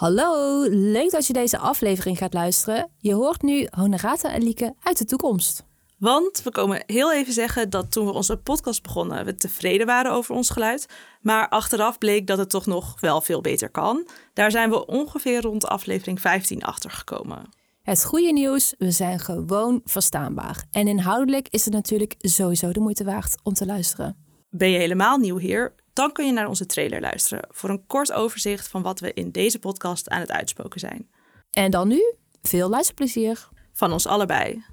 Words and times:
Hallo, 0.00 0.62
leuk 0.68 1.10
dat 1.10 1.26
je 1.26 1.32
deze 1.32 1.58
aflevering 1.58 2.18
gaat 2.18 2.34
luisteren. 2.34 2.90
Je 2.98 3.14
hoort 3.14 3.42
nu 3.42 3.66
Honorata 3.70 4.32
en 4.32 4.42
Lieke 4.42 4.74
uit 4.82 4.98
de 4.98 5.04
toekomst. 5.04 5.64
Want 5.98 6.42
we 6.42 6.50
komen 6.50 6.82
heel 6.86 7.12
even 7.12 7.32
zeggen 7.32 7.70
dat 7.70 7.92
toen 7.92 8.06
we 8.06 8.12
onze 8.12 8.36
podcast 8.36 8.82
begonnen, 8.82 9.24
we 9.24 9.34
tevreden 9.34 9.86
waren 9.86 10.12
over 10.12 10.34
ons 10.34 10.50
geluid. 10.50 10.86
Maar 11.20 11.48
achteraf 11.48 11.98
bleek 11.98 12.26
dat 12.26 12.38
het 12.38 12.50
toch 12.50 12.66
nog 12.66 13.00
wel 13.00 13.20
veel 13.20 13.40
beter 13.40 13.70
kan. 13.70 14.08
Daar 14.34 14.50
zijn 14.50 14.70
we 14.70 14.86
ongeveer 14.86 15.40
rond 15.40 15.66
aflevering 15.66 16.20
15 16.20 16.62
achter 16.62 16.90
gekomen. 16.90 17.48
Het 17.82 18.04
goede 18.04 18.32
nieuws, 18.32 18.74
we 18.78 18.90
zijn 18.90 19.18
gewoon 19.18 19.80
verstaanbaar. 19.84 20.64
En 20.70 20.88
inhoudelijk 20.88 21.48
is 21.50 21.64
het 21.64 21.74
natuurlijk 21.74 22.14
sowieso 22.18 22.72
de 22.72 22.80
moeite 22.80 23.04
waard 23.04 23.34
om 23.42 23.52
te 23.52 23.66
luisteren. 23.66 24.16
Ben 24.50 24.70
je 24.70 24.78
helemaal 24.78 25.18
nieuw 25.18 25.38
hier? 25.38 25.74
Dan 25.92 26.12
kun 26.12 26.26
je 26.26 26.32
naar 26.32 26.48
onze 26.48 26.66
trailer 26.66 27.00
luisteren 27.00 27.48
voor 27.50 27.70
een 27.70 27.86
kort 27.86 28.12
overzicht 28.12 28.68
van 28.68 28.82
wat 28.82 29.00
we 29.00 29.14
in 29.14 29.30
deze 29.30 29.58
podcast 29.58 30.08
aan 30.08 30.20
het 30.20 30.30
uitspoken 30.30 30.80
zijn. 30.80 31.10
En 31.50 31.70
dan 31.70 31.88
nu, 31.88 32.14
veel 32.42 32.68
luisterplezier. 32.68 33.48
Van 33.72 33.92
ons 33.92 34.06
allebei. 34.06 34.64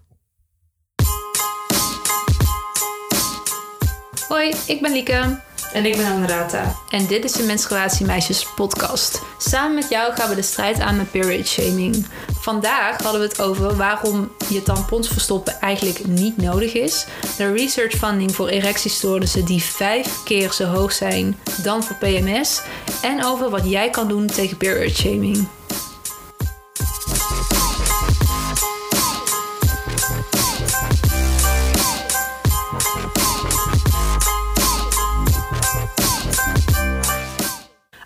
Hoi, 4.28 4.54
ik 4.68 4.82
ben 4.82 4.92
Lieke. 4.92 5.47
En 5.74 5.86
ik 5.86 5.96
ben 5.96 6.12
Honorata. 6.12 6.76
En 6.90 7.06
dit 7.06 7.24
is 7.24 7.32
de 7.32 7.44
Menstruatiemeisjes 7.44 8.46
podcast. 8.56 9.22
Samen 9.38 9.76
met 9.76 9.90
jou 9.90 10.14
gaan 10.14 10.30
we 10.30 10.36
de 10.36 10.42
strijd 10.42 10.80
aan 10.80 10.98
met 10.98 11.12
period 11.12 11.48
shaming. 11.48 12.06
Vandaag 12.40 13.02
hadden 13.02 13.22
we 13.22 13.28
het 13.28 13.42
over 13.42 13.76
waarom 13.76 14.32
je 14.50 14.64
tampons 14.64 15.08
verstoppen 15.08 15.62
eigenlijk 15.62 16.08
niet 16.08 16.38
nodig 16.38 16.74
is. 16.74 17.06
De 17.38 17.54
research 17.54 17.94
funding 17.94 18.36
voor 18.36 18.48
erectiestoornissen 18.48 19.46
die 19.46 19.62
vijf 19.62 20.24
keer 20.24 20.52
zo 20.52 20.66
hoog 20.66 20.92
zijn 20.92 21.38
dan 21.64 21.84
voor 21.84 21.96
PMS. 21.96 22.62
En 23.02 23.24
over 23.24 23.50
wat 23.50 23.70
jij 23.70 23.90
kan 23.90 24.08
doen 24.08 24.28
tegen 24.28 24.58
period 24.58 24.96
shaming. 24.96 25.48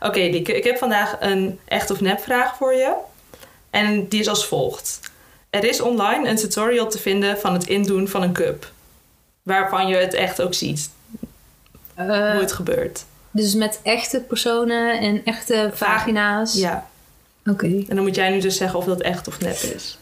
Oké, 0.04 0.20
Lieke, 0.20 0.58
ik 0.58 0.64
heb 0.64 0.78
vandaag 0.78 1.16
een 1.20 1.60
echt 1.66 1.90
of 1.92 2.02
nep 2.02 2.20
vraag 2.20 2.56
voor 2.56 2.74
je. 2.74 2.94
En 3.70 4.08
die 4.08 4.20
is 4.20 4.28
als 4.28 4.46
volgt. 4.46 5.00
Er 5.50 5.64
is 5.64 5.82
online 5.82 6.30
een 6.30 6.36
tutorial 6.36 6.90
te 6.90 6.98
vinden 6.98 7.40
van 7.40 7.54
het 7.54 7.68
indoen 7.68 8.08
van 8.08 8.22
een 8.22 8.34
cup. 8.34 8.72
Waarvan 9.44 9.88
je 9.88 9.96
het 9.96 10.14
echt 10.14 10.42
ook 10.42 10.54
ziet. 10.54 10.90
Eh, 11.96 12.06
hoe 12.08 12.42
het 12.42 12.52
gebeurt. 12.52 13.06
Dus 13.32 13.54
met 13.54 13.80
echte 13.84 14.20
personen 14.20 15.00
en 15.00 15.26
echte 15.26 15.70
vagina's. 15.74 16.54
Ja. 16.54 16.90
Oké. 17.46 17.66
En 17.66 17.96
dan 17.96 18.04
moet 18.04 18.16
jij 18.16 18.30
nu 18.30 18.40
dus 18.40 18.58
zeggen 18.58 18.80
of 18.80 18.86
dat 18.86 19.02
echt 19.02 19.28
of 19.28 19.40
nep 19.40 19.58
is. 19.58 19.98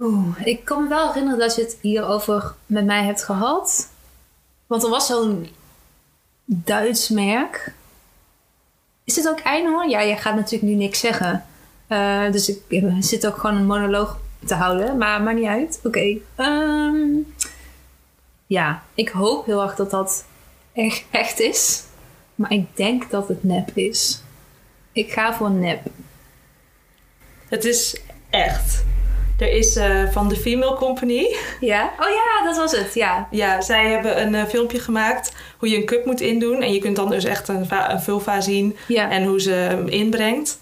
Oeh, 0.00 0.40
ik 0.44 0.64
kan 0.64 0.82
me 0.82 0.88
wel 0.88 1.06
herinneren 1.06 1.38
dat 1.38 1.54
je 1.54 1.62
het 1.62 1.76
hierover 1.80 2.54
met 2.66 2.84
mij 2.84 3.04
hebt 3.04 3.24
gehad. 3.24 3.88
Want 4.66 4.82
er 4.82 4.90
was 4.90 5.06
zo'n 5.06 5.48
Duits 6.44 7.08
merk. 7.08 7.72
Is 9.04 9.16
het 9.16 9.28
ook 9.28 9.40
Einhorn? 9.40 9.88
Ja, 9.88 10.04
jij 10.04 10.16
gaat 10.16 10.34
natuurlijk 10.34 10.72
nu 10.72 10.74
niks 10.74 11.00
zeggen. 11.00 11.44
Eh, 11.86 12.30
dus 12.32 12.48
ik, 12.48 12.58
ik 12.68 12.84
zit 12.98 13.26
ook 13.26 13.36
gewoon 13.36 13.56
een 13.56 13.66
monoloog 13.66 14.18
te 14.46 14.54
houden. 14.54 14.98
Maar 14.98 15.22
maakt 15.22 15.38
niet 15.38 15.46
uit. 15.46 15.80
Oké. 15.84 16.16
Ehm, 16.34 17.06
ja, 18.46 18.82
ik 18.94 19.08
hoop 19.08 19.46
heel 19.46 19.62
erg 19.62 19.74
dat 19.74 19.90
dat 19.90 20.24
echt, 20.72 21.04
echt 21.10 21.40
is. 21.40 21.82
Maar 22.34 22.52
ik 22.52 22.76
denk 22.76 23.10
dat 23.10 23.28
het 23.28 23.44
nep 23.44 23.70
is. 23.74 24.22
Ik 24.92 25.12
ga 25.12 25.34
voor 25.34 25.50
nep. 25.50 25.80
Het 27.48 27.64
is 27.64 28.00
echt. 28.30 28.84
Er 29.38 29.50
is 29.50 29.76
eh, 29.76 30.02
van 30.10 30.28
de 30.28 30.36
Female 30.36 30.74
Company. 30.74 31.36
Ja? 31.60 31.92
Oh 32.00 32.08
ja, 32.08 32.44
dat 32.46 32.56
was 32.56 32.72
het. 32.76 32.94
Ja. 32.94 33.28
Ja, 33.30 33.60
zij 33.60 33.88
hebben 33.90 34.20
een 34.22 34.34
eh, 34.34 34.44
filmpje 34.44 34.78
gemaakt 34.80 35.32
hoe 35.58 35.68
je 35.68 35.76
een 35.76 35.84
cup 35.86 36.04
moet 36.04 36.20
indoen. 36.20 36.62
En 36.62 36.72
je 36.72 36.78
kunt 36.78 36.96
dan 36.96 37.10
dus 37.10 37.24
echt 37.24 37.48
een, 37.48 37.66
va- 37.66 37.90
een 37.92 38.00
vulva 38.00 38.40
zien 38.40 38.76
Ja. 38.88 39.10
en 39.10 39.24
hoe 39.24 39.40
ze 39.40 39.50
hem 39.50 39.88
inbrengt. 39.88 40.58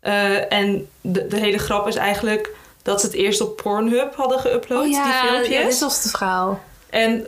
Eh, 0.00 0.52
en 0.52 0.88
de, 1.00 1.26
de 1.26 1.36
hele 1.36 1.58
grap 1.58 1.86
is 1.88 1.96
eigenlijk 1.96 2.50
dat 2.82 3.00
ze 3.00 3.06
het 3.06 3.14
eerst 3.14 3.40
op 3.40 3.56
Pornhub 3.56 4.14
hadden 4.14 4.38
geüpload, 4.40 4.68
oh 4.82 4.88
ja, 4.90 5.04
die 5.22 5.28
filmpjes. 5.30 5.56
ja, 5.58 5.64
dit 5.64 5.80
was 5.80 6.02
het 6.02 6.10
verhaal. 6.10 6.60
En 6.90 7.26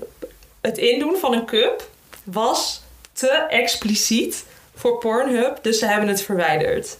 het 0.60 0.78
indoen 0.78 1.16
van 1.16 1.32
een 1.32 1.44
cup 1.46 1.88
was 2.24 2.82
te 3.12 3.28
expliciet 3.48 4.44
voor 4.74 4.98
Pornhub, 4.98 5.58
dus 5.62 5.78
ze 5.78 5.86
hebben 5.86 6.08
het 6.08 6.22
verwijderd. 6.22 6.98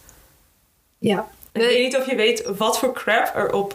Ja. 0.99 1.27
Ik 1.53 1.61
weet 1.61 1.79
niet 1.79 1.97
of 1.97 2.07
je 2.11 2.17
weet 2.17 2.45
wat 2.59 2.79
voor 2.79 2.93
crap 2.93 3.33
er 3.37 3.53
op 3.53 3.75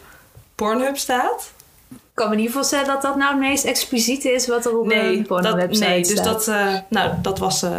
Pornhub 0.65 0.97
staat. 0.97 1.51
Ik 1.89 1.97
kan 2.13 2.29
me 2.29 2.35
niet 2.35 2.51
voorstellen 2.51 2.85
dat 2.85 3.01
dat 3.01 3.15
nou 3.15 3.31
het 3.31 3.39
meest 3.39 3.63
expliciete 3.65 4.31
is 4.31 4.47
wat 4.47 4.65
er 4.65 4.77
op 4.79 4.85
Nee, 4.85 5.17
een 5.17 5.25
porno-website 5.25 5.85
nee 5.89 5.99
dus 6.01 6.11
staat. 6.11 6.23
dat, 6.25 6.47
eh, 6.47 6.75
nou, 6.89 7.11
dat 7.21 7.39
was. 7.39 7.63
eh, 7.63 7.77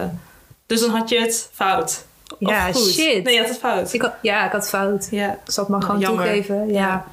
dus 0.67 0.81
dan 0.81 0.91
had 0.91 1.09
je 1.09 1.21
het 1.21 1.49
fout. 1.53 2.05
Of 2.33 2.37
Ja, 2.51 2.73
goed. 2.73 2.91
shit. 2.91 3.25
Nee, 3.25 3.35
je 3.35 3.41
had 3.41 3.49
het 3.49 3.59
fout. 3.59 3.93
Ik 3.93 4.03
had, 4.03 4.13
ja, 4.23 4.47
ik 4.47 4.53
had 4.53 4.69
fout. 4.69 5.09
Ja. 5.11 5.31
Ik 5.33 5.39
zal 5.53 5.65
het 5.65 5.73
maar 5.73 5.83
gewoon 5.83 6.01
jammer. 6.01 6.25
toegeven. 6.25 6.73
Ja. 6.73 7.05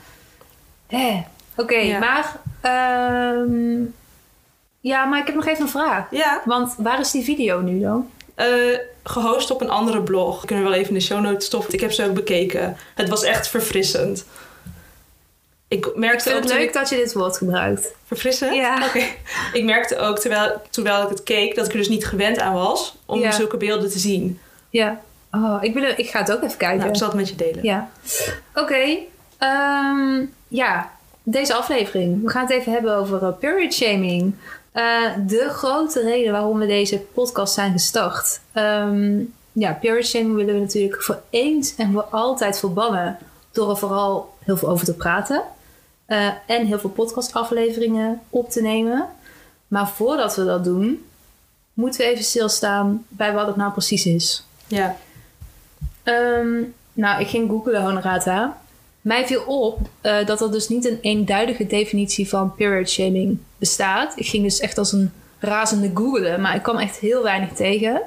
Hè. 0.88 1.24
Oké, 1.57 1.75
Ja. 1.78 2.00
maar... 2.00 2.36
ehm, 2.62 3.81
ja, 4.80 5.06
maar 5.06 5.19
ik 5.19 5.25
heb 5.25 5.36
nog 5.36 5.46
even 5.47 5.62
een 5.63 5.69
vraag. 5.69 6.03
Ja, 6.12 6.41
Want 6.46 6.74
waar 6.78 7.00
is 7.00 7.12
die 7.12 7.24
video 7.24 7.62
nu 7.62 7.80
dan? 7.81 8.09
eh, 8.36 8.47
gehost 9.03 9.51
op 9.51 9.62
een 9.62 9.69
andere 9.69 10.01
blog. 10.01 10.46
Kunnen 10.46 10.66
we 10.66 10.69
wel 10.72 10.80
even 10.80 10.94
in 10.94 11.00
de 11.00 11.06
show 11.06 11.19
notes 11.22 11.46
stoppen. 11.46 11.74
Ik 11.74 11.80
heb 11.80 11.91
ze 11.91 12.06
ook 12.06 12.13
bekeken. 12.13 12.78
Het 12.96 13.09
was 13.09 13.24
echt 13.24 13.47
verfrissend. 13.47 14.25
Ik 15.69 15.96
merkte 15.96 16.24
vind 16.24 16.35
ook 16.35 16.41
het 16.44 16.52
leuk 16.53 16.62
ik- 16.68 16.74
dat 16.74 16.90
je 16.90 16.96
dit 16.96 17.13
woord 17.13 17.38
gebruikt. 17.38 17.94
Verfrissend? 18.06 18.56
Ja. 18.56 18.85
Oké. 18.88 19.03
Ik 19.53 19.63
merkte 19.63 19.97
ook 19.97 20.19
terwijl, 20.19 20.62
terwijl 20.69 21.03
ik 21.03 21.09
het 21.09 21.24
keek 21.24 21.56
dat 21.56 21.66
ik 21.66 21.72
er 21.72 21.78
dus 21.78 21.90
niet 21.90 22.06
gewend 22.06 22.40
aan 22.40 22.53
was 22.53 22.96
om 23.06 23.19
Ja. 23.19 23.31
zulke 23.31 23.57
beelden 23.57 23.90
te 23.90 24.00
zien. 24.00 24.40
Ja. 24.69 25.02
Oh, 25.31 25.57
ik, 25.62 25.74
wil, 25.74 25.94
ik 25.96 26.09
ga 26.09 26.19
het 26.19 26.31
ook 26.31 26.44
even 26.44 26.57
kijken. 26.57 26.78
Nou, 26.78 26.90
ik 26.90 26.96
zal 26.97 27.07
het 27.07 27.16
met 27.18 27.30
je 27.30 27.35
delen. 27.35 27.63
Ja. 27.63 27.90
Oké. 28.56 28.97
ehm, 29.38 30.25
ja, 30.47 30.91
deze 31.24 31.53
aflevering. 31.53 32.24
We 32.24 32.30
gaan 32.30 32.41
het 32.41 32.51
even 32.51 32.72
hebben 32.72 32.96
over 32.96 33.22
uh, 33.24 33.30
period 33.40 33.74
shaming. 33.74 34.34
Eh, 34.72 34.84
de 35.28 35.47
grote 35.50 36.01
reden 36.01 36.31
waarom 36.31 36.59
we 36.59 36.66
deze 36.66 37.00
podcast 37.00 37.53
zijn 37.53 37.72
gestart. 37.72 38.40
Ehm, 38.53 39.19
ja, 39.51 39.72
period 39.81 40.06
shaming 40.06 40.36
willen 40.36 40.53
we 40.53 40.59
natuurlijk 40.59 41.03
voor 41.03 41.22
eens 41.30 41.75
en 41.75 41.91
voor 41.91 42.03
altijd 42.12 42.59
verbannen. 42.59 43.18
Door 43.51 43.69
er 43.69 43.78
vooral 43.78 44.34
heel 44.44 44.57
veel 44.57 44.69
over 44.69 44.86
te 44.86 44.94
praten. 44.94 45.44
Eh, 46.09 46.28
en 46.46 46.66
heel 46.66 46.80
veel 46.80 46.90
podcastafleveringen 46.90 48.22
op 48.30 48.50
te 48.50 48.62
nemen. 48.62 49.08
Maar 49.68 49.90
voordat 49.90 50.36
we 50.36 50.46
dat 50.46 50.64
doen, 50.64 51.06
moeten 51.74 52.00
we 52.00 52.06
even 52.06 52.24
stilstaan 52.24 53.06
bij 53.08 53.34
wat 53.34 53.47
het 53.47 53.56
nou 53.56 53.72
precies 53.72 54.06
is. 54.06 54.46
Ja. 54.68 54.96
Ehm, 56.03 56.62
nou, 56.94 57.22
ik 57.22 57.28
ging 57.28 57.50
googlen, 57.50 57.81
Honorata. 57.81 58.58
Mij 59.02 59.28
viel 59.28 59.42
op 59.42 59.80
eh, 60.02 60.25
dat 60.25 60.42
er 60.42 60.52
dus 60.52 60.69
niet 60.69 60.86
een 60.86 61.00
eenduidige 61.02 61.68
definitie 61.68 62.30
van 62.30 62.56
period 62.56 62.90
shaming 62.90 63.40
bestaat. 63.58 64.14
Ik 64.16 64.28
ging 64.28 64.44
dus 64.44 64.59
echt 64.59 64.78
als 64.78 64.92
een 64.92 65.12
razende 65.40 65.92
googlen, 65.94 66.42
maar 66.42 66.56
ik 66.56 66.64
kwam 66.64 66.78
echt 66.78 66.98
heel 66.98 67.24
weinig 67.24 67.53
tegen. 67.53 68.02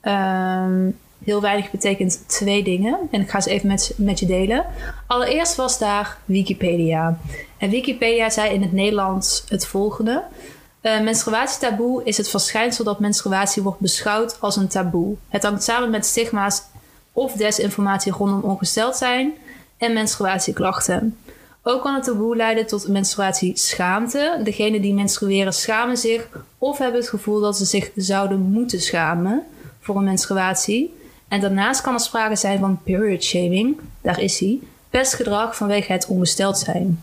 Ehm, 0.00 0.88
heel 1.28 1.40
weinig 1.40 1.70
betekent 1.70 2.22
twee 2.26 2.62
dingen 2.62 2.98
en 3.10 3.20
ik 3.20 3.30
ga 3.30 3.40
ze 3.40 3.50
even 3.50 3.68
met, 3.68 3.92
met 3.96 4.18
je 4.18 4.26
delen. 4.26 4.66
Allereerst 5.06 5.56
was 5.56 5.78
daar 5.78 6.18
Wikipedia. 6.24 7.18
En 7.58 7.70
Wikipedia 7.70 8.30
zei 8.30 8.54
in 8.54 8.62
het 8.62 8.72
Nederlands 8.72 9.44
het 9.48 9.66
volgende. 9.66 10.22
Eh, 10.80 11.00
menstruatietaboe 11.00 12.04
is 12.04 12.16
het 12.16 12.28
verschijnsel 12.28 12.84
dat 12.84 13.00
menstruatie 13.00 13.62
wordt 13.62 13.80
beschouwd 13.80 14.36
als 14.40 14.56
een 14.56 14.68
taboe. 14.68 15.16
Het 15.28 15.42
hangt 15.42 15.62
samen 15.62 15.90
met 15.90 16.06
stigma's 16.06 16.62
of 17.12 17.32
desinformatie 17.32 18.12
rondom 18.12 18.42
ongesteld 18.42 18.96
zijn 18.96 19.32
en 19.76 19.92
menstruatieklachten. 19.92 21.18
Ook 21.62 21.82
kan 21.82 21.94
het 21.94 22.04
taboe 22.04 22.36
leiden 22.36 22.66
tot 22.66 22.88
menstruatieschaamte. 22.88 24.40
Degenen 24.44 24.82
die 24.82 24.94
menstrueren 24.94 25.52
schamen 25.52 25.96
zich 25.96 26.28
of 26.58 26.78
hebben 26.78 27.00
het 27.00 27.08
gevoel 27.08 27.40
dat 27.40 27.56
ze 27.56 27.64
zich 27.64 27.90
zouden 27.94 28.40
moeten 28.40 28.80
schamen 28.80 29.46
voor 29.80 29.96
een 29.96 30.04
menstruatie. 30.04 30.94
En 31.28 31.40
daarnaast 31.40 31.80
kan 31.80 31.94
er 31.94 32.00
sprake 32.00 32.36
zijn 32.36 32.58
van 32.58 32.80
period 32.84 33.24
shaming, 33.24 33.80
daar 34.02 34.20
is 34.20 34.38
hij, 34.38 34.58
pestgedrag 34.90 35.56
vanwege 35.56 35.92
het 35.92 36.06
ongesteld 36.06 36.58
zijn. 36.58 37.02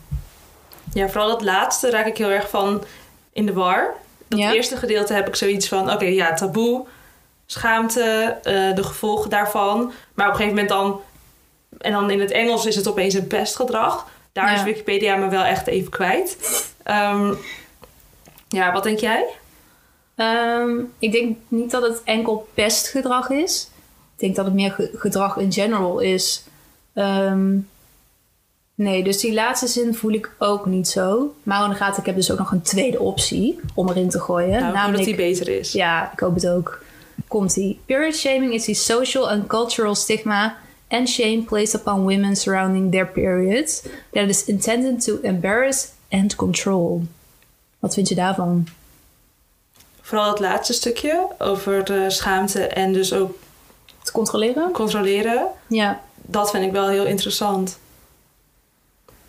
ja, 0.94 1.08
vooral 1.10 1.28
dat 1.30 1.42
laatste 1.42 1.90
raak 1.90 2.06
ik 2.06 2.18
heel 2.18 2.30
erg 2.30 2.50
van 2.50 2.84
in 3.34 3.46
de 3.46 3.54
war. 3.54 3.94
Dat 4.28 4.40
Ja. 4.40 4.54
eerste 4.54 4.78
gedeelte 4.78 5.14
heb 5.14 5.28
ik 5.28 5.36
zoiets 5.36 5.68
van, 5.68 5.92
oké, 5.92 6.06
ja, 6.06 6.34
taboe, 6.34 6.86
schaamte, 7.46 8.38
eh, 8.44 8.76
de 8.76 8.84
gevolgen 8.84 9.30
daarvan. 9.30 9.92
Maar 10.14 10.28
op 10.28 10.34
een 10.34 10.40
gegeven 10.40 10.48
moment 10.66 10.70
dan, 10.70 11.02
en 11.78 11.92
dan 11.92 12.10
in 12.10 12.20
het 12.20 12.32
Engels 12.32 12.66
is 12.66 12.76
het 12.76 12.88
opeens 12.88 13.14
een 13.14 13.28
pestgedrag. 13.28 14.08
Daar 14.32 14.48
Ja. 14.52 14.54
is 14.58 14.64
Wikipedia 14.64 15.16
me 15.16 15.30
wel 15.30 15.44
echt 15.44 15.68
even 15.68 15.92
kwijt. 15.92 16.38
Ehm, 16.84 17.34
ja, 18.48 18.72
wat 18.72 18.84
denk 18.84 19.00
jij? 19.00 19.26
Ehm, 20.16 20.70
ik 21.00 21.12
denk 21.12 21.38
niet 21.48 21.72
dat 21.72 21.82
het 21.82 22.02
enkel 22.04 22.48
pestgedrag 22.54 23.30
is. 23.30 23.70
Ik 24.16 24.22
denk 24.22 24.36
dat 24.36 24.46
het 24.46 24.54
meer 24.54 24.72
ge- 24.72 24.92
gedrag 24.96 25.38
in 25.38 25.52
general 25.54 26.00
is. 26.00 26.44
Ehm, 26.94 27.58
nee, 28.76 29.04
dus 29.04 29.18
die 29.20 29.34
laatste 29.34 29.68
zin 29.68 29.96
voel 29.96 30.12
ik 30.12 30.32
ook 30.40 30.66
niet 30.66 30.88
zo. 30.88 31.36
Maar 31.44 31.64
in 31.64 31.70
de 31.70 31.76
gaten, 31.76 32.00
ik 32.00 32.06
heb 32.06 32.16
dus 32.16 32.32
ook 32.32 32.38
nog 32.38 32.52
een 32.52 32.62
tweede 32.62 33.00
optie 33.00 33.60
om 33.74 33.90
erin 33.90 34.10
te 34.10 34.20
gooien. 34.20 34.50
Nou, 34.50 34.60
ik 34.60 34.64
hoop 34.66 34.74
dat 34.74 34.82
namelijk, 34.84 35.06
die 35.06 35.16
beter 35.16 35.48
is. 35.60 35.72
ja, 35.72 36.12
ik 36.14 36.20
hoop 36.20 36.36
het 36.36 36.48
ook. 36.48 36.84
Komt-ie. 37.28 37.80
Period 37.86 38.16
shaming 38.16 38.54
is 38.54 38.66
the 38.66 38.74
social 38.74 39.30
and 39.30 39.48
cultural 39.48 39.96
stigma 39.96 40.58
and 40.88 41.10
shame 41.10 41.44
placed 41.48 41.74
upon 41.76 42.02
women 42.04 42.36
surrounding 42.36 42.92
their 42.92 43.08
periods 43.08 43.82
that 44.12 44.28
is 44.28 44.46
intended 44.46 45.04
to 45.04 45.20
embarrass 45.22 45.88
and 46.10 46.36
control. 46.36 47.04
Wat 47.80 47.94
vind 47.94 48.08
je 48.10 48.16
daarvan? 48.16 48.68
Vooral 50.02 50.30
het 50.30 50.40
laatste 50.40 50.74
stukje 50.74 51.28
over 51.40 51.84
de 51.84 52.06
schaamte 52.10 52.68
en 52.68 52.94
dus 52.94 53.14
ook 53.14 53.38
Te 54.06 54.12
controleren? 54.12 54.72
controleren. 54.72 55.48
Ja. 55.68 56.02
Dat 56.16 56.52
vind 56.52 56.66
ik 56.66 56.72
wel 56.72 56.88
heel 56.88 57.06
interessant. 57.06 57.80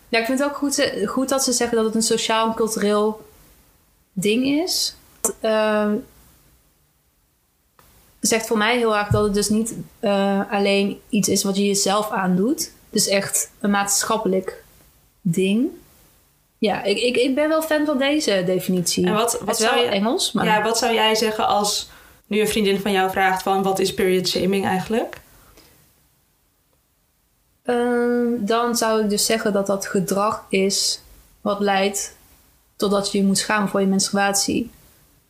Ja, 0.09 0.19
ik 0.19 0.27
vind 0.27 0.39
het 0.39 0.49
ook 0.49 0.57
goed, 0.57 0.75
ze- 0.75 1.03
goed 1.07 1.29
dat 1.29 1.45
ze 1.45 1.53
zeggen 1.53 1.77
dat 1.77 1.87
het 1.87 1.95
een 1.95 2.03
sociaal 2.03 2.47
en 2.49 2.55
cultureel 2.55 3.27
ding 4.13 4.47
is. 4.47 4.95
Uh, 5.43 5.93
zegt 8.21 8.47
voor 8.47 8.59
mij 8.59 8.77
heel 8.77 8.97
erg 8.97 9.09
dat 9.09 9.25
het 9.25 9.35
dus 9.35 9.49
niet 9.49 9.75
eh, 10.01 10.41
alleen 10.51 11.01
iets 11.09 11.29
is 11.29 11.43
wat 11.45 11.57
je 11.57 11.67
jezelf 11.67 12.11
aandoet. 12.11 12.71
Dus 12.91 13.09
echt 13.09 13.51
een 13.61 13.71
maatschappelijk 13.71 14.65
ding. 15.21 15.69
Ja, 16.59 16.83
ik, 16.83 16.99
ik, 16.99 17.17
ik 17.17 17.35
ben 17.35 17.49
wel 17.49 17.63
fan 17.63 17.85
van 17.87 17.99
deze 17.99 18.43
definitie. 18.47 19.07
En 19.07 19.15
wat, 19.15 19.33
het 19.33 19.41
wat, 19.41 19.55
is 19.55 19.61
wel 19.61 19.71
zou 19.73 19.85
je, 19.85 19.91
Engels, 19.91 20.33
maar... 20.33 20.45
ja, 20.45 20.63
wat 20.63 20.79
zou 20.79 20.95
jij 20.95 21.15
zeggen 21.15 21.47
als 21.47 21.89
nu 22.27 22.41
een 22.41 22.49
vriendin 22.49 22.81
van 22.81 22.93
jou 22.93 23.11
vraagt 23.11 23.43
van 23.43 23.63
wat 23.63 23.79
is 23.79 23.95
period 23.95 24.29
shaming 24.29 24.65
eigenlijk? 24.65 25.21
Ehm, 27.63 28.27
dan 28.39 28.77
zou 28.77 29.03
ik 29.03 29.11
dus 29.11 29.27
zeggen 29.27 29.53
dat 29.53 29.67
dat 29.67 29.87
gedrag 29.87 30.45
is 30.49 31.01
wat 31.41 31.61
leidt 31.61 32.17
totdat 32.77 33.13
je 33.13 33.19
je 33.19 33.25
moet 33.25 33.39
schamen 33.39 33.69
voor 33.69 33.81
je 33.81 33.87
menstruatie. 33.87 34.71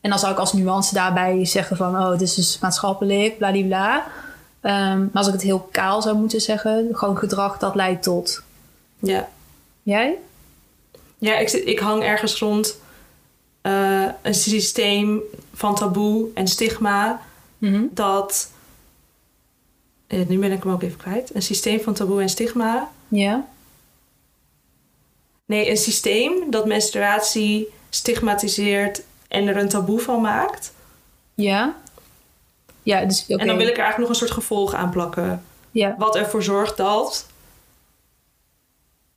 En 0.01 0.11
dan 0.11 0.19
zou 0.19 0.33
ik 0.33 0.39
als 0.39 0.53
nuance 0.53 0.95
daarbij 0.95 1.45
zeggen 1.45 1.77
van, 1.77 1.97
oh, 1.97 2.11
dit 2.11 2.21
is 2.21 2.35
dus 2.35 2.59
maatschappelijk, 2.59 3.39
bladibla. 3.39 4.07
Ehm 4.61 4.99
maar 4.99 5.11
als 5.13 5.27
ik 5.27 5.33
het 5.33 5.43
heel 5.43 5.69
kaal 5.71 6.03
zou 6.03 6.17
moeten 6.17 6.41
zeggen, 6.41 6.89
gewoon 6.93 7.19
gedrag 7.19 7.59
dat 7.59 7.75
leidt 7.75 8.03
tot. 8.03 8.43
Ja, 8.99 9.29
Jij? 9.83 10.19
ja 11.19 11.39
ik, 11.39 11.51
ik 11.51 11.79
hang 11.79 12.03
ergens 12.03 12.39
rond 12.39 12.79
eh, 13.67 14.09
een 14.23 14.35
systeem 14.35 15.21
van 15.55 15.75
taboe 15.75 16.29
en 16.35 16.49
stigma 16.49 17.21
Mhm. 17.59 17.85
dat. 17.91 18.51
eh, 20.07 20.27
nu 20.27 20.39
ben 20.39 20.53
ik 20.53 20.63
hem 20.63 20.73
ook 20.73 20.83
even 20.83 20.97
kwijt. 20.99 21.35
Een 21.35 21.43
systeem 21.43 21.81
van 21.81 21.95
taboe 21.95 22.21
en 22.21 22.29
stigma. 22.29 22.91
Ja? 23.09 23.47
Nee, 25.45 25.71
een 25.71 25.77
systeem 25.77 26.51
dat 26.51 26.67
menstruatie 26.67 27.69
stigmatiseert 27.91 29.03
en 29.29 29.47
er 29.49 29.57
een 29.57 29.69
taboe 29.69 30.01
van 30.01 30.21
maakt. 30.21 30.73
Ja? 31.35 31.77
Ja, 32.83 33.05
dus. 33.05 33.27
En 33.27 33.47
dan 33.47 33.57
wil 33.57 33.67
ik 33.67 33.77
er 33.77 33.83
eigenlijk 33.85 33.99
nog 33.99 34.09
een 34.09 34.15
soort 34.27 34.31
gevolg 34.31 34.75
aan 34.75 34.91
plakken. 34.91 35.43
Ja. 35.71 35.95
Wat 35.99 36.17
ervoor 36.17 36.43
zorgt 36.43 36.77
dat. 36.77 37.27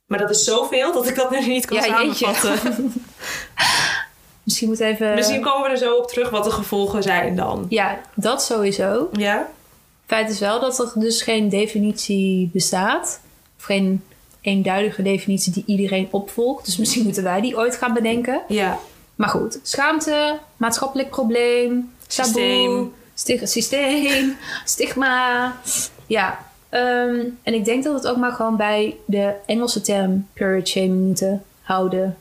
Maar 0.06 0.18
dat 0.18 0.30
is 0.30 0.44
zoveel 0.44 0.92
dat 0.92 1.08
ik 1.08 1.14
dat 1.14 1.30
nu 1.40 1.46
niet 1.46 1.64
kan 1.66 1.76
Ja, 1.76 1.82
samenvatten. 1.82 2.92
Misschien 4.50 4.68
moet 4.68 4.80
even... 4.80 5.14
Misschien 5.14 5.40
komen 5.42 5.62
we 5.62 5.68
er 5.68 5.76
zo 5.78 5.94
op 5.94 6.08
terug 6.08 6.30
wat 6.30 6.44
de 6.44 6.50
gevolgen 6.50 7.02
zijn 7.02 7.36
dan. 7.36 7.66
Ja, 7.68 8.00
dat 8.14 8.42
sowieso. 8.42 9.08
Ja? 9.12 9.48
Feit 10.06 10.30
is 10.30 10.38
wel 10.38 10.60
dat 10.60 10.78
er 10.78 10.92
dus 10.94 11.22
geen 11.22 11.48
definitie 11.48 12.50
bestaat. 12.52 13.20
Of 13.58 13.64
geen 13.64 14.02
eenduidige 14.40 15.02
definitie 15.02 15.52
die 15.52 15.62
iedereen 15.66 16.08
opvolgt. 16.10 16.64
Dus 16.64 16.76
misschien 16.76 17.02
moeten 17.04 17.22
wij 17.22 17.40
die 17.40 17.56
ooit 17.56 17.76
gaan 17.76 17.92
bedenken. 17.94 18.40
Ja. 18.48 18.78
Maar 19.14 19.28
goed, 19.28 19.58
schaamte, 19.62 20.38
maatschappelijk 20.56 21.10
probleem, 21.10 21.92
taboe, 22.06 22.32
Systeem. 22.32 22.92
sti- 23.14 23.46
systeem, 23.46 24.36
stigma. 24.64 25.54
Ja, 26.06 26.38
ehm, 26.68 27.24
en 27.42 27.54
ik 27.54 27.64
denk 27.64 27.84
dat 27.84 27.92
we 27.92 27.98
het 27.98 28.08
ook 28.08 28.16
maar 28.16 28.32
gewoon 28.32 28.56
bij 28.56 28.96
de 29.06 29.32
Engelse 29.46 29.80
term 29.80 30.28
period 30.32 30.68
shaming 30.68 31.06
moeten 31.06 31.42
houden. 31.62 32.16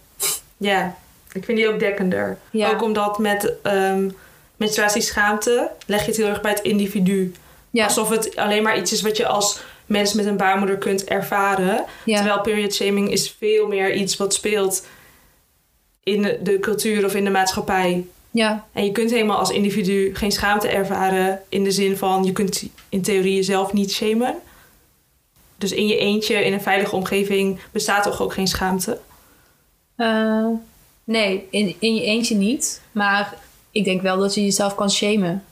Ja. 0.58 0.96
Ik 1.40 1.46
vind 1.46 1.58
die 1.58 1.68
ook 1.70 1.80
dekkender. 1.80 2.38
Ja. 2.52 2.70
Ook 2.70 2.82
omdat 2.82 3.18
met 3.18 3.54
ehm 3.62 4.10
menstruatieschaamte 4.58 5.72
leg 5.86 6.02
je 6.02 6.08
het 6.08 6.18
heel 6.18 6.28
erg 6.28 6.42
bij 6.42 6.52
het 6.52 6.62
individu. 6.62 7.32
Ja, 7.70 7.84
Alsof 7.84 8.10
het 8.10 8.36
alleen 8.36 8.64
maar 8.64 8.78
iets 8.78 8.92
is 8.92 9.02
wat 9.02 9.18
je 9.18 9.28
als 9.28 9.62
mens 9.86 10.14
met 10.14 10.26
een 10.26 10.38
baarmoeder 10.38 10.78
kunt 10.78 11.04
ervaren. 11.04 11.86
ja, 12.06 12.16
Terwijl 12.16 12.42
period 12.42 12.74
shaming 12.74 13.12
is 13.12 13.36
veel 13.40 13.68
meer 13.68 13.94
iets 13.94 14.18
wat 14.18 14.34
speelt 14.34 14.86
in 16.04 16.22
de, 16.44 16.58
cultuur 16.60 17.06
of 17.06 17.16
in 17.16 17.24
de 17.24 17.30
maatschappij. 17.30 18.06
ja, 18.32 18.66
En 18.74 18.86
je 18.86 18.92
kunt 18.92 19.12
helemaal 19.12 19.38
als 19.38 19.50
individu 19.50 20.16
geen 20.16 20.32
schaamte 20.32 20.68
ervaren 20.68 21.42
in 21.50 21.64
de 21.64 21.72
zin 21.72 21.98
van 21.98 22.24
je 22.24 22.32
kunt 22.32 22.64
in 22.90 23.02
theorie 23.02 23.36
jezelf 23.36 23.74
niet 23.74 23.92
shamen. 23.92 24.36
Dus 25.58 25.72
in 25.72 25.88
je 25.88 25.98
eentje, 25.98 26.44
in 26.46 26.54
een 26.54 26.62
veilige 26.62 26.96
omgeving, 26.96 27.60
bestaat 27.72 28.04
toch 28.04 28.22
ook 28.22 28.34
geen 28.34 28.48
schaamte? 28.48 29.00
Eh, 29.96 30.46
nee, 31.10 31.48
in, 31.50 31.76
in 31.80 31.96
je 31.96 32.04
eentje 32.04 32.36
niet. 32.36 32.82
Maar 32.92 33.34
ik 33.72 33.84
denk 33.84 34.02
wel 34.02 34.18
dat 34.18 34.34
je 34.34 34.42
jezelf 34.44 34.76
kan 34.76 34.92
shamen. 34.92 35.44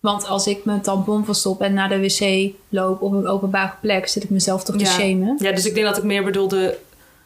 Want 0.00 0.26
als 0.26 0.46
ik 0.46 0.64
mijn 0.64 0.80
tampon 0.80 1.24
verstop 1.24 1.60
en 1.60 1.74
naar 1.74 1.88
de 1.88 2.00
wc 2.00 2.52
loop 2.68 3.02
op 3.02 3.12
een 3.12 3.26
openbare 3.26 3.72
plek, 3.80 4.08
zit 4.08 4.24
ik 4.24 4.30
mezelf 4.30 4.64
toch 4.64 4.76
te 4.76 4.84
Ja. 4.84 4.90
shamen. 4.90 5.36
Ja, 5.38 5.52
dus 5.52 5.66
ik 5.66 5.74
denk 5.74 5.86
dat 5.86 5.96
ik 5.96 6.02
meer 6.02 6.24
bedoelde, 6.24 6.78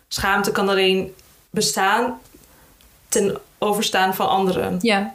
schaamte 0.09 0.53
kan 0.53 0.69
alleen 0.69 1.15
bestaan 1.51 2.19
ten 3.09 3.39
overstaan 3.59 4.15
van 4.15 4.29
anderen. 4.29 4.79
Ja, 4.81 5.15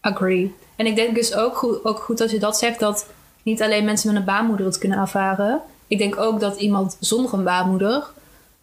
agree. 0.00 0.54
En 0.76 0.86
ik 0.86 0.96
denk 0.96 1.14
dus 1.14 1.34
ook 1.34 1.56
goed, 1.56 1.84
ook 1.84 1.98
goed 1.98 2.20
als 2.20 2.30
je 2.30 2.38
dat 2.38 2.58
zegt, 2.58 2.78
dat 2.80 3.06
niet 3.42 3.62
alleen 3.62 3.84
mensen 3.84 4.08
met 4.08 4.16
een 4.20 4.26
baarmoeder 4.26 4.66
het 4.66 4.78
kunnen 4.78 4.98
ervaren. 4.98 5.60
Ik 5.86 5.98
denk 5.98 6.16
ook 6.18 6.40
dat 6.40 6.56
iemand 6.56 6.96
zonder 7.00 7.32
een 7.34 7.44
baarmoeder, 7.44 8.04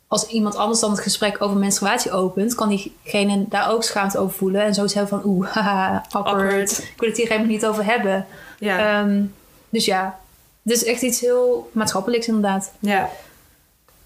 als 0.10 0.28
iemand 0.28 0.56
anders 0.56 0.80
dan 0.80 0.92
het 0.92 1.00
gesprek 1.00 1.42
over 1.42 1.58
menstruatie 1.58 2.12
opent, 2.12 2.56
kan 2.56 2.70
diegene 2.70 3.46
daar 3.50 3.72
ook 3.72 3.84
schaamte 3.84 4.18
over 4.18 4.38
voelen. 4.38 4.62
En 4.64 4.74
zo 4.74 4.84
is 4.84 4.94
heel 4.94 5.08
van, 5.08 5.22
oeh, 5.26 5.48
haha, 5.56 6.06
awkward. 6.10 6.78
Ik 6.78 6.94
wil 6.98 7.10
het 7.10 7.18
hier 7.18 7.28
helemaal 7.28 7.50
niet 7.50 7.66
over 7.66 7.86
hebben. 7.86 8.26
Ja, 8.60 9.02
Ehm, 9.02 9.24
dus 9.70 9.86
ja, 9.86 10.20
het 10.64 10.72
is 10.74 10.84
echt 10.84 11.02
iets 11.02 11.20
heel 11.20 11.70
maatschappelijks 11.74 12.28
inderdaad. 12.28 12.72
ja, 12.80 13.10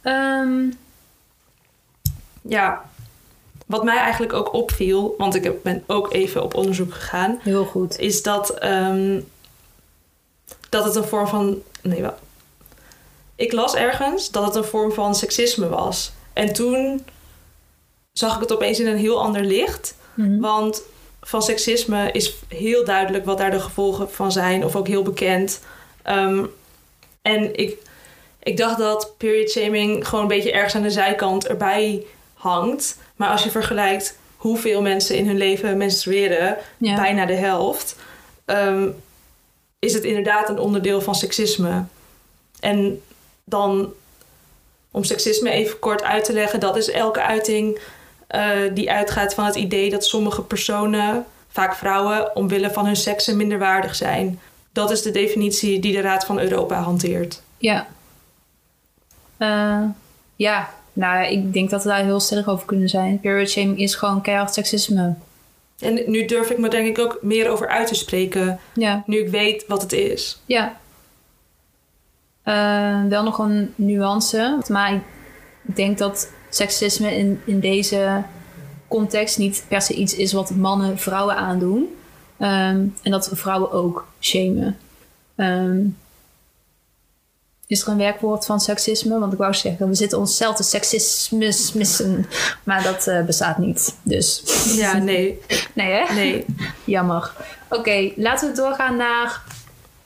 Ehm, 0.01 0.71
ja. 2.41 2.81
Wat 3.65 3.83
mij 3.83 3.97
eigenlijk 3.97 4.33
ook 4.33 4.53
opviel, 4.53 5.15
want 5.17 5.35
ik 5.35 5.63
ben 5.63 5.83
ook 5.87 6.13
even 6.13 6.43
op 6.43 6.53
onderzoek 6.53 6.93
gegaan, 6.93 7.39
heel 7.41 7.65
goed. 7.65 7.99
is 7.99 8.23
dat, 8.23 8.49
ehm, 8.49 9.21
dat 10.69 10.83
het 10.85 10.95
een 10.95 11.03
vorm 11.03 11.27
van. 11.27 11.61
Nee, 11.81 12.01
wel. 12.01 12.13
Ik 13.35 13.51
las 13.51 13.75
ergens 13.75 14.31
dat 14.31 14.45
het 14.45 14.55
een 14.55 14.63
vorm 14.63 14.91
van 14.91 15.15
seksisme 15.15 15.69
was. 15.69 16.11
En 16.33 16.53
toen 16.53 17.05
zag 18.11 18.35
ik 18.35 18.41
het 18.41 18.53
opeens 18.53 18.79
in 18.79 18.87
een 18.87 18.97
heel 18.97 19.21
ander 19.21 19.43
licht. 19.43 19.95
Mhm. 20.13 20.39
Want 20.39 20.81
van 21.21 21.41
seksisme 21.41 22.11
is 22.11 22.33
heel 22.47 22.85
duidelijk 22.85 23.25
wat 23.25 23.37
daar 23.37 23.51
de 23.51 23.59
gevolgen 23.59 24.11
van 24.11 24.31
zijn, 24.31 24.65
of 24.65 24.75
ook 24.75 24.87
heel 24.87 25.03
bekend. 25.03 25.59
Ehm, 26.01 26.45
en 27.21 27.55
ik, 27.55 27.77
ik 28.43 28.57
dacht 28.57 28.77
dat 28.77 29.13
period 29.17 29.49
shaming 29.49 30.07
gewoon 30.07 30.21
een 30.23 30.27
beetje 30.35 30.51
ergens 30.51 30.75
aan 30.75 30.81
de 30.81 30.89
zijkant 30.91 31.47
erbij 31.47 32.05
hangt. 32.33 32.97
Maar 33.15 33.29
als 33.29 33.43
je 33.43 33.51
vergelijkt 33.51 34.17
hoeveel 34.37 34.81
mensen 34.81 35.15
in 35.17 35.27
hun 35.27 35.37
leven 35.37 35.77
menstrueren, 35.77 36.57
Ja. 36.77 36.95
bijna 36.95 37.25
de 37.25 37.33
helft, 37.33 37.95
ehm, 38.45 38.87
is 39.79 39.93
het 39.93 40.03
inderdaad 40.03 40.49
een 40.49 40.59
onderdeel 40.59 41.01
van 41.01 41.15
seksisme. 41.15 41.83
En 42.59 43.01
dan, 43.43 43.93
om 44.91 45.03
seksisme 45.03 45.49
even 45.51 45.79
kort 45.79 46.03
uit 46.03 46.23
te 46.25 46.33
leggen, 46.33 46.59
dat 46.59 46.75
is 46.77 46.91
elke 46.91 47.21
uiting 47.21 47.79
eh, 48.27 48.49
die 48.73 48.91
uitgaat 48.91 49.33
van 49.33 49.45
het 49.45 49.55
idee 49.55 49.89
dat 49.89 50.05
sommige 50.05 50.41
personen, 50.41 51.25
vaak 51.49 51.75
vrouwen, 51.75 52.35
omwille 52.35 52.71
van 52.71 52.85
hun 52.85 52.95
seksen 52.95 53.37
minderwaardig 53.37 53.95
zijn. 53.95 54.39
Dat 54.71 54.91
is 54.91 55.01
de 55.01 55.11
definitie 55.11 55.79
die 55.79 55.93
de 55.93 56.01
Raad 56.01 56.25
van 56.25 56.39
Europa 56.39 56.81
hanteert. 56.81 57.41
Ja. 57.57 57.87
Eh, 59.37 59.81
ja, 60.35 60.69
nou, 60.93 61.25
ik 61.25 61.53
denk 61.53 61.69
dat 61.69 61.83
we 61.83 61.89
daar 61.89 62.03
heel 62.03 62.19
sterk 62.19 62.47
over 62.47 62.65
kunnen 62.65 62.89
zijn. 62.89 63.19
Period 63.19 63.49
shaming 63.49 63.79
is 63.79 63.95
gewoon 63.95 64.21
keihard 64.21 64.53
seksisme. 64.53 65.13
En 65.79 66.03
nu 66.05 66.25
durf 66.25 66.49
ik 66.49 66.57
me 66.57 66.69
denk 66.69 66.87
ik 66.87 66.99
ook 66.99 67.17
meer 67.21 67.49
over 67.49 67.67
uit 67.67 67.87
te 67.87 67.95
spreken, 67.95 68.59
Ja, 68.73 69.03
nu 69.05 69.17
ik 69.17 69.29
weet 69.29 69.65
wat 69.67 69.81
het 69.81 69.91
is. 69.93 70.39
ja. 70.45 70.81
Eh, 72.43 73.03
wel 73.09 73.23
nog 73.23 73.37
een 73.39 73.73
nuance, 73.75 74.57
maar 74.67 74.93
ik 74.93 75.01
denk 75.75 75.97
dat 75.97 76.29
seksisme 76.49 77.17
in, 77.17 77.41
in 77.45 77.59
deze 77.59 78.23
context 78.87 79.37
niet 79.37 79.65
per 79.67 79.81
se 79.81 79.93
iets 79.93 80.15
is 80.15 80.33
wat 80.33 80.49
mannen 80.51 80.97
vrouwen 80.97 81.35
aandoen. 81.35 81.95
Ehm, 82.37 82.85
en 83.01 83.11
dat 83.11 83.29
vrouwen 83.33 83.71
ook 83.71 84.07
shamen. 84.19 84.77
Ehm, 85.35 85.85
Is 87.67 87.81
er 87.81 87.87
een 87.87 87.97
werkwoord 87.97 88.45
van 88.45 88.59
seksisme? 88.59 89.19
Want 89.19 89.33
ik 89.33 89.39
wou 89.39 89.53
zeggen, 89.53 89.87
we 89.87 89.95
zitten 89.95 90.19
onszelf 90.19 90.55
te 90.55 90.63
seksismus 90.63 91.73
missen. 91.73 92.25
Maar 92.63 92.83
dat 92.83 93.07
eh, 93.07 93.25
bestaat 93.25 93.57
niet. 93.57 93.95
Dus 94.01 94.43
Ja, 94.75 94.97
nee. 94.97 95.39
nee 95.75 95.91
hè? 95.91 96.13
Nee. 96.13 96.45
Jammer. 96.83 97.33
Oké, 97.69 98.11
laten 98.15 98.49
we 98.49 98.55
doorgaan 98.55 98.95
naar 98.97 99.41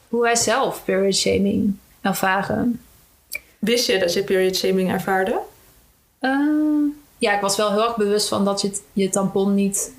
hoe 0.10 0.22
wij 0.22 0.36
zelf 0.36 0.84
period 0.86 1.16
shaming 1.16 1.78
ervaren. 2.08 2.82
Wist 3.60 3.88
je 3.88 4.00
dat 4.00 4.14
je 4.14 4.24
period 4.24 4.56
shaming 4.56 4.92
ervaarde? 4.92 5.40
Eh, 6.20 6.32
ja, 7.18 7.36
ik 7.36 7.42
was 7.42 7.58
wel 7.58 7.72
heel 7.72 7.84
erg 7.84 7.96
bewust 7.96 8.28
van 8.28 8.46
dat 8.46 8.62
je 8.62 8.82
je 8.94 9.10
tampon 9.10 9.54
niet 9.54 9.92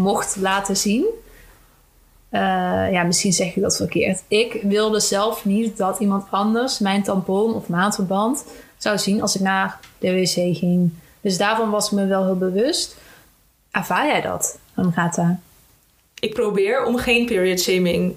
mocht 0.00 0.36
laten 0.36 0.76
zien. 0.76 1.06
Eh, 2.28 2.40
ja, 2.92 3.02
misschien 3.02 3.32
zeg 3.32 3.56
ik 3.56 3.62
dat 3.62 3.76
verkeerd. 3.76 4.22
Ik 4.28 4.60
wilde 4.62 5.00
zelf 5.00 5.44
niet 5.44 5.76
dat 5.76 5.98
iemand 5.98 6.26
anders 6.30 6.78
mijn 6.78 7.02
tampon 7.02 7.54
of 7.54 7.68
maandverband 7.68 8.44
zou 8.76 8.98
zien 8.98 9.22
als 9.22 9.34
ik 9.34 9.40
naar 9.40 9.80
de 9.98 10.12
wc 10.12 10.56
ging. 10.56 10.92
Dus 11.20 11.38
daarvan 11.38 11.70
was 11.70 11.86
ik 11.86 11.92
me 11.92 12.06
wel 12.06 12.24
heel 12.24 12.36
bewust. 12.36 12.96
Ervaar 13.70 14.06
jij 14.06 14.20
dat, 14.20 14.58
Agatha? 14.74 15.38
Ik 16.20 16.34
probeer 16.34 16.84
om 16.84 16.96
geen 16.96 17.26
period 17.26 17.60
shaming 17.60 18.16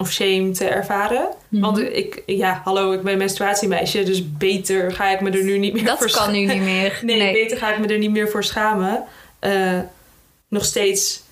of 0.00 0.10
shame 0.12 0.50
te 0.50 0.64
ervaren. 0.64 1.28
Mhm. 1.48 1.62
Want 1.62 1.78
ik, 1.78 2.22
ja, 2.26 2.60
hallo, 2.64 2.92
ik 2.92 3.02
ben 3.02 3.18
menstruatiemeisje, 3.18 4.02
dus 4.02 4.36
beter 4.36 4.92
ga 4.92 5.08
ik 5.10 5.20
me 5.20 5.30
er 5.30 5.44
nu 5.44 5.58
niet 5.58 5.72
meer 5.72 5.84
Dat 5.84 5.98
voor 5.98 6.10
kan 6.10 6.32
nu 6.32 6.38
niet 6.44 6.62
meer. 6.62 6.98
Nee, 7.04 7.32
beter 7.32 7.56
ga 7.58 7.72
ik 7.72 7.78
me 7.78 7.86
er 7.86 7.98
niet 7.98 8.10
meer 8.10 8.28
voor 8.28 8.44
schamen. 8.44 9.04
Eh, 9.38 9.78
nog 10.48 10.64
steeds 10.64 11.22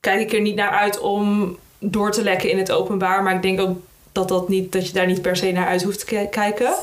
kijk 0.00 0.20
ik 0.20 0.32
er 0.32 0.40
niet 0.40 0.54
naar 0.54 0.70
uit 0.70 0.98
om 1.00 1.56
door 1.78 2.10
te 2.12 2.22
lekken 2.22 2.50
in 2.50 2.58
het 2.58 2.72
openbaar. 2.72 3.22
Maar 3.22 3.34
ik 3.34 3.42
denk 3.42 3.60
ook 3.60 3.78
dat, 4.12 4.28
dat, 4.28 4.48
niet, 4.48 4.72
dat 4.72 4.86
je 4.86 4.92
daar 4.92 5.06
niet 5.06 5.22
per 5.22 5.36
se 5.36 5.52
naar 5.52 5.66
uit 5.66 5.82
hoeft 5.82 5.98
te 5.98 6.04
ki- 6.04 6.28
kijken. 6.30 6.74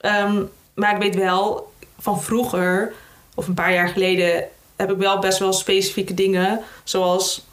Ehm, 0.00 0.42
maar 0.74 0.94
ik 0.94 1.02
weet 1.02 1.14
wel, 1.14 1.72
van 1.98 2.22
vroeger, 2.22 2.92
of 3.34 3.46
een 3.48 3.54
paar 3.54 3.72
jaar 3.72 3.88
geleden, 3.88 4.48
heb 4.76 4.90
ik 4.90 4.96
wel 4.98 5.18
best 5.18 5.38
wel 5.38 5.52
specifieke 5.52 6.14
dingen. 6.14 6.60
Zoals 6.84 7.46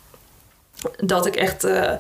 dat 0.98 1.26
ik 1.26 1.36
echt 1.36 1.64
eh, 1.64 1.94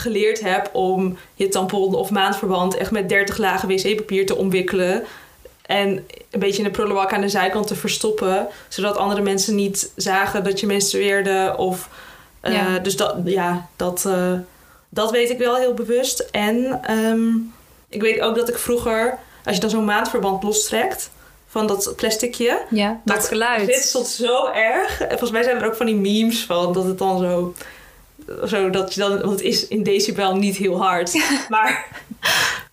geleerd 0.00 0.40
heb 0.40 0.70
om 0.72 1.18
je 1.34 1.48
tampon 1.48 1.94
of 1.94 2.10
maandverband 2.10 2.76
echt 2.76 2.90
met 2.90 3.08
30 3.08 3.36
lagen 3.36 3.68
wc-papier 3.68 4.26
te 4.26 4.36
omwikkelen. 4.36 5.04
En 5.66 6.06
een 6.30 6.40
beetje 6.40 6.58
in 6.58 6.64
de 6.64 6.70
prullenbak 6.70 7.12
aan 7.12 7.20
de 7.20 7.28
zijkant 7.28 7.66
te 7.66 7.74
verstoppen. 7.74 8.46
Zodat 8.68 8.96
andere 8.96 9.22
mensen 9.22 9.54
niet 9.54 9.92
zagen 9.96 10.44
dat 10.44 10.60
je 10.60 10.66
menstrueerde. 10.66 11.54
Of, 11.56 11.88
eh, 12.40 12.52
Ja. 12.52 12.78
Dus 12.78 12.96
dat, 12.96 13.16
ja, 13.24 13.68
dat, 13.76 14.04
eh, 14.06 14.32
dat 14.88 15.10
weet 15.10 15.30
ik 15.30 15.38
wel 15.38 15.56
heel 15.56 15.74
bewust. 15.74 16.28
En 16.30 16.80
ehm, 16.82 17.28
ik 17.88 18.00
weet 18.00 18.20
ook 18.20 18.36
dat 18.36 18.48
ik 18.48 18.58
vroeger, 18.58 19.18
als 19.44 19.54
je 19.54 19.60
dan 19.60 19.70
zo'n 19.70 19.84
maandverband 19.84 20.42
lostrekt 20.42 21.10
van 21.48 21.66
dat 21.66 21.92
plasticje. 21.96 22.62
Ja, 22.70 23.00
dat, 23.04 23.28
geluid. 23.28 23.66
Dit 23.66 23.82
stond 23.82 24.06
zo 24.06 24.46
erg. 24.46 25.00
En 25.00 25.08
volgens 25.08 25.30
mij 25.30 25.42
zijn 25.42 25.56
er 25.56 25.66
ook 25.66 25.76
van 25.76 25.86
die 25.86 25.94
memes 25.94 26.44
van 26.44 26.72
dat 26.72 26.84
het 26.84 26.98
dan 26.98 27.18
zo. 27.18 27.54
Zo 28.46 28.70
dat 28.70 28.94
je 28.94 29.00
dan, 29.00 29.10
want 29.10 29.30
het 29.30 29.40
is 29.40 29.68
in 29.68 29.82
decibel 29.82 30.36
niet 30.36 30.56
heel 30.56 30.82
hard. 30.82 31.12
maar, 31.48 31.86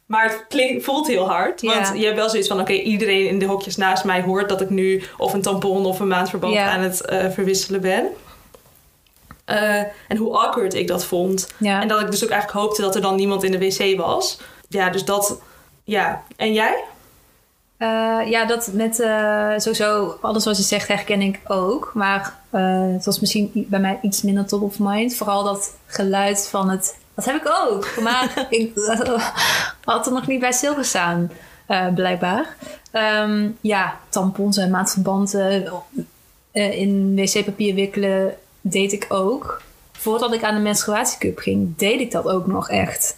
maar 0.06 0.24
het 0.24 0.46
klinkt, 0.50 0.84
voelt 0.84 1.08
heel 1.08 1.28
hard. 1.28 1.62
Want 1.62 2.00
je 2.00 2.06
hebt 2.06 2.18
wel 2.18 2.30
zoiets 2.30 2.48
van: 2.48 2.60
oké, 2.60 2.74
iedereen 2.74 3.28
in 3.28 3.40
de 3.40 3.46
hokjes 3.46 3.76
naast 3.76 4.04
mij 4.04 4.22
hoort 4.22 4.50
dat 4.50 4.62
ik 4.62 4.70
nu 4.70 5.04
of 5.18 5.34
een 5.34 5.42
tampon 5.42 5.86
of 5.86 6.00
een 6.00 6.08
maandverband 6.08 6.58
aan 6.58 6.82
het 6.82 7.02
eh, 7.02 7.30
verwisselen 7.30 7.82
ben. 7.82 8.08
Eh, 9.46 9.78
en 10.08 10.18
hoe 10.18 10.38
awkward 10.38 10.74
ik 10.74 10.88
dat 10.88 11.06
vond. 11.06 11.54
Ja. 11.58 11.82
En 11.82 11.88
dat 11.88 12.02
ik 12.02 12.12
dus 12.12 12.24
ook 12.24 12.30
eigenlijk 12.30 12.62
hoopte 12.62 12.82
dat 12.82 12.96
er 12.96 13.02
dan 13.02 13.16
niemand 13.16 13.44
in 13.44 13.52
de 13.52 13.60
wc 13.60 13.98
was. 13.98 14.40
Ja, 14.70 14.90
dus 14.90 15.06
dat. 15.06 15.42
Ja. 15.84 16.24
En 16.36 16.54
jij? 16.54 16.84
Eh, 17.78 18.20
ja, 18.30 18.46
dat 18.46 18.70
met 18.74 19.00
eh, 19.00 19.54
sowieso 19.58 20.18
alles 20.22 20.46
wat 20.46 20.58
je 20.58 20.64
zegt 20.64 20.88
herken 20.88 21.22
ik 21.22 21.40
ook. 21.48 21.92
Maar 21.94 22.40
eh, 22.50 22.92
het 22.94 23.06
was 23.06 23.20
misschien 23.20 23.52
bij 23.54 23.80
mij 23.80 24.00
iets 24.02 24.22
minder 24.22 24.46
top 24.46 24.62
of 24.62 24.80
mind. 24.80 25.16
Vooral 25.16 25.44
dat 25.44 25.76
geluid 25.86 26.48
van 26.48 26.70
het... 26.70 26.98
Dat 27.14 27.26
heb 27.26 27.36
ik 27.36 27.54
ook. 27.68 28.02
Maar 28.02 28.46
ik 28.50 28.72
had 29.84 30.06
er 30.06 30.14
nog 30.14 30.28
niet 30.28 30.40
bij 30.40 30.52
stilgestaan, 30.52 31.32
blijkbaar. 31.96 32.56
Ehm, 32.92 33.50
ja, 33.62 34.00
tampons 34.10 34.58
en 34.58 34.70
maandverbanden 34.70 35.72
eh, 36.58 36.80
in 36.80 37.16
wc-papier 37.16 37.76
wikkelen 37.76 38.36
deed 38.62 38.92
ik 38.92 39.06
ook. 39.10 39.62
Voordat 39.92 40.34
ik 40.34 40.44
aan 40.44 40.56
de 40.56 40.62
menstruatiecup 40.62 41.38
ging, 41.38 41.78
deed 41.78 42.00
ik 42.00 42.12
dat 42.12 42.28
ook 42.28 42.48
nog 42.48 42.70
echt. 42.70 43.18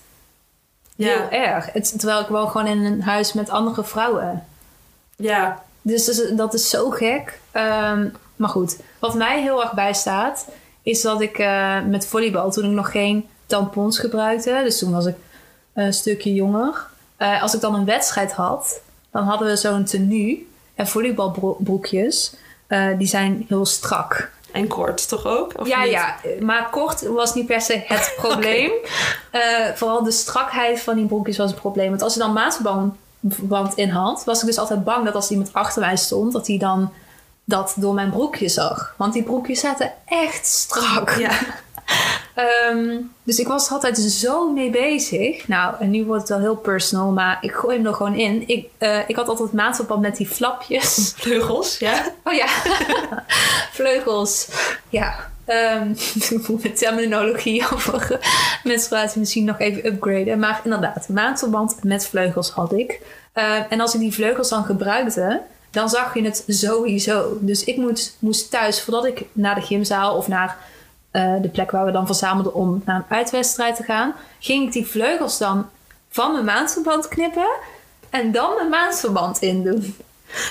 Heel 0.95 1.29
erg. 1.29 1.71
Het, 1.73 1.99
terwijl 1.99 2.21
ik 2.21 2.27
woon 2.27 2.49
gewoon 2.49 2.67
in 2.67 2.85
een 2.85 3.01
huis 3.01 3.33
met 3.33 3.49
andere 3.49 3.83
vrouwen. 3.83 4.45
Ja. 5.19 5.63
Dus 5.81 6.05
dat 6.05 6.15
is, 6.15 6.31
dat 6.35 6.53
is 6.53 6.69
zo 6.69 6.89
gek. 6.89 7.39
Ehm, 7.51 8.07
maar 8.35 8.49
goed, 8.49 8.77
wat 8.99 9.13
mij 9.13 9.41
heel 9.41 9.61
erg 9.61 9.73
bijstaat, 9.73 10.45
is 10.83 11.01
dat 11.01 11.21
ik 11.21 11.37
eh, 11.37 11.81
met 11.81 12.07
volleybal, 12.07 12.51
toen 12.51 12.65
ik 12.65 12.71
nog 12.71 12.91
geen 12.91 13.27
tampons 13.45 13.99
gebruikte, 13.99 14.61
dus 14.63 14.79
toen 14.79 14.91
was 14.91 15.05
ik 15.05 15.15
een 15.73 15.93
stukje 15.93 16.33
jonger. 16.33 16.87
eh, 17.17 17.41
als 17.41 17.53
ik 17.53 17.61
dan 17.61 17.75
een 17.75 17.85
wedstrijd 17.85 18.31
had, 18.31 18.81
dan 19.11 19.23
hadden 19.23 19.47
we 19.47 19.55
zo'n 19.55 19.83
tenue 19.85 20.47
en 20.75 20.87
volleybalbroekjes. 20.87 22.33
eh, 22.67 22.97
die 22.97 23.07
zijn 23.07 23.45
heel 23.47 23.65
strak. 23.65 24.31
En 24.51 24.67
kort 24.67 25.07
toch 25.09 25.25
ook? 25.25 25.51
Of 25.59 25.67
ja, 25.67 25.81
niet? 25.83 25.91
ja, 25.91 26.15
maar 26.39 26.69
kort 26.69 27.01
was 27.07 27.33
niet 27.33 27.45
per 27.45 27.61
se 27.61 27.81
het 27.85 28.13
probleem. 28.21 28.71
Vooral 29.75 30.03
de 30.03 30.11
strakheid 30.11 30.79
van 30.81 30.95
die 30.95 31.05
broekjes 31.05 31.37
was 31.37 31.51
een 31.51 31.57
probleem. 31.57 31.89
Want 31.89 32.01
als 32.01 32.13
je 32.13 32.19
dan 32.19 32.33
maatverband 32.33 32.95
verband 33.27 33.73
in 33.75 33.89
had, 33.89 34.23
was 34.25 34.39
ik 34.39 34.45
dus 34.45 34.57
altijd 34.57 34.83
bang 34.83 35.05
dat 35.05 35.15
als 35.15 35.29
iemand 35.29 35.53
achter 35.53 35.81
mij 35.81 35.97
stond, 35.97 36.33
dat 36.33 36.47
hij 36.47 36.57
dan 36.57 36.91
dat 37.43 37.73
door 37.77 37.93
mijn 37.93 38.09
broekje 38.09 38.49
zag. 38.49 38.93
Want 38.97 39.13
die 39.13 39.23
broekjes 39.23 39.59
zaten 39.59 39.93
echt 40.05 40.45
strak. 40.45 41.09
Ja. 41.17 41.31
Ehm, 42.33 42.97
dus 43.23 43.39
ik 43.39 43.47
was 43.47 43.67
er 43.67 43.73
altijd 43.73 43.97
zo 43.97 44.51
mee 44.51 44.69
bezig. 44.69 45.47
Nou, 45.47 45.75
en 45.79 45.89
nu 45.89 46.05
wordt 46.05 46.21
het 46.21 46.29
wel 46.29 46.39
heel 46.39 46.55
personal, 46.55 47.11
maar 47.11 47.37
ik 47.41 47.51
gooi 47.51 47.77
hem 47.77 47.85
er 47.85 47.93
gewoon 47.93 48.15
in. 48.15 48.47
Ik, 48.47 48.67
eh, 48.77 49.09
ik 49.09 49.15
had 49.15 49.27
altijd 49.27 49.53
maatverband 49.53 50.01
met 50.01 50.17
die 50.17 50.27
flapjes. 50.27 51.13
Vleugels, 51.15 51.77
ja. 51.77 52.05
Oh 52.23 52.33
ja, 52.33 52.47
vleugels. 53.79 54.47
Ja, 54.89 55.31
ehm 55.49 55.93
mijn 56.61 56.73
terminologie 56.73 57.63
over 57.73 58.19
menstruatie 58.63 59.19
misschien 59.19 59.45
nog 59.45 59.59
even 59.59 59.85
upgraden. 59.85 60.39
Maar 60.39 60.61
inderdaad, 60.63 61.09
maandverband 61.09 61.83
met 61.83 62.07
vleugels 62.07 62.49
had 62.49 62.73
ik. 62.73 63.01
Eh, 63.33 63.71
en 63.71 63.81
als 63.81 63.93
ik 63.93 63.99
die 63.99 64.13
vleugels 64.13 64.49
dan 64.49 64.63
gebruikte, 64.63 65.41
dan 65.69 65.89
zag 65.89 66.13
je 66.13 66.23
het 66.23 66.43
sowieso. 66.47 67.37
Dus 67.39 67.63
ik 67.63 67.77
moest, 67.77 68.17
moest 68.19 68.51
thuis, 68.51 68.81
voordat 68.81 69.05
ik 69.05 69.25
naar 69.31 69.55
de 69.55 69.61
gymzaal 69.61 70.15
of 70.15 70.27
naar 70.27 70.57
eh, 71.11 71.33
de 71.41 71.49
plek 71.49 71.71
waar 71.71 71.85
we 71.85 71.91
dan 71.91 72.05
verzamelden 72.05 72.53
om 72.53 72.81
naar 72.85 72.95
een 72.95 73.15
uitwedstrijd 73.17 73.75
te 73.75 73.83
gaan, 73.83 74.13
ging 74.39 74.65
ik 74.65 74.73
die 74.73 74.87
vleugels 74.87 75.37
dan 75.37 75.69
van 76.09 76.31
mijn 76.31 76.45
maandverband 76.45 77.07
knippen 77.07 77.49
en 78.09 78.31
dan 78.31 78.55
mijn 78.55 78.69
maandverband 78.69 79.39
indoen. 79.39 79.95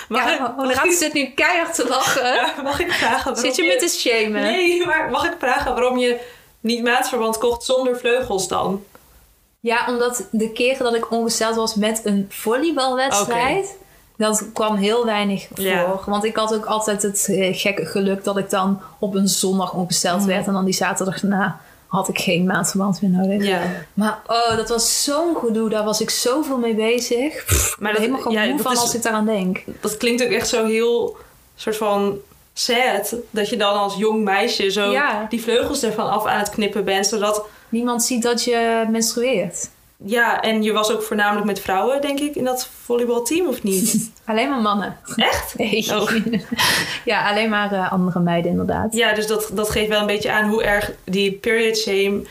Mag 0.09 0.25
ja, 0.25 0.55
Honoraat 0.57 0.93
zit 0.93 1.13
nu 1.13 1.27
keihard 1.35 1.75
te 1.75 1.89
lachen. 1.89 2.35
Ja, 2.35 2.55
mag 2.63 2.81
ik 2.81 2.93
vragen 2.93 3.25
waarom 3.25 3.45
Zit 3.45 3.57
je 3.57 3.63
me 3.63 3.77
te 3.77 3.89
shamen? 3.99 4.43
Nee, 4.43 4.87
maar 4.87 5.11
mag 5.11 5.25
ik 5.25 5.35
vragen 5.39 5.75
waarom 5.75 5.99
je 5.99 6.21
niet 6.61 6.83
maatverband 6.83 7.39
kocht 7.39 7.65
zonder 7.65 7.99
vleugels 7.99 8.49
dan? 8.49 8.85
Ja, 9.61 9.87
omdat 9.89 10.29
de 10.31 10.53
keren 10.53 10.85
dat 10.85 10.95
ik 10.95 11.11
ongesteld 11.11 11.55
was 11.55 11.75
met 11.75 12.01
een 12.05 12.27
volleybalwedstrijd... 12.29 13.77
dat 14.17 14.45
kwam 14.53 14.77
heel 14.77 15.05
weinig 15.05 15.47
voor. 15.55 15.65
Ja. 15.65 16.01
Want 16.07 16.25
ik 16.25 16.37
had 16.37 16.55
ook 16.55 16.65
altijd 16.65 17.03
het 17.03 17.27
eh, 17.31 17.59
gekke 17.59 17.87
geluk... 17.87 18.25
dat 18.25 18.39
ik 18.39 18.51
dan 18.51 18.81
op 18.99 19.15
een 19.15 19.29
zondag 19.29 19.73
ongesteld 19.73 20.19
Mhm. 20.19 20.29
werd... 20.29 20.47
en 20.47 20.53
dan 20.53 20.65
die 20.65 20.75
zaterdag 20.75 21.21
daarna 21.21 21.61
had 21.89 22.09
ik 22.09 22.19
geen 22.19 22.47
maandverband 22.47 23.03
meer 23.03 23.11
nodig. 23.11 23.47
Ja. 23.47 23.61
Maar 23.95 24.19
oh, 24.27 24.57
dat 24.57 24.69
was 24.69 25.05
zo'n 25.05 25.37
gedoe. 25.37 25.69
Daar 25.69 25.85
was 25.85 26.01
ik 26.01 26.11
zoveel 26.11 26.59
mee 26.59 26.75
bezig. 26.75 27.45
Pff, 27.45 27.77
Maar 27.79 27.91
ik 27.91 27.97
ben 27.97 28.05
helemaal 28.07 28.23
gewoon 28.23 28.43
ja, 28.43 28.49
moe 28.49 28.57
dat 28.57 28.63
van 28.67 28.73
is- 28.73 28.79
als 28.81 28.95
ik 28.95 29.03
daaraan 29.03 29.27
denk. 29.27 29.65
Dat 29.81 29.97
klinkt 29.97 30.23
ook 30.25 30.31
echt 30.31 30.49
zo 30.49 30.67
heel 30.67 31.17
soort 31.57 31.77
van 31.77 32.19
sad. 32.53 33.15
Dat 33.31 33.49
je 33.49 33.57
dan 33.57 33.75
als 33.75 33.97
jong 33.97 34.25
meisje 34.25 34.71
zo 34.71 34.91
Ja. 34.91 35.27
die 35.29 35.43
vleugels 35.43 35.83
ervan 35.83 36.11
af 36.11 36.27
aan 36.27 36.39
het 36.39 36.51
knippen 36.51 36.85
bent. 36.85 37.07
Zodat, 37.07 37.47
Niemand 37.69 38.03
ziet 38.03 38.23
dat 38.23 38.45
je 38.45 38.87
menstrueert. 38.91 39.71
Ja, 40.05 40.41
en 40.41 40.63
je 40.63 40.73
was 40.73 40.93
ook 40.93 41.03
voornamelijk 41.03 41.47
met 41.47 41.61
vrouwen, 41.61 42.01
denk 42.01 42.19
ik, 42.21 42.35
in 42.35 42.45
dat 42.45 42.69
volleybalteam 42.85 43.47
of 43.47 43.63
niet? 43.63 44.11
Alleen 44.25 44.51
maar 44.51 44.61
mannen. 44.61 44.97
Echt? 45.17 45.59
Nee. 45.59 45.87
Oh. 46.01 46.11
ja, 47.05 47.31
alleen 47.31 47.51
maar 47.51 47.73
eh, 47.73 47.93
andere 47.93 48.21
meiden 48.21 48.51
inderdaad. 48.51 48.95
Ja, 48.95 49.13
dus 49.13 49.27
dat, 49.27 49.51
dat 49.53 49.71
geeft 49.71 49.89
wel 49.89 50.01
een 50.01 50.07
beetje 50.07 50.33
aan 50.33 50.49
hoe 50.49 50.63
erg 50.63 50.93
die 51.05 51.33
period 51.33 51.77
shame 51.77 52.23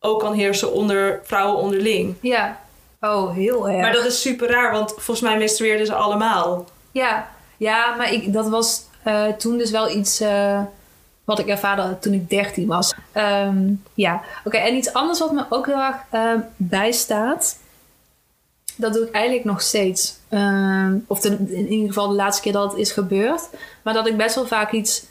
ook 0.00 0.20
kan 0.20 0.32
heersen 0.32 0.72
onder 0.72 1.20
vrouwen 1.24 1.56
onderling. 1.62 2.14
Ja. 2.20 2.60
Oh, 3.00 3.34
heel 3.34 3.68
erg. 3.68 3.80
Maar 3.80 3.92
dat 3.92 4.04
is 4.04 4.20
super 4.20 4.50
raar, 4.50 4.72
want 4.72 4.90
volgens 4.90 5.20
mij 5.20 5.38
menstrueerden 5.38 5.86
ze 5.86 5.94
allemaal. 5.94 6.64
Ja, 6.90 7.28
ja 7.56 7.94
maar 7.94 8.12
ik, 8.12 8.32
dat 8.32 8.48
was 8.48 8.82
eh, 9.02 9.26
toen 9.26 9.58
dus 9.58 9.70
wel 9.70 9.90
iets 9.90 10.20
eh, 10.20 10.60
wat 11.26 11.38
ik 11.38 11.46
ervaarde 11.46 11.98
toen 11.98 12.12
ik 12.12 12.30
13 12.30 12.66
was. 12.66 12.94
Ehm, 13.12 13.72
ja, 13.94 14.22
oké. 14.44 14.56
En 14.56 14.74
iets 14.74 14.92
anders 14.92 15.18
wat 15.18 15.32
me 15.32 15.44
ook 15.48 15.66
heel 15.66 15.82
erg 15.82 15.96
eh, 16.10 16.32
bijstaat, 16.56 17.58
Dat 18.78 18.92
doe 18.92 19.06
ik 19.06 19.10
eigenlijk 19.10 19.44
nog 19.44 19.60
steeds. 19.60 20.18
Ehm, 20.28 20.96
of 21.06 21.24
in 21.24 21.72
ieder 21.72 21.88
geval 21.88 22.08
de 22.08 22.14
laatste 22.14 22.42
keer 22.42 22.52
dat 22.52 22.70
het 22.70 22.80
is 22.80 22.92
gebeurd. 22.92 23.48
Maar 23.82 23.94
dat 23.94 24.06
ik 24.06 24.16
best 24.16 24.34
wel 24.34 24.46
vaak 24.46 24.72
iets 24.72 25.04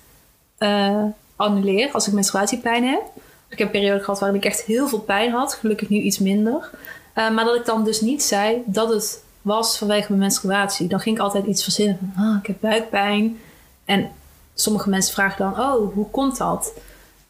eh, 0.57 1.03
annuleer 1.35 1.91
als 1.91 2.07
ik 2.07 2.13
menstruatiepijn 2.13 2.85
heb. 2.85 3.01
Ik 3.49 3.57
heb 3.57 3.67
een 3.67 3.79
periode 3.79 4.03
gehad 4.03 4.19
waarin 4.19 4.37
ik 4.39 4.45
echt 4.45 4.61
heel 4.61 4.87
veel 4.87 4.99
pijn 4.99 5.31
had. 5.31 5.53
Gelukkig 5.53 5.89
nu 5.89 5.97
iets 5.97 6.19
minder. 6.19 6.69
Maar 7.13 7.45
dat 7.45 7.55
ik 7.55 7.65
dan 7.65 7.83
dus 7.83 8.01
niet 8.01 8.23
zei 8.23 8.61
dat 8.65 8.89
het 8.89 9.23
was 9.41 9.77
vanwege 9.77 10.05
mijn 10.07 10.19
menstruatie. 10.19 10.87
Dan 10.87 10.99
ging 10.99 11.15
ik 11.15 11.21
altijd 11.21 11.45
iets 11.45 11.63
verzinnen 11.63 12.13
ah, 12.17 12.37
ik 12.41 12.47
heb 12.47 12.55
buikpijn. 12.59 13.39
En 13.85 14.11
sommige 14.55 14.89
mensen 14.89 15.13
vragen 15.13 15.37
dan, 15.37 15.65
oh, 15.65 15.93
hoe 15.93 16.09
komt 16.09 16.37
dat? 16.37 16.73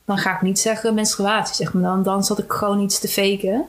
Dan 0.05 0.17
ga 0.17 0.35
ik 0.35 0.41
niet 0.41 0.59
zeggen 0.59 0.93
menstruatie, 0.93 1.55
zeg 1.55 1.73
maar 1.73 1.83
dan. 1.83 2.03
Dan 2.03 2.23
zat 2.23 2.39
ik 2.39 2.51
gewoon 2.51 2.79
iets 2.79 2.99
te 2.99 3.07
faken. 3.07 3.65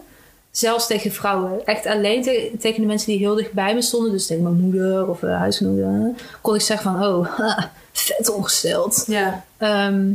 Zelfs 0.50 0.86
tegen 0.86 1.12
vrouwen. 1.12 1.66
Echt 1.66 1.86
alleen 1.86 2.22
te- 2.22 2.52
tegen 2.60 2.80
de 2.80 2.86
mensen 2.86 3.08
die 3.08 3.18
heel 3.18 3.34
dicht 3.34 3.52
bij 3.52 3.74
me 3.74 3.82
stonden. 3.82 4.12
Dus 4.12 4.26
tegen 4.26 4.42
mijn 4.42 4.60
moeder 4.60 5.08
of 5.08 5.22
uh, 5.22 5.38
huismoeder. 5.38 6.14
Kon 6.40 6.54
ik 6.54 6.60
zeggen 6.60 6.92
van, 6.92 7.04
oh, 7.04 7.38
vet 7.92 8.30
ongesteld. 8.30 9.04
Ja. 9.06 9.44
Ehm, 9.56 10.12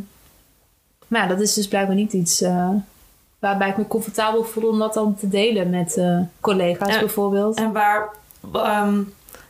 maar 1.07 1.21
ja, 1.21 1.27
dat 1.27 1.39
is 1.39 1.53
dus 1.53 1.67
blijkbaar 1.67 1.95
niet 1.95 2.13
iets 2.13 2.41
eh, 2.41 2.69
waarbij 3.39 3.69
ik 3.69 3.77
me 3.77 3.87
comfortabel 3.87 4.43
voel 4.43 4.69
om 4.69 4.79
dat 4.79 4.93
dan 4.93 5.15
te 5.15 5.27
delen 5.27 5.69
met 5.69 5.97
eh, 5.97 6.19
collega's 6.39 6.99
bijvoorbeeld. 6.99 7.57
En 7.57 7.71
waar, 7.71 8.09
ehm, 8.53 9.01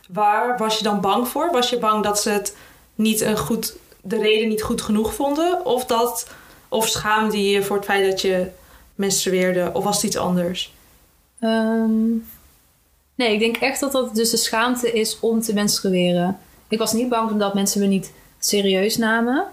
waar 0.08 0.58
was 0.58 0.78
je 0.78 0.84
dan 0.84 1.00
bang 1.00 1.28
voor? 1.28 1.50
Was 1.52 1.70
je 1.70 1.78
bang 1.78 2.04
dat 2.04 2.20
ze 2.20 2.30
het 2.30 2.56
niet 2.94 3.20
een 3.20 3.38
goed, 3.38 3.76
de 4.02 4.18
reden 4.18 4.48
niet 4.48 4.62
goed 4.62 4.82
genoeg 4.82 5.14
vonden? 5.14 5.64
Of, 5.64 5.86
dat, 5.86 6.26
of 6.68 6.88
schaamde 6.88 7.50
je 7.50 7.62
voor 7.62 7.76
het 7.76 7.84
feit 7.84 8.10
dat 8.10 8.20
je 8.20 8.50
menstrueerde? 8.94 9.70
Of 9.72 9.84
was 9.84 9.96
het 9.96 10.04
iets 10.04 10.16
anders? 10.16 10.72
Ehm, 11.38 12.10
nee, 13.14 13.32
ik 13.32 13.38
denk 13.38 13.56
echt 13.56 13.80
dat 13.80 13.92
dat 13.92 14.14
dus 14.14 14.30
de 14.30 14.36
schaamte 14.36 14.92
is 14.92 15.20
om 15.20 15.40
te 15.40 15.54
menstrueren. 15.54 16.38
Ik 16.68 16.78
was 16.78 16.92
niet 16.92 17.08
bang 17.08 17.30
omdat 17.30 17.54
mensen 17.54 17.80
me 17.80 17.86
niet 17.86 18.12
serieus 18.38 18.96
namen. 18.96 19.46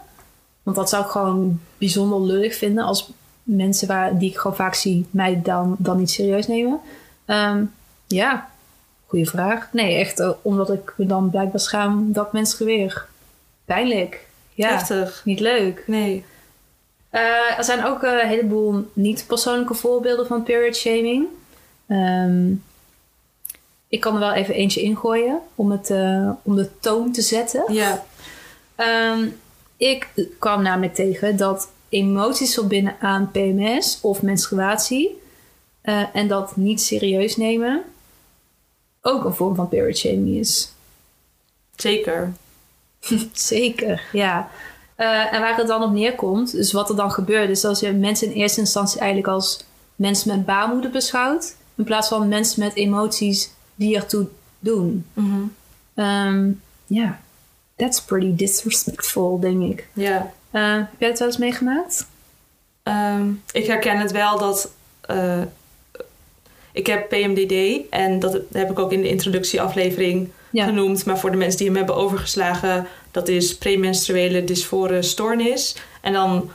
Want 0.63 0.75
dat 0.75 0.89
zou 0.89 1.03
ik 1.03 1.09
gewoon 1.09 1.61
bijzonder 1.77 2.21
lullig 2.21 2.55
vinden 2.55 2.83
als 2.83 3.11
mensen 3.43 3.87
waar, 3.87 4.17
die 4.17 4.29
ik 4.29 4.37
gewoon 4.37 4.55
vaak 4.55 4.73
zie 4.73 5.05
mij 5.09 5.41
dan, 5.43 5.75
dan 5.77 5.97
niet 5.97 6.11
serieus 6.11 6.47
nemen. 6.47 6.79
Ehm, 7.25 7.63
ja, 8.07 8.49
goede 9.05 9.25
vraag. 9.25 9.69
Nee, 9.71 9.95
echt 9.95 10.19
eh, 10.19 10.29
omdat 10.41 10.71
ik 10.71 10.93
me 10.97 11.05
dan 11.05 11.29
blijkbaar 11.29 11.59
schaam 11.59 12.11
dat 12.11 12.33
menstrueer. 12.33 13.07
Pijnlijk. 13.65 14.27
Ja, 14.59 14.69
Heftig. 14.69 15.21
niet 15.25 15.39
leuk. 15.39 15.83
Nee. 15.87 16.25
Eh, 17.09 17.57
er 17.57 17.63
zijn 17.63 17.85
ook 17.85 18.03
een 18.03 18.27
heleboel 18.27 18.89
niet-persoonlijke 18.93 19.73
voorbeelden 19.73 20.27
van 20.27 20.43
period 20.43 20.75
shaming. 20.75 21.27
Ehm, 21.87 22.51
ik 23.87 23.99
kan 23.99 24.13
er 24.13 24.19
wel 24.19 24.33
even 24.33 24.53
eentje 24.53 24.81
ingooien 24.81 25.39
om, 25.55 25.71
het, 25.71 25.89
eh, 25.89 26.29
om 26.43 26.55
de 26.55 26.69
toon 26.79 27.11
te 27.11 27.21
zetten. 27.21 27.73
Ja. 27.73 28.05
Ehm, 28.75 29.27
ik 29.77 30.07
kwam 30.39 30.61
namelijk 30.61 30.93
tegen 30.93 31.37
dat 31.37 31.69
emoties 31.89 32.53
verbinden 32.53 32.95
aan 32.99 33.31
PMS 33.31 33.99
of 34.01 34.21
menstruatie 34.21 35.21
eh, 35.81 36.03
en 36.13 36.27
dat 36.27 36.55
niet 36.55 36.81
serieus 36.81 37.37
nemen 37.37 37.83
ook 39.01 39.23
een 39.23 39.33
vorm 39.33 39.55
van 39.55 39.69
period 39.69 39.97
shaming 39.97 40.35
is. 40.37 40.71
Zeker. 41.75 42.33
Zeker, 43.33 44.01
ja. 44.11 44.49
Eh, 44.95 45.33
en 45.33 45.41
waar 45.41 45.57
het 45.57 45.67
dan 45.67 45.83
op 45.83 45.91
neerkomt, 45.91 46.51
dus 46.51 46.71
wat 46.71 46.89
er 46.89 46.95
dan 46.95 47.11
gebeurt, 47.11 47.49
is 47.49 47.61
dat 47.61 47.79
je 47.79 47.91
mensen 47.91 48.27
in 48.27 48.33
eerste 48.33 48.59
instantie 48.59 48.99
eigenlijk 48.99 49.29
als 49.33 49.63
mensen 49.95 50.35
met 50.35 50.45
baarmoeder 50.45 50.91
beschouwt, 50.91 51.55
in 51.75 51.83
plaats 51.83 52.07
van 52.07 52.27
mensen 52.27 52.59
met 52.63 52.75
emoties 52.75 53.51
die 53.75 53.95
ertoe 53.95 54.27
doen. 54.59 55.05
Mhm. 55.13 55.41
Ehm, 55.95 56.49
Ja, 56.91 57.19
that's 57.75 58.01
pretty 58.01 58.35
disrespectful, 58.35 59.39
denk 59.39 59.61
ik. 59.63 59.87
Ja. 59.93 60.31
Eh, 60.51 60.73
heb 60.75 60.87
jij 60.97 61.09
het 61.09 61.19
wel 61.19 61.27
eens 61.27 61.37
meegemaakt? 61.37 62.07
Ehm, 62.83 63.27
ik 63.51 63.65
herken 63.65 63.97
het 63.97 64.11
wel 64.11 64.37
dat. 64.39 64.71
eh, 65.01 65.41
ik 66.71 66.87
heb 66.87 67.09
PMDD 67.09 67.79
en 67.89 68.19
dat 68.19 68.39
heb 68.51 68.69
ik 68.71 68.79
ook 68.79 68.91
in 68.91 69.01
de 69.01 69.09
introductieaflevering 69.09 70.29
Ja. 70.49 70.65
genoemd. 70.65 71.05
Maar 71.05 71.19
voor 71.19 71.31
de 71.31 71.37
mensen 71.37 71.57
die 71.57 71.67
hem 71.67 71.75
hebben 71.75 71.95
overgeslagen, 71.95 72.87
dat 73.11 73.27
is 73.27 73.57
premenstruele 73.57 74.43
dysfore 74.43 75.01
stoornis. 75.01 75.75
En 76.01 76.13
dan 76.13 76.51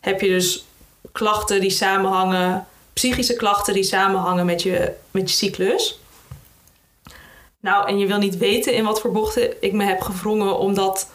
heb 0.00 0.20
je 0.20 0.28
dus 0.28 0.66
klachten 1.12 1.60
die 1.60 1.70
samenhangen, 1.70 2.66
psychische 2.92 3.34
klachten 3.34 3.74
die 3.74 3.82
samenhangen 3.82 4.46
met 4.46 4.62
je, 4.62 4.92
met 5.10 5.30
je 5.30 5.36
cyclus. 5.36 6.00
Nou, 7.60 7.88
en 7.88 7.98
je 7.98 8.06
wil 8.06 8.18
niet 8.18 8.36
weten 8.36 8.74
in 8.74 8.84
wat 8.84 9.00
voor 9.00 9.12
bochten 9.12 9.62
ik 9.62 9.72
me 9.72 9.84
heb 9.84 10.00
gewrongen 10.00 10.58
om 10.58 10.74
dat 10.74 11.10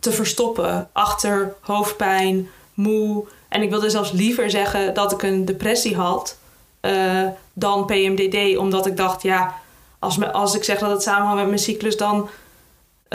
te 0.00 0.12
verstoppen. 0.12 0.88
Achter 0.92 1.54
hoofdpijn, 1.60 2.50
moe. 2.74 3.24
En 3.48 3.62
ik 3.62 3.70
wilde 3.70 3.90
zelfs 3.90 4.12
liever 4.12 4.50
zeggen 4.50 4.94
dat 4.94 5.12
ik 5.12 5.22
een 5.22 5.44
depressie 5.44 5.96
had 5.96 6.38
eh, 6.80 7.26
dan 7.52 7.84
PMDD. 7.86 8.56
Omdat 8.56 8.86
ik 8.86 8.96
dacht, 8.96 9.22
ja, 9.22 9.60
als, 9.98 10.16
me, 10.16 10.32
als 10.32 10.54
ik 10.54 10.64
zeg 10.64 10.78
dat 10.78 10.90
het 10.90 11.02
samenhangt 11.02 11.38
met 11.38 11.46
mijn 11.46 11.58
cyclus, 11.58 11.96
dan 11.96 12.28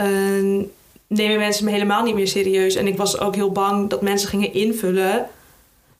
eh, 0.03 0.65
nemen 1.07 1.38
mensen 1.38 1.65
me 1.65 1.71
helemaal 1.71 2.03
niet 2.03 2.15
meer 2.15 2.27
serieus. 2.27 2.75
En 2.75 2.88
ik 2.88 2.97
was 2.97 3.19
ook 3.19 3.35
heel 3.35 3.51
bang 3.51 3.89
dat 3.89 4.01
mensen 4.01 4.29
gingen 4.29 4.53
invullen. 4.53 5.27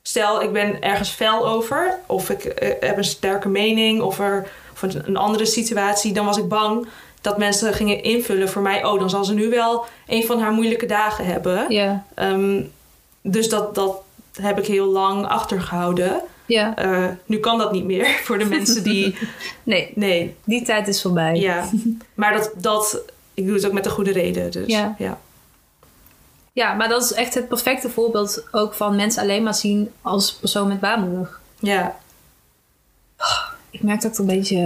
Stel, 0.02 0.42
ik 0.42 0.52
ben 0.52 0.82
ergens 0.82 1.10
fel 1.10 1.48
over, 1.48 1.98
of 2.06 2.30
ik 2.30 2.44
eh, 2.44 2.68
heb 2.80 2.96
een 2.96 3.04
sterke 3.04 3.48
mening, 3.48 4.00
of, 4.00 4.18
er, 4.18 4.46
of 4.72 4.82
een, 4.82 5.02
een 5.06 5.16
andere 5.16 5.46
situatie, 5.46 6.12
dan 6.12 6.24
was 6.26 6.36
ik 6.36 6.48
bang 6.48 6.86
dat 7.20 7.38
mensen 7.38 7.72
gingen 7.74 8.02
invullen 8.02 8.48
voor 8.48 8.62
mij. 8.62 8.84
Oh, 8.84 8.98
dan 8.98 9.10
zal 9.10 9.24
ze 9.24 9.34
nu 9.34 9.48
wel 9.48 9.84
een 10.06 10.24
van 10.26 10.40
haar 10.40 10.52
moeilijke 10.52 10.86
dagen 10.86 11.24
hebben. 11.24 11.64
Ja, 11.68 12.04
Ehm, 12.14 12.60
dus 13.22 13.48
dat, 13.48 13.74
dat 13.74 14.02
heb 14.40 14.58
ik 14.58 14.66
heel 14.66 14.86
lang 14.86 15.26
achtergehouden. 15.26 16.20
ja. 16.46 16.76
Eh, 16.76 17.06
nu 17.26 17.38
kan 17.38 17.58
dat 17.58 17.72
niet 17.72 17.84
meer 17.84 18.06
voor 18.24 18.38
de 18.38 18.44
mensen 18.44 18.82
die. 18.82 19.16
Nee, 19.62 19.92
Nee, 19.94 20.34
die 20.44 20.62
tijd 20.62 20.88
is 20.88 21.02
voorbij. 21.02 21.34
ja. 21.34 21.68
Maar 22.14 22.32
dat, 22.32 22.52
dat, 22.56 23.02
ik 23.40 23.46
doe 23.46 23.54
het 23.56 23.66
ook 23.66 23.72
met 23.72 23.84
de 23.84 23.90
goede 23.90 24.12
reden. 24.12 24.50
Dus 24.50 24.66
Ja. 24.66 24.94
ja. 24.98 25.18
Ja, 26.52 26.72
maar 26.74 26.88
dat 26.88 27.02
is 27.02 27.12
echt 27.12 27.34
het 27.34 27.48
perfecte 27.48 27.90
voorbeeld 27.90 28.44
ook 28.50 28.74
van 28.74 28.96
mensen 28.96 29.22
alleen 29.22 29.42
maar 29.42 29.54
zien 29.54 29.90
als 30.02 30.32
persoon 30.34 30.68
met 30.68 30.80
baarmoeder. 30.80 31.38
Ja. 31.58 31.96
Ik 33.70 33.82
merk 33.82 34.00
dat 34.00 34.10
ik 34.10 34.16
er 34.18 34.20
een 34.20 34.36
beetje 34.36 34.56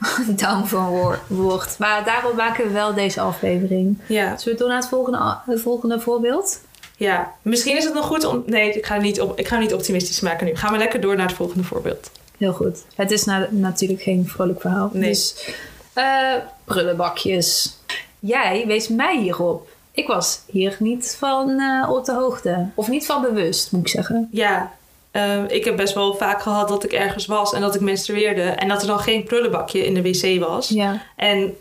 eh, 0.00 0.28
down 0.46 0.64
van 0.66 0.86
wo- 0.90 1.14
word. 1.26 1.78
Maar 1.78 2.04
daarom 2.04 2.36
maken 2.36 2.64
we 2.66 2.70
wel 2.70 2.94
deze 2.94 3.20
aflevering. 3.20 3.98
ja. 4.06 4.36
Zullen 4.38 4.52
we 4.58 4.60
door 4.64 4.68
naar 4.72 4.80
het 4.80 4.88
volgende, 4.88 5.36
het 5.46 5.60
volgende 5.60 6.00
voorbeeld? 6.00 6.60
Ja, 6.96 7.32
misschien 7.42 7.76
is 7.76 7.84
het 7.84 7.94
nog 7.94 8.06
goed 8.06 8.24
om. 8.24 8.42
Nee, 8.46 8.72
ik 8.72 8.86
ga, 8.86 8.96
niet 8.96 9.20
op, 9.20 9.38
ik 9.38 9.48
ga 9.48 9.58
niet 9.58 9.74
optimistisch 9.74 10.20
maken 10.20 10.46
nu. 10.46 10.56
Gaan 10.56 10.72
we 10.72 10.78
lekker 10.78 11.00
door 11.00 11.16
naar 11.16 11.26
het 11.26 11.36
volgende 11.36 11.64
voorbeeld. 11.64 12.10
Heel 12.38 12.52
goed. 12.52 12.78
Het 12.94 13.10
is 13.10 13.24
na- 13.24 13.48
natuurlijk 13.50 14.02
geen 14.02 14.28
vrolijk 14.28 14.60
verhaal. 14.60 14.90
Nee. 14.92 15.08
Dus, 15.08 15.50
eh 15.92 16.34
prullenbakjes. 16.64 17.78
Jij 18.20 18.64
wees 18.66 18.88
mij 18.88 19.18
hierop. 19.18 19.68
Ik 19.92 20.06
was 20.06 20.42
hier 20.46 20.76
niet 20.78 21.16
van 21.18 21.60
eh, 21.60 21.90
op 21.90 22.04
de 22.04 22.12
hoogte. 22.12 22.68
Of 22.74 22.88
niet 22.88 23.06
van 23.06 23.22
bewust, 23.22 23.72
moet 23.72 23.80
ik 23.80 23.88
zeggen. 23.88 24.28
Ja, 24.32 24.72
ehm, 25.10 25.44
ik 25.48 25.64
heb 25.64 25.76
best 25.76 25.94
wel 25.94 26.14
vaak 26.14 26.42
gehad 26.42 26.68
dat 26.68 26.84
ik 26.84 26.92
ergens 26.92 27.26
was 27.26 27.52
en 27.52 27.60
dat 27.60 27.74
ik 27.74 27.80
menstrueerde. 27.80 28.42
En 28.42 28.68
dat 28.68 28.80
er 28.80 28.86
dan 28.86 28.98
geen 28.98 29.24
prullenbakje 29.24 29.84
in 29.84 29.94
de 29.94 30.02
wc 30.02 30.40
was. 30.40 30.68
Ja. 30.68 31.02
En 31.16 31.56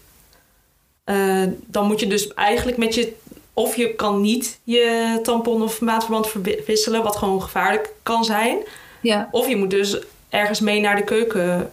eh, 1.03 1.43
dan 1.65 1.85
moet 1.85 1.99
je 1.99 2.07
dus 2.07 2.33
eigenlijk 2.33 2.77
met 2.77 2.95
je. 2.95 3.13
Of 3.53 3.75
je 3.75 3.95
kan 3.95 4.21
niet 4.21 4.59
je 4.63 5.19
tampon 5.23 5.61
of 5.61 5.81
maatverband 5.81 6.27
verwisselen, 6.27 7.03
wat 7.03 7.15
gewoon 7.15 7.41
gevaarlijk 7.41 7.93
kan 8.03 8.23
zijn. 8.23 8.57
Ja. 9.01 9.29
Of 9.31 9.47
je 9.47 9.55
moet 9.55 9.69
dus 9.69 9.97
ergens 10.29 10.59
mee 10.59 10.79
naar 10.79 10.95
de 10.95 11.03
keuken 11.03 11.71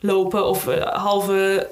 lopen 0.00 0.46
of 0.46 0.68
eh, 0.68 0.86
halve. 0.86 1.68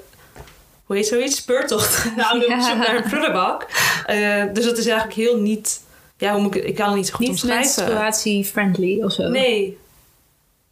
Hoe 0.83 0.95
heet 0.95 1.07
zoiets? 1.07 1.35
Speurtocht 1.35 2.03
houden 2.17 2.47
op 2.47 2.55
Ja. 2.59 2.61
zoek 2.69 2.77
naar 2.77 2.95
een 2.95 3.03
prullenbak. 3.09 3.67
Eh, 4.05 4.43
dus 4.53 4.65
dat 4.65 4.77
is 4.77 4.85
eigenlijk 4.85 5.15
heel 5.19 5.37
niet. 5.37 5.81
Ja, 6.17 6.33
hoe 6.33 6.41
moet 6.41 6.55
ik, 6.55 6.63
ik 6.63 6.75
kan 6.75 6.87
het 6.87 6.95
niet 6.95 7.05
zo 7.07 7.11
goed 7.11 7.19
Niet 7.19 7.29
omschrijven. 7.29 7.83
menstruatie-friendly 7.83 9.01
of 9.03 9.11
zo. 9.11 9.27
Nee, 9.27 9.77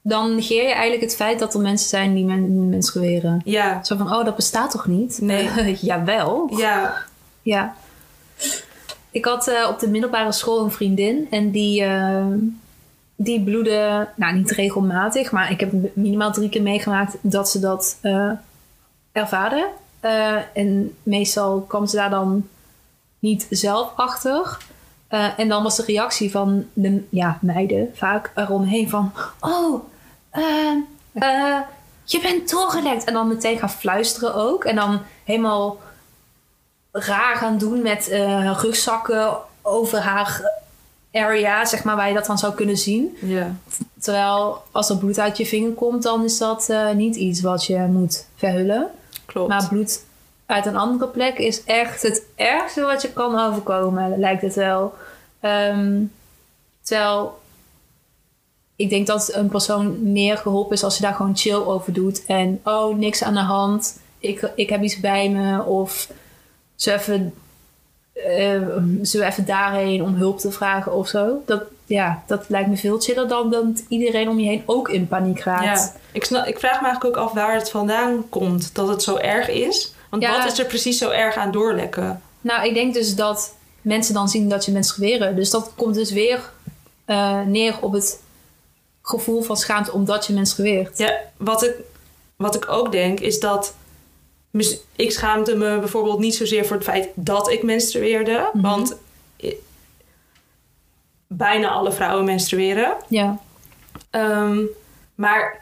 Dan 0.01 0.35
negeer 0.35 0.63
je 0.63 0.71
eigenlijk 0.73 1.01
het 1.01 1.15
feit 1.15 1.39
dat 1.39 1.53
er 1.53 1.59
mensen 1.59 1.89
zijn 1.89 2.13
die 2.13 2.23
men 2.25 2.69
menstrueren. 2.69 3.41
ja, 3.45 3.83
Zo 3.83 3.95
van, 3.97 4.13
oh, 4.13 4.25
dat 4.25 4.35
bestaat 4.35 4.71
toch 4.71 4.87
niet? 4.87 5.17
Nee. 5.21 5.49
Jawel. 5.81 6.49
ja, 6.57 7.03
Ja. 7.41 7.75
Ik 9.11 9.25
had 9.25 9.47
eh, 9.47 9.67
op 9.69 9.79
de 9.79 9.89
middelbare 9.89 10.31
school 10.31 10.63
een 10.63 10.71
vriendin 10.71 11.27
en 11.29 11.51
die, 11.51 11.83
eh, 11.83 12.25
die 13.15 13.43
bloedde, 13.43 14.07
nou 14.15 14.33
niet 14.35 14.51
regelmatig, 14.51 15.31
maar 15.31 15.51
ik 15.51 15.59
heb 15.59 15.71
minimaal 15.93 16.31
drie 16.31 16.49
keer 16.49 16.61
meegemaakt 16.61 17.15
dat 17.21 17.49
ze 17.49 17.59
dat 17.59 17.97
ervaarde. 19.11 19.67
Eh, 20.01 20.37
en 20.53 20.95
meestal 21.03 21.61
kwam 21.61 21.87
ze 21.87 21.95
daar 21.95 22.09
dan 22.09 22.47
niet 23.19 23.47
zelf 23.49 23.91
achter. 23.95 24.57
Eh, 25.11 25.39
en 25.39 25.47
dan 25.47 25.63
was 25.63 25.75
de 25.75 25.83
reactie 25.85 26.31
van 26.31 26.65
de 26.73 27.03
ja, 27.09 27.37
meiden 27.41 27.89
vaak 27.93 28.31
eromheen 28.35 28.89
van... 28.89 29.11
Oh, 29.39 29.83
eh, 30.29 30.75
eh, 31.13 31.59
je 32.03 32.19
bent 32.21 32.49
doorgelekt. 32.49 33.03
En 33.03 33.13
dan 33.13 33.27
meteen 33.27 33.57
gaan 33.57 33.69
fluisteren 33.69 34.35
ook. 34.35 34.63
En 34.63 34.75
dan 34.75 35.01
helemaal 35.23 35.79
raar 36.91 37.35
gaan 37.35 37.57
doen 37.57 37.81
met 37.81 38.07
rugzakken 38.61 39.37
over 39.61 39.99
haar 39.99 40.59
area, 41.11 41.65
zeg 41.65 41.83
maar, 41.83 41.95
waar 41.95 42.07
je 42.07 42.13
dat 42.13 42.25
dan 42.25 42.37
zou 42.37 42.53
kunnen 42.53 42.77
zien. 42.77 43.17
Ja. 43.21 43.55
Terwijl 43.99 44.63
als 44.71 44.89
er 44.89 44.97
bloed 44.97 45.19
uit 45.19 45.37
je 45.37 45.45
vinger 45.45 45.73
komt, 45.73 46.03
dan 46.03 46.23
is 46.23 46.37
dat 46.37 46.73
niet 46.95 47.15
iets 47.15 47.41
wat 47.41 47.65
je 47.65 47.77
moet 47.77 48.25
verhullen. 48.35 48.89
Maar 49.33 49.67
bloed 49.69 50.03
uit 50.45 50.65
een 50.65 50.75
andere 50.75 51.07
plek 51.07 51.37
is 51.37 51.63
echt 51.63 52.01
het 52.01 52.25
ergste 52.35 52.81
wat 52.81 53.01
je 53.01 53.13
kan 53.13 53.39
overkomen, 53.39 54.19
lijkt 54.19 54.41
het 54.41 54.55
wel. 54.55 54.93
Ehm, 55.39 56.03
terwijl 56.81 57.39
ik 58.75 58.89
denk 58.89 59.07
dat 59.07 59.33
een 59.33 59.49
persoon 59.49 60.11
meer 60.11 60.37
geholpen 60.37 60.75
is 60.75 60.83
als 60.83 60.95
je 60.95 61.01
daar 61.01 61.13
gewoon 61.13 61.37
chill 61.37 61.55
over 61.55 61.93
doet. 61.93 62.25
En 62.25 62.59
oh, 62.63 62.97
niks 62.97 63.23
aan 63.23 63.33
de 63.33 63.39
hand. 63.39 63.99
Ik, 64.19 64.51
ik 64.55 64.69
heb 64.69 64.81
iets 64.81 64.99
bij 64.99 65.29
me. 65.29 65.63
Of 65.63 66.09
ze 66.75 66.93
even, 66.93 67.33
we 68.13 69.25
even 69.25 69.45
daarheen 69.45 70.03
om 70.03 70.13
hulp 70.13 70.39
te 70.39 70.51
vragen 70.51 70.93
of 70.93 71.07
zo. 71.07 71.41
Dat, 71.45 71.63
ja, 71.91 72.23
dat 72.27 72.45
lijkt 72.47 72.69
me 72.69 72.77
veel 72.77 72.99
chiller 72.99 73.27
dan 73.27 73.49
dat 73.49 73.65
iedereen 73.87 74.29
om 74.29 74.39
je 74.39 74.47
heen 74.47 74.63
ook 74.65 74.89
in 74.89 75.07
paniek 75.07 75.39
raakt. 75.39 75.63
Ja, 75.63 75.93
ik, 76.11 76.23
snap, 76.23 76.45
ik 76.45 76.59
vraag 76.59 76.81
me 76.81 76.87
eigenlijk 76.87 77.17
ook 77.17 77.23
af 77.23 77.33
waar 77.33 77.53
het 77.53 77.69
vandaan 77.69 78.29
komt 78.29 78.75
dat 78.75 78.87
het 78.87 79.03
zo 79.03 79.15
erg 79.15 79.49
is. 79.49 79.93
Want 80.09 80.23
Ja. 80.23 80.37
wat 80.37 80.51
is 80.51 80.59
er 80.59 80.65
precies 80.65 80.97
zo 80.97 81.09
erg 81.09 81.35
aan 81.35 81.51
doorlekken? 81.51 82.21
Nou, 82.41 82.67
ik 82.67 82.73
denk 82.73 82.93
dus 82.93 83.15
dat 83.15 83.53
mensen 83.81 84.13
dan 84.13 84.29
zien 84.29 84.49
dat 84.49 84.65
je 84.65 84.71
menstrueren. 84.71 85.35
Dus 85.35 85.49
dat 85.49 85.71
komt 85.75 85.95
dus 85.95 86.11
weer 86.11 86.51
eh, 87.05 87.41
neer 87.41 87.75
op 87.81 87.91
het 87.93 88.21
gevoel 89.01 89.41
van 89.41 89.57
schaamte 89.57 89.91
omdat 89.91 90.25
je 90.25 90.33
menstrueert. 90.33 90.97
Ja, 90.97 91.13
wat 91.37 91.63
ik, 91.63 91.75
wat 92.35 92.55
ik 92.55 92.69
ook 92.69 92.91
denk 92.91 93.19
is 93.19 93.39
dat... 93.39 93.73
Ik 94.95 95.11
schaamde 95.11 95.55
me 95.55 95.79
bijvoorbeeld 95.79 96.19
niet 96.19 96.35
zozeer 96.35 96.65
voor 96.65 96.75
het 96.75 96.85
feit 96.85 97.09
dat 97.15 97.49
ik 97.49 97.63
menstrueerde. 97.63 98.49
Mhm. 98.53 98.61
Want 98.61 98.95
bijna 101.37 101.69
alle 101.69 101.91
vrouwen 101.91 102.25
menstrueren. 102.25 102.93
Ja. 103.07 103.39
Ehm, 104.09 104.59
maar 105.15 105.59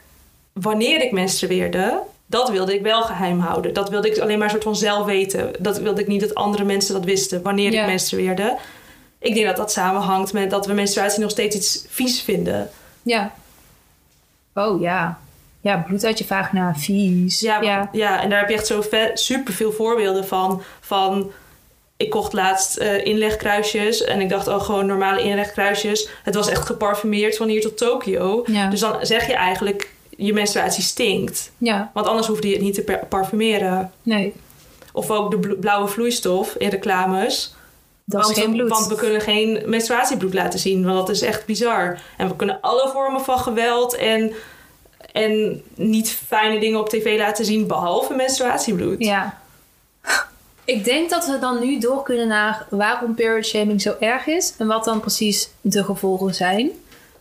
wanneer 0.54 1.02
ik 1.02 1.12
menstrueerde, 1.12 2.00
dat 2.26 2.50
wilde 2.50 2.74
ik 2.74 2.82
wel 2.82 3.02
geheim 3.02 3.40
houden. 3.40 3.74
Dat 3.74 3.90
wilde 3.90 4.10
ik 4.10 4.20
alleen 4.20 4.38
maar 4.38 4.46
een 4.46 4.52
soort 4.54 4.64
van 4.64 4.76
zelf 4.76 5.06
weten. 5.06 5.52
Dat 5.60 5.80
wilde 5.80 6.02
ik 6.02 6.08
niet 6.08 6.22
dat 6.22 6.36
andere 6.36 6.64
mensen 6.64 6.94
dat 6.94 7.06
wisten 7.06 7.42
wanneer 7.42 7.72
Ja. 7.72 7.82
ik 7.82 7.88
menstrueerde. 7.88 8.58
Ik 9.20 9.34
denk 9.34 9.46
dat 9.46 9.58
dat 9.58 9.72
samenhangt 9.72 10.34
met 10.34 10.50
dat 10.50 10.66
we 10.66 10.74
menstruatie 10.74 11.22
nog 11.22 11.32
steeds 11.32 11.56
iets 11.56 11.86
vies 11.90 12.22
vinden. 12.22 12.70
Ja. 13.02 13.34
Oh 14.54 14.82
ja. 14.82 15.20
Ja, 15.62 15.78
bloed 15.88 16.06
uit 16.06 16.18
je 16.18 16.26
vagina, 16.26 16.76
vies. 16.76 17.40
Ja, 17.40 17.62
ja. 17.62 17.90
ja. 17.92 18.22
en 18.22 18.30
daar 18.30 18.40
heb 18.40 18.50
je 18.50 18.56
echt 18.56 18.68
zo 18.68 18.84
super 19.14 19.54
veel 19.54 19.72
voorbeelden 19.72 20.28
van. 20.28 20.62
Van 20.80 21.32
ik 22.00 22.10
kocht 22.10 22.34
laatst 22.34 22.78
eh, 22.78 23.06
inlegkruisjes 23.06 24.04
en 24.04 24.22
ik 24.22 24.30
dacht 24.30 24.48
oh 24.48 24.62
gewoon 24.64 24.86
normale 24.86 25.22
inlegkruisjes. 25.24 26.10
Het 26.24 26.36
was 26.36 26.48
echt 26.50 26.66
geparfumeerd 26.66 27.38
van 27.38 27.48
hier 27.48 27.62
tot 27.62 27.78
Tokio. 27.78 28.44
Ja. 28.46 28.70
Dus 28.70 28.80
dan 28.80 28.96
zeg 29.02 29.28
je 29.28 29.34
eigenlijk 29.34 29.92
je 30.10 30.34
menstruatie 30.34 30.84
stinkt. 30.84 31.52
ja. 31.58 31.92
Want 31.94 32.08
anders 32.08 32.28
hoefde 32.28 32.48
je 32.48 32.54
het 32.54 32.64
niet 32.64 32.74
te 32.74 33.00
parfumeren. 33.10 33.92
Nee, 34.04 34.34
Of 34.94 35.12
ook 35.12 35.32
de 35.32 35.38
bl- 35.40 35.56
blauwe 35.60 35.88
vloeistof 35.88 36.56
in 36.58 36.70
reclames. 36.70 37.56
dat 38.06 38.22
want, 38.24 38.38
is 38.38 38.44
geen 38.44 38.52
bloed. 38.54 38.70
want 38.70 38.88
we 38.88 38.96
kunnen 38.96 39.22
geen 39.22 39.62
menstruatiebloed 39.66 40.34
laten 40.34 40.60
zien. 40.60 40.86
Want 40.86 40.98
dat 40.98 41.10
is 41.16 41.22
echt 41.22 41.46
bizar. 41.46 42.00
En 42.18 42.28
we 42.28 42.36
kunnen 42.36 42.58
alle 42.62 42.90
vormen 42.94 43.22
van 43.22 43.40
geweld 43.40 43.96
en, 43.96 44.34
en 45.12 45.62
niet 45.76 46.10
fijne 46.28 46.60
dingen 46.60 46.80
op 46.80 46.90
tv 46.90 47.18
laten 47.18 47.46
zien. 47.46 47.68
Behalve 47.68 48.14
menstruatiebloed. 48.14 49.04
Ja. 49.04 49.39
Ik 50.70 50.84
denk 50.84 51.10
dat 51.10 51.26
we 51.26 51.40
dan 51.40 51.60
nu 51.60 51.80
door 51.80 52.04
kunnen 52.04 52.28
naar 52.28 52.66
waarom 52.70 53.16
period 53.16 53.46
shaming 53.46 53.82
zo 53.82 53.96
erg 54.00 54.28
is 54.28 54.54
en 54.58 54.68
wat 54.68 54.84
dan 54.84 55.00
precies 55.00 55.50
de 55.62 55.84
gevolgen 55.84 56.36
zijn. 56.36 56.70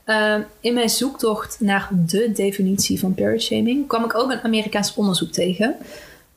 Ehm, 0.04 0.42
in 0.60 0.74
mijn 0.74 0.88
zoektocht 0.88 1.56
naar 1.60 1.88
de 1.92 2.32
definitie 2.32 3.00
van 3.00 3.14
period 3.14 3.42
shaming 3.42 3.86
kwam 3.86 4.04
ik 4.04 4.14
ook 4.14 4.30
een 4.30 4.42
Amerikaans 4.42 4.94
onderzoek 4.94 5.32
tegen. 5.32 5.76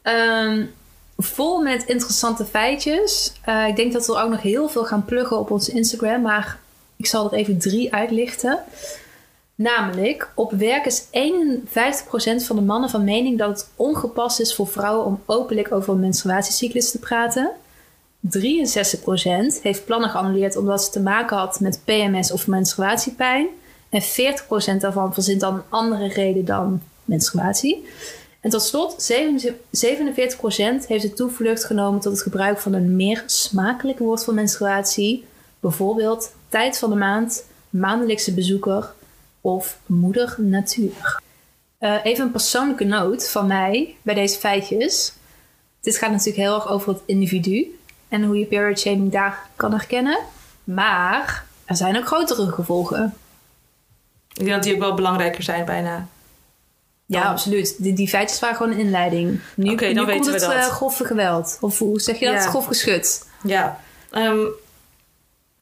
Ehm, 0.02 0.66
vol 1.18 1.62
met 1.62 1.84
interessante 1.86 2.46
feitjes. 2.46 3.34
Eh, 3.42 3.68
ik 3.68 3.76
denk 3.76 3.94
dat 3.94 4.06
we 4.06 4.16
er 4.16 4.24
ook 4.24 4.30
nog 4.30 4.42
heel 4.42 4.70
veel 4.70 4.86
gaan 4.86 5.06
pluggen 5.06 5.40
op 5.40 5.52
onze 5.52 5.72
Instagram, 5.72 6.22
maar 6.22 6.60
ik 6.96 7.06
zal 7.06 7.26
er 7.26 7.38
even 7.38 7.60
drie 7.60 7.94
uitlichten. 7.94 8.60
Namelijk, 9.62 10.32
op 10.36 10.52
werk 10.52 10.86
is 10.86 11.04
51% 11.04 12.46
van 12.46 12.56
de 12.56 12.62
mannen 12.62 12.90
van 12.90 13.04
mening 13.04 13.38
dat 13.38 13.50
het 13.50 13.70
ongepast 13.76 14.40
is 14.40 14.56
voor 14.56 14.68
vrouwen 14.68 15.06
om 15.06 15.22
openlijk 15.26 15.72
over 15.72 15.94
een 15.94 16.00
menstruatiecyclus 16.00 16.92
te 16.92 17.00
praten. 17.00 17.52
63% 18.38 19.62
heeft 19.62 19.86
plannen 19.86 20.10
geannuleerd 20.10 20.56
omdat 20.56 20.84
ze 20.84 20.92
te 20.92 21.02
maken 21.02 21.38
had 21.38 21.60
met 21.60 21.82
PMS 21.86 22.32
of 22.32 22.48
menstruatiepijn. 22.48 23.48
En 23.90 24.02
40% 24.02 24.78
daarvan 24.80 25.14
verzint 25.14 25.40
dan 25.40 25.56
een 25.56 25.64
andere 25.70 26.08
reden 26.08 26.46
dan 26.46 26.82
menstruatie. 27.06 27.86
En 28.40 28.50
tot 28.50 28.62
slot, 28.62 29.14
47% 29.14 30.88
heeft 30.88 31.02
de 31.02 31.14
toevlucht 31.14 31.66
genomen 31.66 32.00
tot 32.00 32.12
het 32.12 32.22
gebruik 32.22 32.60
van 32.60 32.74
een 32.74 32.96
meer 32.96 33.24
smakelijk 33.26 34.00
woord 34.00 34.24
voor 34.24 34.34
menstruatie. 34.34 35.26
Bijvoorbeeld 35.60 36.32
tijd 36.50 36.78
van 36.78 36.90
de 36.90 36.96
maand, 36.96 37.44
maandelijkse 37.70 38.34
bezoeker 38.34 38.94
of 39.42 39.78
moeder 39.86 40.36
natuur. 40.38 41.20
Eh, 41.78 41.96
even 42.04 42.26
een 42.26 42.32
persoonlijke 42.32 42.84
noot 42.84 43.30
van 43.30 43.48
mij 43.48 43.96
bij 44.02 44.14
deze 44.14 44.40
feitjes. 44.40 45.14
Dit 45.82 45.98
gaat 45.98 46.10
natuurlijk 46.12 46.38
heel 46.38 46.56
erg 46.56 46.68
over 46.70 46.94
het 46.94 47.02
individu 47.06 47.80
en 48.08 48.24
hoe 48.24 48.38
je 48.40 48.46
period 48.46 48.80
shaming 48.80 49.12
daar 49.12 49.48
kan 49.56 49.72
herkennen. 49.72 50.20
Maar 50.64 51.46
er 51.66 51.76
zijn 51.76 51.98
ook 51.98 52.06
grotere 52.08 52.52
gevolgen. 52.52 53.14
Ik 54.34 54.38
denk 54.40 54.50
dat 54.50 54.64
die 54.64 54.74
ook 54.74 54.80
wel 54.80 54.94
belangrijker 54.94 55.44
zijn 55.44 55.66
bijna. 55.66 56.08
Ja, 57.06 57.22
Dan- 57.22 57.32
absoluut. 57.32 57.84
Die, 57.84 57.94
die 57.94 58.08
feitjes 58.08 58.40
waren 58.40 58.56
gewoon 58.56 58.72
een 58.72 58.80
inleiding. 58.80 59.40
Nu, 59.56 59.72
Oké, 59.72 59.86
dan 59.86 59.94
nu 59.94 60.06
weten 60.06 60.14
komt 60.14 60.26
we 60.26 60.32
het 60.32 60.42
dat. 60.42 60.70
eh, 60.70 60.76
grove 60.76 61.06
geweld. 61.06 61.58
Of 61.62 61.80
hoe 61.80 62.00
zeg 62.02 62.20
je 62.20 62.26
dat? 62.26 62.34
Ja. 62.44 62.50
Grof 62.50 62.66
geschud. 62.66 63.26
Ja. 63.44 63.80
Ehm, 64.12 64.38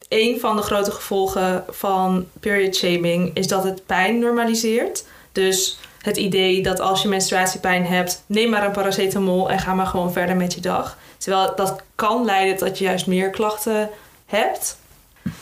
een 0.10 0.40
van 0.40 0.56
de 0.56 0.62
grote 0.62 0.92
gevolgen 0.92 1.66
van 1.70 2.28
period 2.40 2.76
shaming 2.76 3.32
is 3.34 3.48
dat 3.48 3.64
het 3.64 3.86
pijn 3.86 4.20
normaliseert. 4.20 5.06
Dus 5.32 5.80
het 6.02 6.18
idee 6.18 6.62
dat 6.62 6.80
als 6.80 7.02
je 7.02 7.08
menstruatiepijn 7.08 7.86
hebt, 7.86 8.24
neem 8.26 8.50
maar 8.50 8.66
een 8.66 8.72
paracetamol 8.72 9.50
en 9.50 9.60
ga 9.60 9.74
maar 9.74 9.86
gewoon 9.86 10.12
verder 10.12 10.36
met 10.36 10.54
je 10.54 10.62
dag. 10.62 10.98
Terwijl 11.18 11.56
dat 11.56 11.82
kan 11.96 12.26
leiden 12.26 12.58
tot 12.58 12.78
je 12.78 12.84
juist 12.84 13.08
meer 13.08 13.30
klachten 13.30 13.90
hebt. 14.26 14.78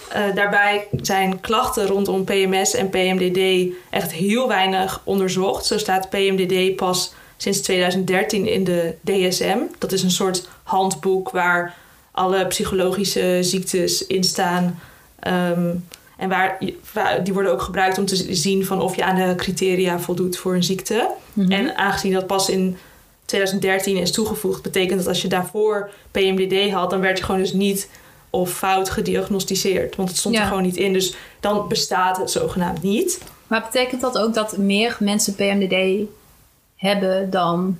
Eh, 0.09 0.35
daarbij 0.35 0.87
zijn 1.01 1.39
klachten 1.39 1.87
rondom 1.87 2.23
PMS 2.23 2.73
en 2.73 2.89
PMDD 2.89 3.73
echt 3.89 4.11
heel 4.11 4.47
weinig 4.47 5.01
onderzocht. 5.03 5.65
Zo 5.65 5.77
staat 5.77 6.09
PMDD 6.09 6.75
pas 6.75 7.13
sinds 7.37 7.61
2013 7.61 8.47
in 8.47 8.63
de 8.63 8.95
DSM. 9.03 9.57
Dat 9.77 9.91
is 9.91 10.03
een 10.03 10.11
soort 10.11 10.47
handboek 10.63 11.29
waar 11.29 11.75
alle 12.17 12.47
psychologische 12.47 13.37
ziektes 13.41 14.07
in 14.07 14.23
staan. 14.23 14.79
Ehm, 15.19 15.75
en 16.17 16.29
waar, 16.29 16.57
die 17.23 17.33
worden 17.33 17.51
ook 17.51 17.61
gebruikt 17.61 17.97
om 17.97 18.05
te 18.05 18.35
zien 18.35 18.65
van 18.65 18.81
of 18.81 18.95
je 18.95 19.03
aan 19.03 19.15
de 19.15 19.35
criteria 19.35 19.99
voldoet 19.99 20.37
voor 20.37 20.55
een 20.55 20.63
ziekte. 20.63 21.09
Mhm. 21.33 21.51
En 21.51 21.77
aangezien 21.77 22.13
dat 22.13 22.27
pas 22.27 22.49
in 22.49 22.77
2013 23.25 23.97
is 23.97 24.11
toegevoegd, 24.11 24.61
betekent 24.61 24.99
dat 24.99 25.07
als 25.07 25.21
je 25.21 25.27
daarvoor 25.27 25.89
PMDD 26.11 26.71
had, 26.71 26.89
dan 26.89 27.01
werd 27.01 27.17
je 27.17 27.23
gewoon 27.23 27.41
dus 27.41 27.53
niet 27.53 27.89
of 28.29 28.51
fout 28.53 28.89
gediagnosticeerd. 28.89 29.95
Want 29.95 30.09
het 30.09 30.17
stond 30.17 30.35
Ja. 30.35 30.41
er 30.41 30.47
gewoon 30.47 30.63
niet 30.63 30.77
in. 30.77 30.93
Dus 30.93 31.15
dan 31.39 31.67
bestaat 31.67 32.17
het 32.17 32.31
zogenaamd 32.31 32.83
niet. 32.83 33.19
Maar 33.47 33.61
betekent 33.61 34.01
dat 34.01 34.17
ook 34.17 34.33
dat 34.33 34.57
meer 34.57 34.97
mensen 34.99 35.35
PMDD 35.35 36.07
hebben 36.75 37.29
dan 37.29 37.79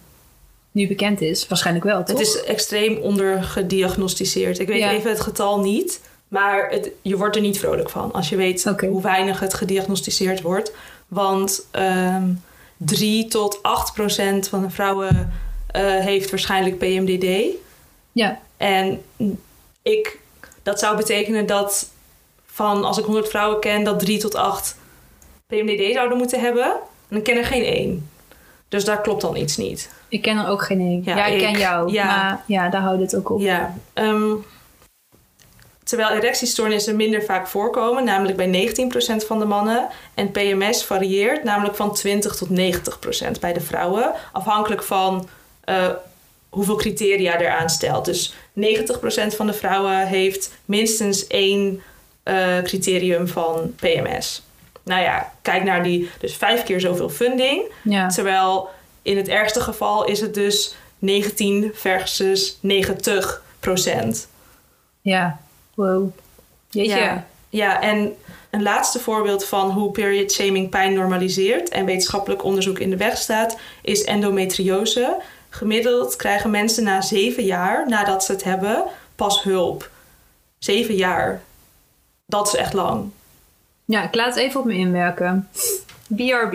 nu 0.77 0.87
bekend 0.87 1.21
is? 1.21 1.47
Waarschijnlijk 1.47 1.85
wel, 1.85 2.03
toch? 2.03 2.17
Het 2.19 2.27
is 2.27 2.43
extreem 2.43 2.97
ondergediagnosticeerd. 2.97 4.59
Ik 4.59 4.67
weet 4.67 4.79
Ja. 4.79 4.91
even 4.91 5.09
het 5.09 5.19
getal 5.19 5.59
niet. 5.59 6.01
Maar 6.27 6.69
het, 6.69 6.89
je 7.01 7.17
wordt 7.17 7.35
er 7.35 7.41
niet 7.41 7.59
vrolijk 7.59 7.89
van 7.89 8.11
als 8.13 8.29
je 8.29 8.35
weet 8.35 8.63
hoe 8.79 9.01
weinig 9.01 9.39
het 9.39 9.53
gediagnosticeerd 9.53 10.41
wordt. 10.41 10.71
Want 11.07 11.65
ehm 11.71 12.23
3 12.77 13.27
tot 13.27 13.63
8 13.63 13.93
procent 13.93 14.47
van 14.47 14.61
de 14.61 14.69
vrouwen 14.69 15.31
eh, 15.71 15.81
heeft 15.83 16.29
waarschijnlijk 16.29 16.77
PMDD. 16.77 17.55
Ja, 18.11 18.39
En 18.57 19.01
ik, 19.81 20.19
dat 20.63 20.79
zou 20.79 20.97
betekenen 20.97 21.45
dat 21.45 21.89
van 22.45 22.83
als 22.83 22.97
ik 22.97 23.05
100 23.05 23.29
vrouwen 23.29 23.59
ken, 23.59 23.83
dat 23.83 23.99
3 23.99 24.19
tot 24.19 24.35
8 24.35 24.75
PMDD 25.47 25.93
zouden 25.93 26.17
moeten 26.17 26.39
hebben. 26.39 26.73
En 27.09 27.17
ik 27.17 27.23
ken 27.23 27.37
er 27.37 27.45
geen 27.45 27.63
één. 27.63 28.09
Dus 28.69 28.85
daar 28.85 29.01
klopt 29.01 29.21
dan 29.21 29.35
iets 29.35 29.57
niet. 29.57 29.89
ik 30.09 30.21
ken 30.21 30.37
er 30.37 30.47
ook 30.47 30.63
geen 30.63 30.79
één. 30.79 31.01
Ja, 31.05 31.17
Ja, 31.17 31.25
ik, 31.25 31.39
ken 31.39 31.57
jou. 31.57 31.91
ja. 31.91 32.05
Maar 32.05 32.43
ja, 32.45 32.69
daar 32.69 32.81
houdt 32.81 33.01
het 33.01 33.15
ook 33.15 33.29
op. 33.29 33.39
Ja, 33.39 33.75
ehm, 33.93 34.33
Terwijl 35.87 36.09
erectiestoornissen 36.09 36.95
minder 36.95 37.23
vaak 37.23 37.47
voorkomen, 37.47 38.03
namelijk 38.03 38.37
bij 38.37 38.47
19% 38.47 39.25
van 39.25 39.39
de 39.39 39.45
mannen. 39.45 39.87
En 40.13 40.31
PMS 40.31 40.83
varieert, 40.83 41.43
namelijk 41.43 41.75
van 41.75 41.93
20 41.93 42.35
tot 42.35 42.49
90% 42.49 43.39
bij 43.39 43.53
de 43.53 43.61
vrouwen. 43.61 44.11
Afhankelijk 44.31 44.83
van 44.83 45.27
uh, 45.69 45.87
hoeveel 46.49 46.75
criteria 46.75 47.39
eraan 47.39 47.69
stelt. 47.69 48.05
Dus 48.05 48.33
90% 48.33 48.33
van 49.35 49.47
de 49.47 49.53
vrouwen 49.53 50.07
heeft 50.07 50.51
minstens 50.65 51.27
één 51.27 51.81
uh, 52.23 52.61
criterium 52.61 53.27
van 53.27 53.75
PMS. 53.75 54.46
Nou 54.87 55.01
ja, 55.01 55.31
kijk 55.41 55.63
naar 55.63 55.83
die, 55.83 56.09
dus 56.19 56.35
vijf 56.35 56.63
keer 56.63 56.79
zoveel 56.79 57.09
funding. 57.09 57.71
Ja. 57.83 58.07
Terwijl 58.07 58.69
in 59.01 59.17
het 59.17 59.27
ergste 59.27 59.61
geval 59.61 60.05
is 60.05 60.19
het 60.19 60.33
dus 60.33 60.75
19 60.99 61.71
versus 61.73 62.57
90 62.61 63.41
procent. 63.59 64.27
Ja, 65.01 65.39
wow. 65.73 66.09
Jeetje. 66.69 66.95
Ja, 66.95 67.25
ja, 67.49 67.81
en 67.81 68.15
een 68.49 68.61
laatste 68.61 68.99
voorbeeld 68.99 69.45
van 69.45 69.71
hoe 69.71 69.91
period 69.91 70.31
shaming 70.31 70.69
pijn 70.69 70.93
normaliseert 70.93 71.69
en 71.69 71.85
wetenschappelijk 71.85 72.43
onderzoek 72.43 72.79
in 72.79 72.89
de 72.89 72.97
weg 72.97 73.17
staat, 73.17 73.57
is 73.81 74.03
endometriose. 74.03 75.21
Gemiddeld 75.49 76.15
krijgen 76.15 76.49
mensen 76.49 76.83
na 76.83 77.01
zeven 77.01 77.43
jaar 77.43 77.87
nadat 77.87 78.23
ze 78.23 78.31
het 78.31 78.43
hebben 78.43 78.83
pas 79.15 79.43
hulp. 79.43 79.89
Zeven 80.57 80.95
jaar. 80.95 81.41
Dat 82.25 82.47
is 82.47 82.55
echt 82.55 82.73
lang. 82.73 83.11
Ja, 83.87 84.03
ik 84.03 84.15
laat 84.15 84.27
het 84.35 84.43
even 84.43 84.59
op 84.59 84.65
me 84.65 84.73
inwerken. 84.73 85.49
BRB. 86.07 86.53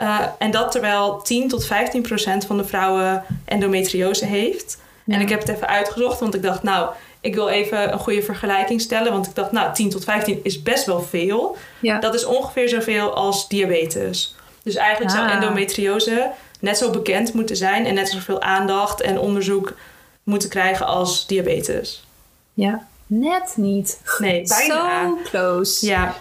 Uh, 0.00 0.20
en 0.38 0.50
dat 0.50 0.70
terwijl 0.72 1.22
10 1.22 1.48
tot 1.48 1.66
15 1.66 2.02
procent 2.02 2.46
van 2.46 2.56
de 2.56 2.64
vrouwen 2.64 3.24
endometriose 3.44 4.24
heeft. 4.24 4.78
Ja. 5.04 5.14
En 5.14 5.20
ik 5.20 5.28
heb 5.28 5.40
het 5.40 5.48
even 5.48 5.68
uitgezocht, 5.68 6.20
want 6.20 6.34
ik 6.34 6.42
dacht, 6.42 6.62
nou, 6.62 6.90
ik 7.20 7.34
wil 7.34 7.48
even 7.48 7.92
een 7.92 7.98
goede 7.98 8.22
vergelijking 8.22 8.80
stellen. 8.80 9.12
Want 9.12 9.26
ik 9.26 9.34
dacht, 9.34 9.52
nou, 9.52 9.74
10 9.74 9.90
tot 9.90 10.04
15 10.04 10.40
is 10.42 10.62
best 10.62 10.86
wel 10.86 11.00
veel. 11.02 11.56
Ja. 11.80 11.98
Dat 12.00 12.14
is 12.14 12.24
ongeveer 12.24 12.68
zoveel 12.68 13.14
als 13.14 13.48
diabetes. 13.48 14.34
Dus 14.62 14.74
eigenlijk 14.74 15.10
zou 15.14 15.26
Ah. 15.28 15.34
endometriose 15.34 16.30
net 16.60 16.78
zo 16.78 16.90
bekend 16.90 17.32
moeten 17.34 17.56
zijn 17.56 17.86
en 17.86 17.94
net 17.94 18.08
zoveel 18.08 18.42
aandacht 18.42 19.00
en 19.00 19.18
onderzoek 19.18 19.74
moeten 20.22 20.48
krijgen 20.48 20.86
als 20.86 21.26
diabetes. 21.26 22.06
ja. 22.54 22.86
Net 23.10 23.52
niet. 23.56 24.00
Nee, 24.18 24.42
bijna. 24.48 25.02
So 25.06 25.18
close. 25.24 25.86
Ja, 25.86 26.16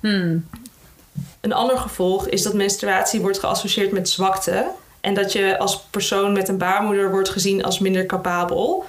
Hmm. 0.00 0.48
Een 1.40 1.52
ander 1.52 1.78
gevolg 1.78 2.28
is 2.28 2.42
dat 2.42 2.54
menstruatie 2.54 3.20
wordt 3.20 3.38
geassocieerd 3.38 3.92
met 3.92 4.08
zwakte. 4.08 4.70
En 5.00 5.14
dat 5.14 5.32
je 5.32 5.58
als 5.58 5.80
persoon 5.90 6.32
met 6.32 6.48
een 6.48 6.58
baarmoeder 6.58 7.10
wordt 7.10 7.28
gezien 7.28 7.64
als 7.64 7.78
minder 7.78 8.06
capabel. 8.06 8.84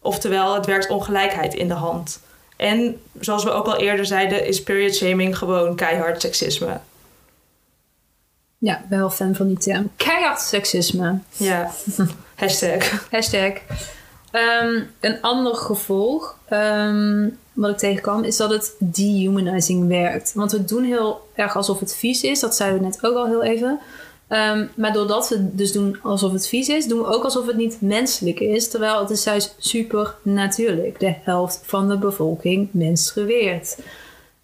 Oftewel, 0.00 0.54
het 0.54 0.66
werkt 0.66 0.88
ongelijkheid 0.88 1.54
in 1.54 1.68
de 1.68 1.74
hand. 1.74 2.20
En 2.56 3.00
zoals 3.20 3.44
we 3.44 3.50
ook 3.50 3.66
al 3.66 3.76
eerder 3.76 4.06
zeiden, 4.06 4.46
is 4.46 4.62
period 4.62 4.94
shaming 4.94 5.38
gewoon 5.38 5.76
keihard 5.76 6.20
seksisme. 6.20 6.80
Ja, 8.58 8.84
wel 8.88 9.10
fan 9.10 9.34
van 9.34 9.46
die 9.46 9.58
term. 9.58 9.90
Keihard 9.96 10.40
seksisme. 10.40 11.18
Ja, 11.36 11.70
hashtag. 12.34 13.08
Hashtag. 13.10 13.52
Ehm, 14.30 14.82
een 15.00 15.20
ander 15.20 15.54
gevolg 15.54 16.38
ehm, 16.48 17.28
wat 17.52 17.70
ik 17.70 17.76
tegenkwam 17.76 18.24
is 18.24 18.36
dat 18.36 18.50
het 18.50 18.74
dehumanizing 18.78 19.88
werkt. 19.88 20.32
Want 20.34 20.52
we 20.52 20.64
doen 20.64 20.84
heel 20.84 21.28
erg 21.34 21.56
alsof 21.56 21.80
het 21.80 21.96
vies 21.96 22.22
is. 22.22 22.40
Dat 22.40 22.56
zeiden 22.56 22.80
we 22.80 22.86
net 22.86 23.04
ook 23.04 23.16
al 23.16 23.26
heel 23.26 23.42
even. 23.42 23.80
Ehm, 24.28 24.66
maar 24.74 24.92
doordat 24.92 25.28
we 25.28 25.54
dus 25.54 25.72
doen 25.72 25.98
alsof 26.02 26.32
het 26.32 26.48
vies 26.48 26.68
is, 26.68 26.86
doen 26.86 26.98
we 26.98 27.06
ook 27.06 27.24
alsof 27.24 27.46
het 27.46 27.56
niet 27.56 27.80
menselijk 27.80 28.40
is. 28.40 28.68
Terwijl 28.68 29.00
het 29.00 29.10
is 29.10 29.24
juist 29.24 29.54
super 29.58 30.14
natuurlijk. 30.22 31.00
De 31.00 31.14
helft 31.22 31.60
van 31.64 31.88
de 31.88 31.98
bevolking 31.98 32.68
menstrueert. 32.70 33.78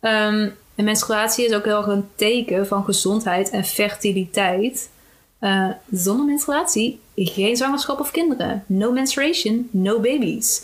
En 0.01 0.57
menstruatie 0.75 1.47
is 1.47 1.55
ook 1.55 1.65
heel 1.65 1.77
erg 1.77 1.87
een 1.87 2.09
teken 2.15 2.67
van 2.67 2.85
gezondheid 2.85 3.51
en 3.51 3.65
fertiliteit. 3.65 4.91
Eh, 5.39 5.69
zonder 5.91 6.27
menstruatie 6.27 7.01
geen 7.15 7.57
zwangerschap 7.57 8.01
of 8.01 8.11
kinderen. 8.11 8.65
No 8.67 8.93
menstruation, 8.93 9.69
no 9.71 10.01
babies. 10.01 10.63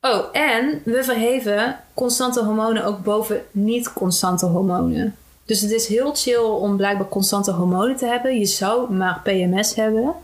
Oh, 0.00 0.24
en 0.32 0.80
we 0.84 1.04
verheven 1.04 1.80
constante 1.94 2.44
hormonen 2.44 2.84
ook 2.84 3.02
boven 3.02 3.42
niet-constante 3.50 4.46
hormonen. 4.46 5.16
Dus 5.44 5.60
het 5.60 5.70
is 5.70 5.86
heel 5.86 6.14
chill 6.14 6.42
om 6.42 6.76
blijkbaar 6.76 7.08
constante 7.08 7.50
hormonen 7.50 7.96
te 7.96 8.06
hebben. 8.06 8.38
Je 8.38 8.46
zou 8.46 8.92
maar 8.92 9.20
PMS 9.22 9.74
hebben. 9.74 10.14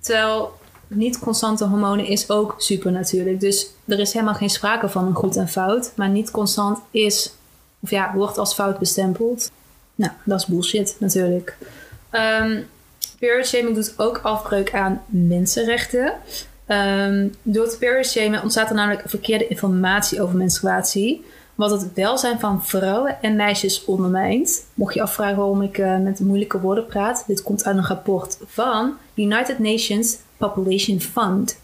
Terwijl 0.00 0.52
niet-constante 0.86 1.64
hormonen 1.64 2.06
is 2.06 2.30
ook 2.30 2.54
supernatuurlijk. 2.58 3.40
Dus 3.40 3.70
er 3.84 3.98
is 3.98 4.12
helemaal 4.12 4.34
geen 4.34 4.50
sprake 4.50 4.88
van 4.88 5.06
een 5.06 5.14
goed 5.14 5.36
en 5.36 5.48
fout. 5.48 5.92
Maar 5.96 6.08
niet-constant 6.08 6.78
is, 6.90 7.32
of 7.80 7.90
ja, 7.90 8.12
wordt 8.14 8.38
als 8.38 8.54
fout 8.54 8.78
bestempeld. 8.78 9.50
Nou, 9.94 10.12
dat 10.24 10.40
is 10.40 10.46
bullshit 10.46 10.96
natuurlijk. 10.98 11.56
Ehm 12.10 12.60
shaming 13.20 13.74
doet 13.74 13.94
ook 13.96 14.20
afbreuk 14.22 14.74
aan 14.74 15.02
mensenrechten. 15.06 16.12
Ehm, 16.66 17.28
door 17.42 17.64
het 17.80 18.06
shamen 18.06 18.42
ontstaat 18.42 18.68
er 18.68 18.74
namelijk 18.74 19.02
verkeerde 19.06 19.48
informatie 19.48 20.22
over 20.22 20.36
menstruatie. 20.36 21.24
Wat 21.54 21.70
het 21.70 21.92
welzijn 21.94 22.40
van 22.40 22.64
vrouwen 22.64 23.22
en 23.22 23.36
meisjes 23.36 23.84
ondermijnt. 23.84 24.66
Mocht 24.74 24.94
je 24.94 25.02
afvragen 25.02 25.36
waarom 25.36 25.62
ik 25.62 25.78
eh, 25.78 25.98
met 25.98 26.20
moeilijke 26.20 26.60
woorden 26.60 26.86
praat. 26.86 27.24
Dit 27.26 27.42
komt 27.42 27.64
uit 27.64 27.76
een 27.76 27.86
rapport 27.86 28.38
van 28.46 28.96
United 29.14 29.58
Nations 29.58 30.18
Population 30.36 31.00
Fund. 31.00 31.58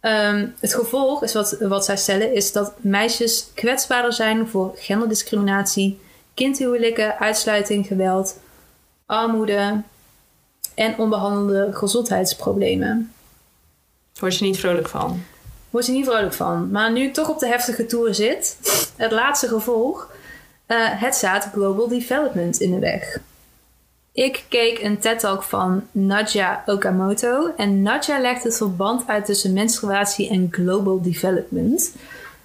Ehm, 0.00 0.46
het 0.60 0.74
gevolg 0.74 1.22
is 1.22 1.34
wat, 1.34 1.56
wat 1.60 1.84
zij 1.84 1.96
stellen 1.96 2.34
is 2.34 2.52
dat 2.52 2.72
meisjes 2.76 3.50
kwetsbaarder 3.54 4.12
zijn 4.12 4.48
voor 4.48 4.72
genderdiscriminatie, 4.76 6.00
kindhuwelijken, 6.34 7.18
uitsluiting, 7.18 7.86
geweld, 7.86 8.38
armoede 9.06 9.82
en 10.78 10.98
onbehandelde 10.98 11.68
gezondheidsproblemen. 11.72 13.12
Word 14.18 14.36
je 14.36 14.44
niet 14.44 14.58
vrolijk 14.58 14.88
van. 14.88 15.22
Word 15.70 15.86
je 15.86 15.92
niet 15.92 16.06
vrolijk 16.06 16.32
van. 16.32 16.70
Maar 16.70 16.92
nu 16.92 17.02
ik 17.02 17.14
toch 17.14 17.28
op 17.28 17.38
de 17.38 17.46
heftige 17.46 17.86
tour 17.86 18.14
zit, 18.14 18.56
het 18.96 19.12
laatste 19.12 19.48
gevolg, 19.48 20.10
eh, 20.66 20.76
het 20.80 21.14
staat 21.14 21.48
Global 21.52 21.88
Development 21.88 22.60
in 22.60 22.70
de 22.70 22.78
weg. 22.78 23.20
Ik 24.12 24.44
keek 24.48 24.82
een 24.82 24.98
TED-talk 24.98 25.42
van 25.42 25.82
Nadja 25.90 26.62
Okamoto 26.66 27.52
en 27.56 27.82
Nadja 27.82 28.20
legt 28.20 28.44
het 28.44 28.56
verband 28.56 29.06
uit 29.06 29.24
tussen 29.24 29.52
menstruatie 29.52 30.30
en 30.30 30.48
Global 30.50 31.02
Development. 31.02 31.94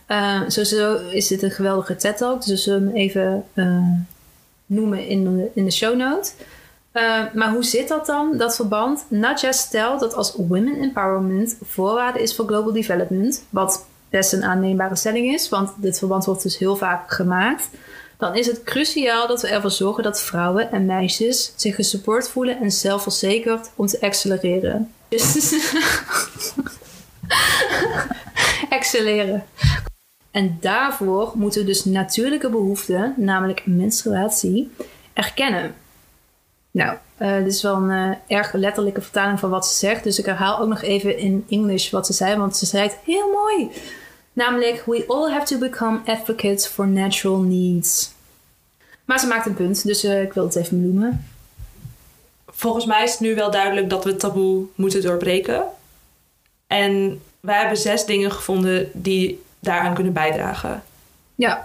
Eh, 0.06 0.42
sowieso 0.48 0.96
is 1.10 1.28
dit 1.28 1.44
een 1.44 1.52
geweldige 1.52 1.96
TED-talk, 1.96 2.40
dus 2.40 2.50
we 2.50 2.58
zullen 2.58 2.88
hem 2.88 2.96
even 2.96 3.46
eh, 3.54 3.88
noemen 4.66 5.08
in 5.08 5.24
de, 5.24 5.50
in 5.54 5.66
de 5.66 5.72
show 5.72 5.98
note. 5.98 6.32
Uh, 6.94 7.24
maar 7.34 7.52
hoe 7.52 7.64
zit 7.64 7.88
dat 7.88 8.06
dan, 8.06 8.38
dat 8.38 8.56
verband? 8.56 9.06
Nadja 9.08 9.52
stelt 9.52 10.00
dat 10.00 10.14
als 10.14 10.34
women 10.36 10.80
empowerment 10.82 11.58
voorwaarde 11.62 12.22
is 12.22 12.36
voor 12.36 12.48
global 12.48 12.74
development, 12.74 13.44
wat 13.50 13.86
best 14.10 14.34
een 14.34 14.44
aanneembare 14.44 14.96
stelling 14.96 15.34
is, 15.34 15.50
want 15.50 15.72
dit 15.76 15.98
verband 15.98 16.26
wordt 16.26 16.44
dus 16.44 16.58
heel 16.58 16.76
vaak 16.76 17.12
gemaakt, 17.12 17.70
dan 18.18 18.36
is 18.36 18.48
het 18.48 18.64
cruciaal 18.64 19.28
dat 19.28 19.42
we 19.42 19.48
ervoor 19.48 19.72
zorgen 19.72 20.04
dat 20.04 20.22
vrouwen 20.22 20.72
en 20.72 20.86
meisjes 20.86 21.54
zich 21.56 21.76
gesupport 21.76 22.30
voelen 22.30 22.60
en 22.60 22.72
zelfverzekerd 22.72 23.70
om 23.76 23.88
te 23.88 24.02
accelereren. 24.02 24.94
Dus 25.08 25.54
accelereren. 28.70 29.44
En 30.32 30.58
daarvoor 30.62 31.32
moeten 31.36 31.62
we 31.62 31.68
dus 31.68 31.86
natuurlijke 31.86 32.50
behoeften, 32.50 33.14
namelijk 33.18 33.66
menstruatie, 33.66 34.72
erkennen. 35.14 35.76
Nou, 36.74 36.98
uh, 37.18 37.38
dit 37.38 37.54
is 37.54 37.62
wel 37.62 37.76
een 37.76 37.90
uh, 37.90 38.38
erg 38.38 38.54
letterlijke 38.54 39.02
vertaling 39.02 39.40
van 39.40 39.50
wat 39.50 39.68
ze 39.68 39.76
zegt. 39.76 40.04
Dus 40.04 40.20
ik 40.20 40.26
herhaal 40.26 40.60
ook 40.60 40.68
nog 40.68 40.82
even 40.82 41.18
in 41.18 41.46
English 41.50 41.90
wat 41.90 42.06
ze 42.06 42.14
zei, 42.14 42.38
want 42.38 42.58
ze 42.58 42.66
zei 42.66 42.84
het 42.84 42.98
heel 43.06 43.32
mooi. 43.32 43.72
Namelijk, 44.34 44.84
we 44.86 45.04
all 45.08 45.32
have 45.32 45.46
to 45.46 45.58
become 45.58 46.00
advocates 46.06 46.66
for 46.66 46.88
natural 46.88 47.40
needs. 47.40 48.12
Maar 49.06 49.20
ze 49.20 49.28
maakt 49.28 49.46
een 49.46 49.54
punt, 49.54 49.86
dus 49.86 50.04
uh, 50.04 50.22
ik 50.22 50.34
wil 50.34 50.44
het 50.44 50.56
even 50.56 50.82
benoemen. 50.82 51.26
Volgens 52.48 52.86
mij 52.86 53.04
is 53.04 53.12
het 53.12 53.20
nu 53.20 53.36
wel 53.36 53.52
duidelijk 53.52 53.90
dat 53.90 54.04
we 54.04 54.10
het 54.10 54.20
taboe 54.20 54.66
moeten 54.76 55.02
doorbreken. 55.02 55.64
En 56.68 57.22
wij 57.40 57.60
hebben 57.60 57.78
zes 57.78 58.06
dingen 58.06 58.32
gevonden 58.32 58.90
die 58.94 59.44
daaraan 59.60 59.94
kunnen 59.94 60.14
bijdragen. 60.14 60.84
Ja. 61.36 61.64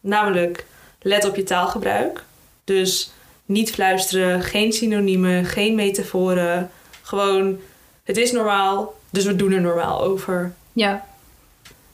Namelijk, 0.00 0.66
let 1.00 1.24
op 1.24 1.36
je 1.36 1.42
taalgebruik. 1.42 2.24
Dus 2.64 3.12
niet 3.52 3.72
fluisteren, 3.72 4.42
geen 4.42 4.72
synoniemen, 4.72 5.44
geen 5.44 5.74
metaforen. 5.74 6.70
Gewoon, 7.02 7.58
het 8.04 8.16
is 8.16 8.32
normaal, 8.32 8.94
dus 9.10 9.24
we 9.24 9.36
doen 9.36 9.52
er 9.52 9.60
normaal 9.60 10.02
over. 10.02 10.52
Ja. 10.72 11.04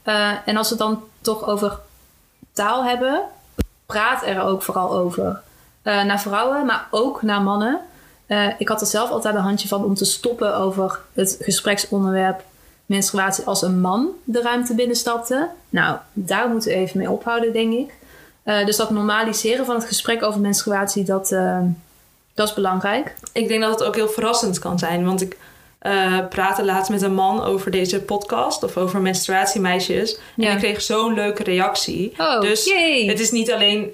Uh, 0.04 0.32
en 0.44 0.56
als 0.56 0.68
we 0.68 0.74
het 0.74 0.84
dan 0.84 1.02
toch 1.20 1.46
over 1.46 1.78
taal 2.52 2.84
hebben, 2.84 3.22
praat 3.86 4.26
er 4.26 4.42
ook 4.42 4.62
vooral 4.62 4.92
over. 4.96 5.40
Uh, 5.84 6.04
naar 6.04 6.20
vrouwen, 6.20 6.66
maar 6.66 6.88
ook 6.90 7.22
naar 7.22 7.42
mannen. 7.42 7.80
Uh, 8.26 8.48
ik 8.58 8.68
had 8.68 8.80
er 8.80 8.86
zelf 8.86 9.10
altijd 9.10 9.34
een 9.34 9.40
handje 9.40 9.68
van 9.68 9.84
om 9.84 9.94
te 9.94 10.04
stoppen 10.04 10.56
over 10.56 11.00
het 11.12 11.38
gespreksonderwerp 11.40 12.44
menstruatie 12.86 13.44
als 13.44 13.62
een 13.62 13.80
man 13.80 14.08
de 14.24 14.42
ruimte 14.42 14.74
binnenstapte. 14.74 15.48
Nou, 15.70 15.98
daar 16.12 16.48
moeten 16.48 16.70
we 16.70 16.76
even 16.76 16.98
mee 16.98 17.10
ophouden, 17.10 17.52
denk 17.52 17.72
ik. 17.72 17.94
Uh, 18.48 18.64
dus 18.66 18.76
dat 18.76 18.90
normaliseren 18.90 19.66
van 19.66 19.74
het 19.74 19.84
gesprek 19.84 20.22
over 20.22 20.40
menstruatie, 20.40 21.04
dat, 21.04 21.30
uh, 21.30 21.58
dat 22.34 22.48
is 22.48 22.54
belangrijk. 22.54 23.14
Ik 23.32 23.48
denk 23.48 23.62
dat 23.62 23.78
het 23.78 23.88
ook 23.88 23.94
heel 23.94 24.08
verrassend 24.08 24.58
kan 24.58 24.78
zijn. 24.78 25.04
Want 25.04 25.22
ik 25.22 25.36
uh, 25.82 26.18
praatte 26.28 26.64
laatst 26.64 26.90
met 26.90 27.02
een 27.02 27.14
man 27.14 27.44
over 27.44 27.70
deze 27.70 28.00
podcast 28.00 28.62
of 28.62 28.76
over 28.76 29.00
menstruatiemeisjes. 29.00 30.18
En 30.36 30.52
ik 30.52 30.58
kreeg 30.58 30.82
zo'n 30.82 31.14
leuke 31.14 31.42
reactie. 31.42 32.12
Oh, 32.18 32.40
dus 32.40 32.64
yay. 32.64 33.06
het 33.06 33.20
is 33.20 33.30
niet 33.30 33.52
alleen. 33.52 33.90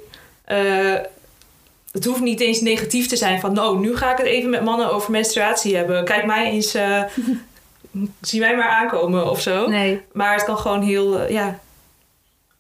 het 1.93 2.05
hoeft 2.05 2.21
niet 2.21 2.41
eens 2.41 2.61
negatief 2.61 3.07
te 3.07 3.17
zijn 3.17 3.41
van, 3.41 3.53
nou, 3.53 3.79
nu 3.79 3.97
ga 3.97 4.13
ik 4.13 4.19
het 4.19 4.27
even 4.27 4.51
met 4.51 4.65
mannen 4.65 4.93
over 4.93 5.11
menstruatie 5.11 5.77
hebben. 5.77 6.05
Kijk 6.05 6.27
mij 6.27 6.51
eens, 6.51 6.71
zie 8.21 8.41
mij 8.41 8.57
maar 8.57 8.69
aankomen 8.69 9.31
of 9.31 9.41
zo. 9.41 9.69
Nee. 9.69 10.01
Maar 10.13 10.35
het 10.35 10.45
kan 10.45 10.59
gewoon 10.59 10.83
heel, 10.83 11.31
ja. 11.31 11.59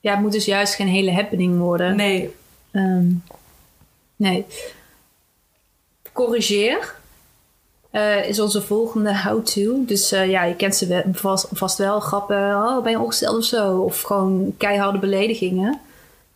Ja, 0.04 0.10
het 0.10 0.20
moet 0.20 0.32
dus 0.32 0.44
juist 0.44 0.74
geen 0.74 0.88
hele 0.88 1.12
happening 1.12 1.58
worden. 1.58 1.96
Nee. 1.96 2.34
Um, 2.72 3.22
nee. 4.16 4.46
Corrigeer 6.12 6.94
uh, 7.92 8.28
is 8.28 8.40
onze 8.40 8.62
volgende 8.62 9.18
how-to. 9.18 9.84
Dus 9.86 10.12
uh, 10.12 10.30
ja, 10.30 10.44
je 10.44 10.56
kent 10.56 10.76
ze 10.76 11.02
vast, 11.12 11.48
vast 11.52 11.78
wel. 11.78 12.00
Grappen, 12.00 12.36
oh, 12.36 12.82
ben 12.82 12.92
je 12.92 12.98
ongesteld 12.98 13.36
of 13.36 13.44
zo? 13.44 13.78
Of 13.78 14.02
gewoon 14.02 14.54
keiharde 14.58 14.98
beledigingen. 14.98 15.80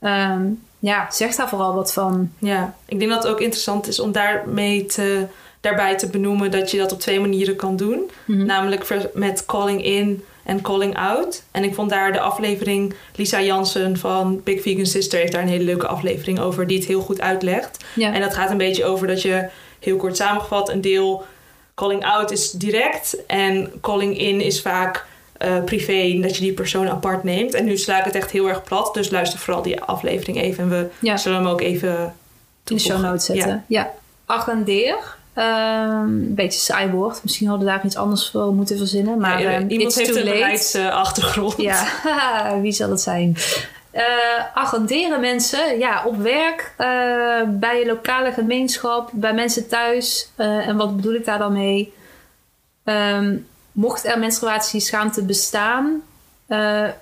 Um, 0.00 0.62
ja, 0.78 1.11
zeg 1.11 1.35
daar 1.35 1.48
vooral 1.48 1.74
wat 1.74 1.92
van. 1.92 2.33
Ja, 2.38 2.74
ik 2.87 2.98
denk 2.98 3.11
dat 3.11 3.22
het 3.22 3.33
ook 3.33 3.40
interessant 3.40 3.87
is 3.87 4.00
om 4.00 4.12
daarmee 4.12 4.87
te, 4.87 5.26
daarbij 5.61 5.96
te 5.96 6.09
benoemen 6.09 6.50
dat 6.50 6.70
je 6.70 6.78
dat 6.78 6.92
op 6.92 7.00
twee 7.00 7.20
manieren 7.20 7.57
kan 7.57 7.76
doen. 7.76 8.11
Mm 8.24 8.37
-hmm. 8.37 8.46
Namelijk 8.46 9.11
met 9.14 9.46
calling 9.46 9.85
in 9.85 10.24
en 10.48 10.61
calling 10.61 10.96
out. 10.96 11.42
En 11.50 11.64
ik 11.64 11.74
vond 11.74 11.90
daar 11.90 12.12
de 12.12 12.20
aflevering 12.20 12.94
Lisa 13.14 13.40
Jansen 13.40 13.98
van 13.98 14.40
Big 14.44 14.62
Vegan 14.62 14.87
Sister 14.87 15.18
heeft 15.18 15.32
daar 15.32 15.42
een 15.42 15.48
hele 15.48 15.64
leuke 15.64 15.87
aflevering 15.87 16.38
over 16.38 16.66
die 16.66 16.78
het 16.78 16.87
heel 16.87 17.00
goed 17.00 17.20
uitlegt. 17.20 17.84
Ja. 17.94 18.12
En 18.12 18.20
dat 18.20 18.34
gaat 18.34 18.50
een 18.50 18.56
beetje 18.56 18.84
over 18.84 19.06
dat 19.06 19.22
je 19.22 19.48
heel 19.78 19.96
kort 19.96 20.16
samengevat 20.16 20.68
een 20.68 20.80
deel 20.80 21.24
calling 21.74 22.04
out 22.04 22.30
is 22.30 22.50
direct 22.50 23.26
en 23.26 23.72
calling 23.80 24.18
in 24.18 24.40
is 24.40 24.61
vaak 24.61 25.06
uh, 25.42 25.64
privé 25.64 26.18
dat 26.20 26.37
je 26.37 26.42
die 26.42 26.52
persoon 26.52 26.88
apart 26.88 27.22
neemt. 27.22 27.54
En 27.54 27.64
nu 27.64 27.76
sla 27.76 27.98
ik 27.98 28.04
het 28.04 28.14
echt 28.14 28.30
heel 28.30 28.48
erg 28.48 28.62
plat, 28.62 28.94
dus 28.94 29.11
luister 29.11 29.38
vooral 29.38 29.62
die 29.62 29.80
aflevering 29.80 30.40
even 30.40 30.64
en 30.64 30.70
we 30.70 30.88
ja. 31.00 31.16
zullen 31.16 31.38
hem 31.38 31.48
ook 31.48 31.61
even 31.61 32.14
in 32.64 32.76
de 32.76 32.78
show 32.78 33.00
notes 33.00 33.24
zetten. 33.24 33.64
Ja, 33.66 33.80
ja. 33.80 33.90
agendeer. 34.26 35.16
Um, 35.38 35.44
een 35.44 36.35
beetje 36.35 36.61
saai 36.61 36.90
woord. 36.90 37.22
Misschien 37.22 37.48
hadden 37.48 37.66
we 37.66 37.72
daar 37.72 37.85
iets 37.85 37.96
anders 37.96 38.31
voor 38.31 38.55
moeten 38.55 38.79
verzinnen. 38.79 39.18
Maar 39.18 39.42
ja, 39.42 39.57
um, 39.57 39.68
iemand 39.68 39.94
heeft 39.94 40.16
een 40.16 40.24
beleidsachtergrond. 40.24 41.57
Ja, 41.57 41.87
wie 42.62 42.72
zal 42.72 42.90
het 42.90 43.01
zijn? 43.01 43.37
Uh, 43.92 44.03
agenderen 44.55 45.20
mensen 45.20 45.79
ja, 45.79 46.05
op 46.05 46.16
werk, 46.16 46.74
uh, 46.79 46.87
bij 47.48 47.79
je 47.79 47.87
lokale 47.87 48.33
gemeenschap, 48.33 49.11
bij 49.12 49.35
mensen 49.35 49.68
thuis. 49.68 50.31
Uh, 50.37 50.68
en 50.68 50.77
wat 50.77 50.96
bedoel 50.96 51.14
ik 51.14 51.24
daar 51.24 51.38
dan 51.38 51.53
mee? 51.53 51.94
Um, 52.85 53.46
mocht 53.72 54.05
er 54.05 54.18
menstruatieschaamte 54.18 55.24
bestaan, 55.24 56.03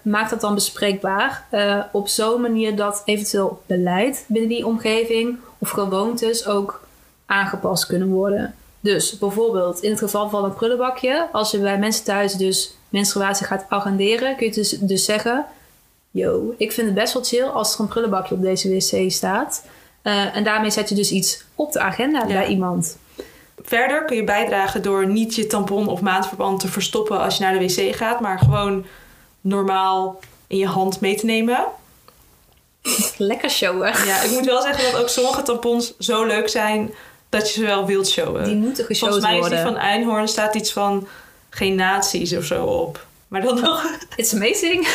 maak 0.03 0.31
dat 0.31 0.40
dan 0.40 0.55
bespreekbaar. 0.55 1.44
op 1.92 2.09
zo'n 2.09 2.40
manier 2.40 2.77
dat 2.77 3.03
eventueel 3.05 3.62
beleid 3.66 4.25
binnen 4.29 4.51
die 4.51 4.66
omgeving 4.66 5.38
of 5.59 5.70
gewoontes 5.70 6.46
ook 6.46 6.86
aangepast 7.26 7.86
kunnen 7.86 8.08
worden. 8.08 8.54
Dus 8.80 9.18
bijvoorbeeld 9.18 9.82
in 9.82 9.90
het 9.90 9.98
geval 9.98 10.28
van 10.28 10.44
een 10.44 10.54
prullenbakje, 10.54 11.28
als 11.32 11.50
je 11.50 11.58
bij 11.58 11.78
mensen 11.78 12.04
thuis 12.04 12.32
dus 12.32 12.76
menstruatie 12.88 13.46
gaat 13.46 13.64
agenderen, 13.68 14.36
kun 14.36 14.46
je 14.46 14.52
dus, 14.52 14.70
dus 14.70 15.04
zeggen: 15.04 15.46
Yo, 16.10 16.54
ik 16.56 16.72
vind 16.72 16.86
het 16.86 16.96
best 16.96 17.12
wel 17.12 17.24
chill 17.24 17.44
als 17.44 17.74
er 17.74 17.80
een 17.80 17.88
prullenbakje 17.88 18.34
op 18.34 18.42
deze 18.42 18.68
wc 18.68 19.10
staat. 19.10 19.64
Uh, 20.02 20.36
en 20.36 20.44
daarmee 20.44 20.70
zet 20.70 20.88
je 20.88 20.94
dus 20.94 21.10
iets 21.10 21.44
op 21.54 21.72
de 21.72 21.80
agenda 21.80 22.18
ja. 22.18 22.26
bij 22.26 22.46
iemand. 22.46 22.96
Verder 23.62 24.04
kun 24.04 24.16
je 24.16 24.24
bijdragen 24.24 24.82
door 24.82 25.06
niet 25.06 25.34
je 25.34 25.46
tampon 25.46 25.88
of 25.88 26.00
maandverband 26.00 26.60
te 26.60 26.68
verstoppen 26.68 27.20
als 27.20 27.36
je 27.36 27.42
naar 27.42 27.58
de 27.58 27.66
wc 27.66 27.96
gaat, 27.96 28.20
maar 28.20 28.38
gewoon 28.38 28.84
normaal 29.40 30.18
in 30.46 30.58
je 30.58 30.66
hand 30.66 31.00
mee 31.00 31.16
te 31.16 31.24
nemen. 31.24 31.64
Lekker 33.16 33.50
showen. 33.50 34.06
Ja, 34.06 34.22
ik 34.22 34.30
moet 34.30 34.44
wel 34.44 34.62
zeggen 34.62 34.92
dat 34.92 35.00
ook 35.00 35.08
sommige 35.08 35.42
tampons 35.42 35.94
zo 35.98 36.24
leuk 36.24 36.48
zijn 36.48 36.94
dat 37.38 37.55
je 37.55 37.61
ze 37.61 37.66
wel 37.66 37.87
wilt 37.87 38.09
showen. 38.09 38.44
Die 38.44 38.55
moeten 38.55 38.85
geshowd 38.85 39.11
Volgens 39.11 39.31
mij 39.31 39.40
worden. 39.40 39.59
is 39.59 39.64
die 39.64 39.72
van 39.72 39.83
Einhorn 39.83 40.29
staat 40.29 40.55
iets 40.55 40.72
van 40.72 41.09
geen 41.51 41.75
nazi's 41.75 42.33
of 42.33 42.44
zo 42.44 42.64
op. 42.64 43.07
Maar 43.29 43.42
dan 43.42 43.61
nog... 43.61 43.85
It's 44.16 44.35
amazing. 44.35 44.88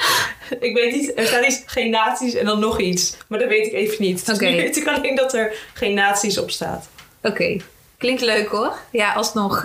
ik 0.60 0.76
weet 0.76 0.94
niet, 0.94 1.12
er 1.18 1.26
staat 1.26 1.46
iets 1.46 1.62
geen 1.66 1.90
nazi's 1.90 2.34
en 2.34 2.46
dan 2.46 2.58
nog 2.58 2.80
iets. 2.80 3.16
Maar 3.26 3.38
dat 3.38 3.48
weet 3.48 3.66
ik 3.66 3.72
even 3.72 3.96
niet. 3.98 4.26
Dus 4.26 4.36
okay. 4.36 4.50
nu 4.50 4.56
weet 4.56 4.76
ik 4.76 4.86
alleen 4.86 5.14
dat 5.14 5.34
er 5.34 5.54
geen 5.74 5.94
nazi's 5.94 6.38
op 6.38 6.50
staat. 6.50 6.88
Oké, 7.22 7.28
okay. 7.28 7.62
klinkt 7.98 8.20
leuk 8.20 8.48
hoor. 8.48 8.74
Ja, 8.90 9.12
alsnog. 9.12 9.64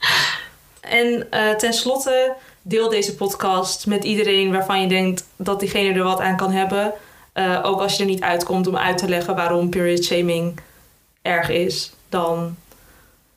en 0.80 1.26
uh, 1.34 1.50
tenslotte, 1.50 2.32
deel 2.62 2.88
deze 2.88 3.14
podcast 3.14 3.86
met 3.86 4.04
iedereen 4.04 4.52
waarvan 4.52 4.80
je 4.80 4.88
denkt 4.88 5.24
dat 5.36 5.60
diegene 5.60 5.98
er 5.98 6.04
wat 6.04 6.20
aan 6.20 6.36
kan 6.36 6.50
hebben. 6.50 6.92
Uh, 7.34 7.60
ook 7.62 7.80
als 7.80 7.96
je 7.96 8.02
er 8.02 8.08
niet 8.08 8.22
uitkomt 8.22 8.66
om 8.66 8.76
uit 8.76 8.98
te 8.98 9.08
leggen 9.08 9.36
waarom 9.36 9.70
period 9.70 10.04
shaming 10.04 10.60
erg 11.26 11.48
is, 11.48 11.92
dan 12.08 12.56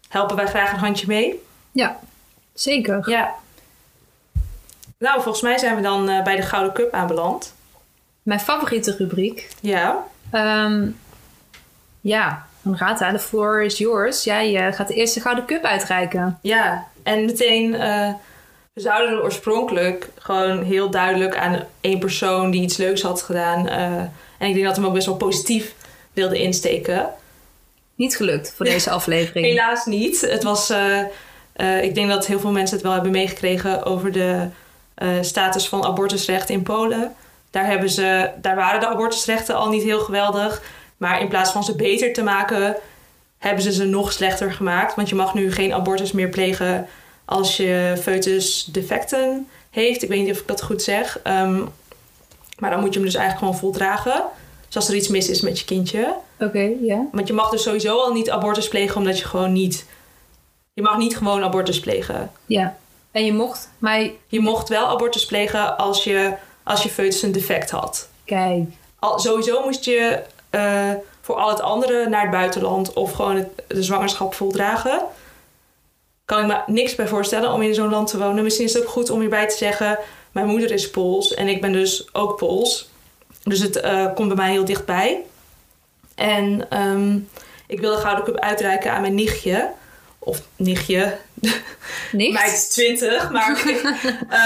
helpen 0.10 0.36
wij 0.36 0.48
graag 0.48 0.72
een 0.72 0.80
handje 0.80 1.08
mee. 1.08 1.44
Ja, 1.72 2.00
zeker. 2.54 3.10
Ja. 3.10 3.36
Nou, 4.98 5.22
volgens 5.22 5.44
mij 5.44 5.58
zijn 5.58 5.76
we 5.76 5.82
dan 5.82 6.10
uh, 6.10 6.24
bij 6.24 6.36
de 6.36 6.42
Gouden 6.42 6.74
Cup 6.74 6.94
aanbeland. 6.94 7.54
Mijn 8.24 8.40
favoriete 8.40 8.96
rubriek. 8.98 9.50
Ja. 9.60 10.04
Um, 10.34 11.00
ja, 12.02 12.48
dan 12.62 12.78
gaat 12.78 13.00
het. 13.00 13.14
The 13.14 13.20
floor 13.20 13.64
is 13.64 13.78
yours. 13.78 14.24
Jij 14.24 14.68
uh, 14.68 14.74
gaat 14.74 14.88
de 14.88 14.94
eerste 14.94 15.20
Gouden 15.20 15.46
Cup 15.46 15.64
uitreiken. 15.64 16.40
Ja, 16.42 16.88
en 17.04 17.26
meteen... 17.26 17.74
Uh, 17.74 18.14
we 18.74 18.82
zouden 18.82 19.18
er 19.18 19.24
oorspronkelijk 19.24 20.10
gewoon 20.18 20.64
heel 20.64 20.90
duidelijk 20.90 21.38
aan 21.38 21.64
één 21.82 22.00
persoon 22.00 22.52
die 22.52 22.62
iets 22.62 22.78
leuks 22.78 23.02
had 23.02 23.22
gedaan. 23.22 23.68
en 23.68 24.48
ik 24.48 24.54
denk 24.54 24.66
dat 24.66 24.76
we 24.76 24.82
hem 24.82 24.90
ook 24.90 24.96
best 24.96 25.06
wel 25.06 25.16
positief 25.16 25.76
wilden 26.14 26.38
insteken. 26.38 27.10
Niet 28.00 28.16
gelukt 28.16 28.54
voor 28.56 28.66
deze 28.66 28.90
aflevering. 28.90 29.46
Helaas 29.46 29.86
niet. 29.86 30.22
Het 30.22 30.44
was, 30.44 30.72
uh, 30.72 31.00
uh, 31.56 31.84
ik 31.84 31.96
denk 31.96 32.10
dat 32.10 32.26
heel 32.26 32.40
veel 32.40 32.52
mensen 32.52 32.76
het 32.76 32.86
wel 32.86 32.94
hebben 32.94 33.12
meegekregen 33.12 33.84
over 33.86 34.12
de 34.12 34.48
uh, 34.98 35.10
status 35.22 35.68
van 35.68 35.86
abortusrecht 35.86 36.50
in 36.50 36.64
Polen. 36.64 37.16
Daar, 37.52 37.66
hebben 37.66 37.90
ze, 37.90 38.30
daar 38.42 38.56
waren 38.56 38.80
de 38.80 38.88
abortusrechten 38.88 39.56
al 39.56 39.70
niet 39.70 39.84
heel 39.84 40.00
geweldig. 40.00 40.62
Maar 40.98 41.22
in 41.22 41.28
plaats 41.28 41.52
van 41.52 41.64
ze 41.64 41.76
beter 41.76 42.14
te 42.14 42.24
maken, 42.24 42.76
hebben 43.38 43.64
ze 43.64 43.72
ze 43.72 43.86
nog 43.86 44.12
slechter 44.12 44.54
gemaakt. 44.54 44.96
Want 44.96 45.10
je 45.10 45.16
mag 45.16 45.34
nu 45.34 45.52
geen 45.52 45.74
abortus 45.74 46.12
meer 46.12 46.30
plegen 46.30 46.88
als 47.26 47.58
je 47.58 47.98
foetus 48.02 48.64
defecten 48.72 49.48
heeft. 49.70 50.04
Ik 50.04 50.10
weet 50.10 50.24
niet 50.24 50.32
of 50.32 50.40
ik 50.40 50.48
dat 50.48 50.62
goed 50.62 50.82
zeg. 50.82 51.20
Um, 51.24 51.70
maar 52.60 52.70
dan 52.70 52.80
moet 52.80 52.94
je 52.94 53.00
hem 53.00 53.10
dus 53.10 53.18
eigenlijk 53.18 53.46
gewoon 53.46 53.62
voldragen. 53.62 54.24
Dus 54.70 54.78
als 54.78 54.88
er 54.88 54.96
iets 54.96 55.08
mis 55.08 55.30
is 55.30 55.42
met 55.42 55.60
je 55.60 55.66
kindje. 55.66 56.16
Oké, 56.36 56.46
okay, 56.46 56.70
ja. 56.70 56.78
Yeah. 56.82 57.02
Want 57.12 57.28
je 57.28 57.34
mag 57.34 57.50
dus 57.50 57.64
sowieso 57.64 57.98
al 57.98 58.14
niet 58.14 58.30
abortus 58.30 58.68
plegen 58.68 58.98
omdat 58.98 59.20
je 59.20 59.26
gewoon 59.26 59.54
niet... 59.54 59.86
Je 60.74 60.82
mag 60.82 60.98
niet 60.98 61.18
gewoon 61.18 61.44
abortus 61.44 61.80
plegen. 61.80 62.32
Ja. 62.46 62.78
En 63.12 63.26
je 63.26 63.34
mocht, 63.34 63.70
maar... 63.78 64.10
Je 64.28 64.40
mocht 64.40 64.70
wel 64.70 64.88
abortus 64.88 65.26
plegen 65.26 65.78
als 65.78 66.04
je, 66.04 66.34
als 66.64 66.84
je 66.84 66.90
foetus 66.90 67.22
een 67.22 67.32
defect 67.32 67.70
had. 67.70 68.10
Kijk. 68.26 68.64
Al, 69.00 69.20
sowieso 69.20 69.64
moest 69.64 69.86
je 69.86 70.20
uh, 70.52 70.92
voor 71.22 71.36
al 71.36 71.50
het 71.50 71.62
andere 71.62 72.10
naar 72.10 72.22
het 72.22 72.32
buitenland 72.32 72.94
of 72.94 73.12
gewoon 73.12 73.36
het, 73.36 73.48
de 73.68 73.84
zwangerschap 73.84 74.34
voldragen. 74.34 75.02
Kan 76.26 76.40
ik 76.40 76.48
me 76.48 76.74
niks 76.74 76.96
bij 76.96 77.08
voorstellen 77.08 77.54
om 77.54 77.62
in 77.62 77.74
zo'n 77.74 77.90
land 77.90 78.08
te 78.08 78.18
wonen. 78.18 78.44
Misschien 78.44 78.66
is 78.66 78.74
het 78.74 78.84
ook 78.84 78.90
goed 78.90 79.10
om 79.10 79.20
hierbij 79.20 79.48
te 79.48 79.58
zeggen... 79.58 80.00
Mijn 80.32 80.48
moeder 80.48 80.72
is 80.72 80.90
Pools 80.90 81.34
en 81.34 81.48
ik 81.48 81.62
ben 81.62 81.72
dus 81.72 82.10
ook 82.14 82.38
Pools. 82.38 82.89
Dus 83.50 83.60
het 83.60 83.84
uh, 83.84 84.14
komt 84.14 84.28
bij 84.28 84.38
mij 84.38 84.52
heel 84.52 84.66
dichtbij. 84.66 85.24
En 86.16 86.80
um, 86.82 87.30
ik 87.68 87.80
wil 87.80 87.96
de 87.96 88.02
Gouden 88.02 88.26
Cup 88.26 88.38
uitreiken 88.38 88.92
aan 88.92 89.02
mijn 89.02 89.16
nichtje. 89.16 89.70
Of 90.20 90.42
nichtje. 90.56 91.18
Nicht? 92.12 92.34
Mij 92.34 92.48
is 92.48 92.68
20, 92.68 93.32
maar... 93.32 93.64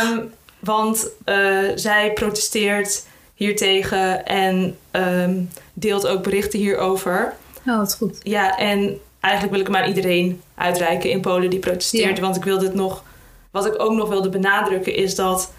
um, 0.04 0.34
want 0.60 1.08
uh, 1.26 1.70
zij 1.76 2.14
protesteert 2.14 3.06
hiertegen 3.36 4.26
en 4.26 4.78
um, 4.91 5.49
deelt 5.74 6.08
ook 6.08 6.24
berichten 6.24 6.60
hierover. 6.60 7.34
Oh, 7.68 7.78
wat 7.78 7.95
goed. 7.95 8.18
Ja, 8.24 8.58
en 8.58 8.99
eigenlijk 9.20 9.54
wil 9.54 9.62
ik 9.62 9.74
hem 9.74 9.84
aan 9.84 9.88
iedereen 9.89 10.41
uitreiken 10.56 11.10
in 11.10 11.22
Polen 11.22 11.49
die 11.49 11.60
protesteert. 11.60 12.18
Ja. 12.18 12.24
Want 12.24 12.36
ik 12.36 12.43
wilde 12.43 12.66
het 12.66 12.76
nog... 12.76 13.04
Wat 13.51 13.66
ik 13.66 13.82
ook 13.82 13.93
nog 13.93 14.10
wilde 14.10 14.30
benadrukken 14.30 14.95
is 14.95 15.16
dat... 15.16 15.51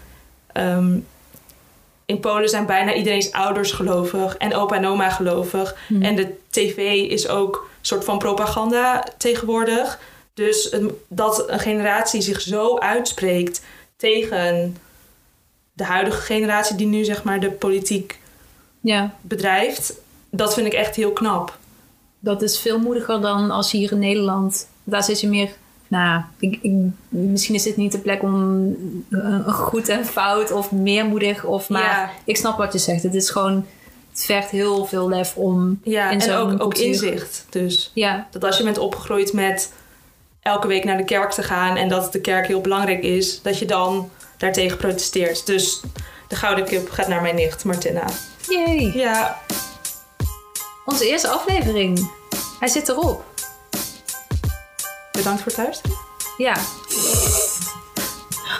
Um, 0.53 1.05
in 2.05 2.19
Polen 2.19 2.49
zijn 2.49 2.65
bijna 2.65 2.93
iedereen's 2.93 3.31
ouders 3.31 3.71
gelovig 3.71 4.37
en 4.37 4.55
opa 4.55 4.75
en 4.75 4.85
oma 4.85 5.09
gelovig. 5.09 5.75
Hmm. 5.87 6.01
En 6.01 6.15
de 6.15 6.35
tv 6.49 6.77
is 7.09 7.27
ook 7.27 7.55
een 7.55 7.85
soort 7.85 8.03
van 8.03 8.17
propaganda 8.17 9.03
tegenwoordig. 9.17 9.99
Dus 10.33 10.75
dat 11.07 11.49
een 11.49 11.59
generatie 11.59 12.21
zich 12.21 12.41
zo 12.41 12.77
uitspreekt 12.77 13.61
tegen 13.97 14.77
de 15.73 15.83
huidige 15.83 16.21
generatie 16.21 16.75
die 16.75 16.87
nu 16.87 17.03
zeg 17.03 17.23
maar 17.23 17.39
de 17.39 17.51
politiek 17.51 18.19
Ja, 18.81 19.15
bedrijft, 19.21 19.93
dat 20.29 20.53
vind 20.53 20.67
ik 20.67 20.73
echt 20.73 20.95
heel 20.95 21.11
knap. 21.11 21.57
dat 22.19 22.41
is 22.41 22.59
veel 22.59 22.79
moediger 22.79 23.21
dan 23.21 23.51
als 23.51 23.71
hier 23.71 23.91
in 23.91 23.99
Nederland... 23.99 24.67
Daar 24.83 25.03
zit 25.03 25.21
je 25.21 25.27
meer... 25.27 25.49
Nou, 25.87 26.21
ik, 26.39 26.59
ik, 26.61 26.71
misschien 27.09 27.55
is 27.55 27.63
dit 27.63 27.77
niet 27.77 27.91
de 27.91 27.97
plek 27.97 28.23
om 28.23 28.75
goed 29.47 29.89
en 29.89 30.05
fout 30.05 30.51
of 30.51 30.71
meermoedig 30.71 31.43
of... 31.43 31.69
Maar 31.69 31.81
Ja. 31.83 32.09
ik 32.23 32.37
snap 32.37 32.57
wat 32.57 32.73
je 32.73 32.79
zegt. 32.79 33.03
Het 33.03 33.15
is 33.15 33.29
gewoon... 33.29 33.65
Het 34.11 34.25
vergt 34.25 34.49
heel 34.49 34.85
veel 34.85 35.09
lef 35.09 35.35
om... 35.35 35.79
Ja, 35.83 36.09
in 36.09 36.19
en 36.21 36.35
ook, 36.35 36.63
ook 36.63 36.73
inzicht. 36.77 37.45
Dus 37.49 37.91
Ja, 37.93 38.27
dat 38.31 38.43
als 38.43 38.57
je 38.57 38.63
bent 38.63 38.77
opgegroeid 38.77 39.33
met 39.33 39.71
elke 40.41 40.67
week 40.67 40.83
naar 40.83 40.97
de 40.97 41.03
kerk 41.03 41.31
te 41.31 41.43
gaan 41.43 41.75
en 41.75 41.89
dat 41.89 42.11
de 42.11 42.21
kerk 42.21 42.47
heel 42.47 42.61
belangrijk 42.61 43.03
is, 43.03 43.41
dat 43.41 43.59
je 43.59 43.65
dan 43.65 44.09
daartegen 44.37 44.77
protesteert. 44.77 45.45
Dus 45.45 45.81
de 46.27 46.35
gouden 46.35 46.65
kip 46.65 46.89
gaat 46.89 47.07
naar 47.07 47.21
mijn 47.21 47.35
nicht, 47.35 47.63
Martina. 47.65 48.03
yay. 48.49 48.91
Ja, 48.95 49.41
Onze 50.85 51.07
eerste 51.09 51.27
aflevering. 51.27 52.11
Hij 52.59 52.67
zit 52.67 52.89
erop. 52.89 53.23
Bedankt 55.15 55.41
voor 55.41 55.51
het 55.51 55.61
luisteren. 55.61 55.97
Ja. 56.37 56.55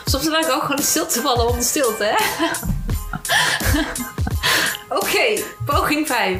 Soms 0.05 0.27
lijkt 0.27 0.51
ook 0.51 0.61
gewoon 0.61 0.83
stil 0.83 1.07
te 1.07 1.21
vallen 1.21 1.47
onder 1.47 1.63
stilte, 1.63 2.03
hè? 2.03 2.47
Oké, 4.99 5.41
poging 5.65 6.07
5. 6.07 6.39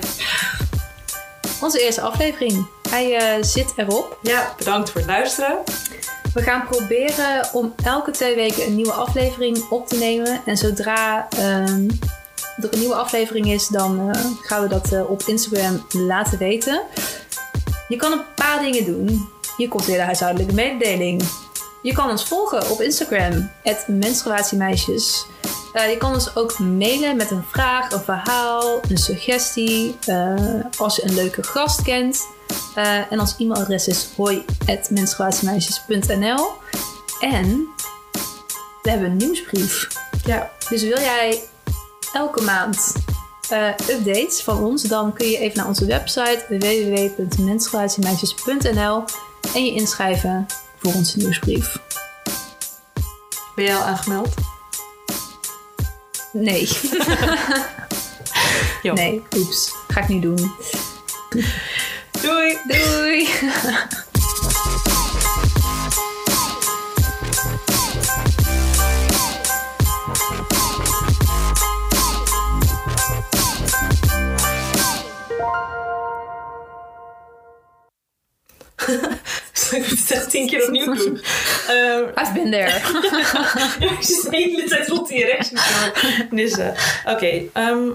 Onze 1.62 1.84
eerste 1.84 2.02
aflevering. 2.02 2.68
Hij 2.90 3.16
eh, 3.18 3.44
zit 3.44 3.74
erop. 3.76 4.18
Ja, 4.22 4.54
bedankt 4.58 4.90
voor 4.90 5.02
het 5.02 5.10
luisteren. 5.10 5.58
We 6.34 6.42
gaan 6.42 6.68
proberen 6.68 7.50
om 7.54 7.74
elke 7.84 8.12
twee 8.12 8.36
weken 8.36 8.66
een 8.66 8.76
nieuwe 8.76 8.92
aflevering 8.92 9.70
op 9.70 9.88
te 9.88 9.98
nemen. 9.98 10.42
En 10.46 10.58
zodra 10.58 11.28
ehm, 11.30 11.90
er 12.62 12.74
een 12.74 12.80
nieuwe 12.80 12.96
aflevering 12.96 13.48
is, 13.48 13.68
dan 13.68 14.10
eh, 14.10 14.22
gaan 14.42 14.62
we 14.62 14.68
dat 14.68 14.92
eh, 14.92 15.10
op 15.10 15.22
Instagram 15.26 15.86
laten 15.92 16.38
weten. 16.38 16.82
Je 17.88 17.96
kan 17.96 18.12
een 18.12 18.24
paar 18.36 18.60
dingen 18.60 18.86
doen. 18.86 19.30
Hier 19.58 19.68
komt 19.68 19.86
weer 19.86 19.98
de 19.98 20.04
huishoudelijke 20.04 20.54
mededeling. 20.54 21.24
Je 21.82 21.94
kan 21.94 22.10
ons 22.10 22.26
volgen 22.26 22.70
op 22.70 22.82
Instagram, 22.82 23.52
menstruatiemeisjes. 23.88 25.26
Eh, 25.74 25.90
je 25.90 25.98
kan 25.98 26.14
ons 26.14 26.36
ook 26.36 26.60
mailen 26.60 27.16
met 27.16 27.32
een 27.32 27.44
vraag, 27.52 27.92
een 27.92 28.04
verhaal, 28.04 28.80
een 28.90 28.98
suggestie. 28.98 29.96
eh, 30.06 30.34
als 30.78 30.96
je 30.96 31.04
een 31.06 31.14
leuke 31.14 31.44
gast 31.44 31.82
kent. 31.82 32.28
Eh, 32.76 33.12
en 33.12 33.20
ons 33.20 33.36
e-mailadres 33.38 33.88
is 33.88 34.08
hoi.menstruatiemeisjes.nl 34.16 36.48
En 37.20 37.68
we 38.82 38.90
hebben 38.90 39.10
een 39.10 39.18
nieuwsbrief. 39.18 39.88
Ja, 40.26 40.52
Dus 40.70 40.82
wil 40.82 41.00
jij 41.00 41.42
elke 42.14 42.42
maand 42.42 42.94
updates 43.90 44.42
van 44.42 44.64
ons, 44.64 44.82
dan 44.82 45.14
kun 45.14 45.28
je 45.28 45.38
even 45.38 45.58
naar 45.58 45.68
onze 45.68 45.86
website 45.86 46.46
www.menstruatiemeisjes.nl 46.50 49.04
en 49.54 49.66
je 49.66 49.72
inschrijven 49.72 50.46
voor 50.78 50.94
onze 50.94 51.18
nieuwsbrief. 51.18 51.78
ben 53.56 53.66
jij 53.66 53.76
al 53.76 53.84
aangemeld? 53.84 54.34
Nee, 56.32 56.70
nee, 58.94 59.22
oeps. 59.38 59.74
Ga 59.88 60.02
ik 60.02 60.08
niet 60.08 60.22
doen. 60.22 60.52
Doei! 62.22 62.58
Doei! 62.68 63.30
echt 80.16 80.30
tien 80.32 80.48
keer 80.48 80.64
opnieuw 80.64 80.94
doen. 80.94 81.22
Ehm, 81.68 82.04
I've 82.22 82.34
been 82.34 82.52
there. 82.52 82.72
de 84.22 84.28
hele 84.30 84.64
tijd 84.64 84.88
rond 84.88 85.08
die 85.08 85.26
te 85.26 85.52
nissen. 86.30 86.74
Oké, 87.06 87.42
ehm, 87.54 87.90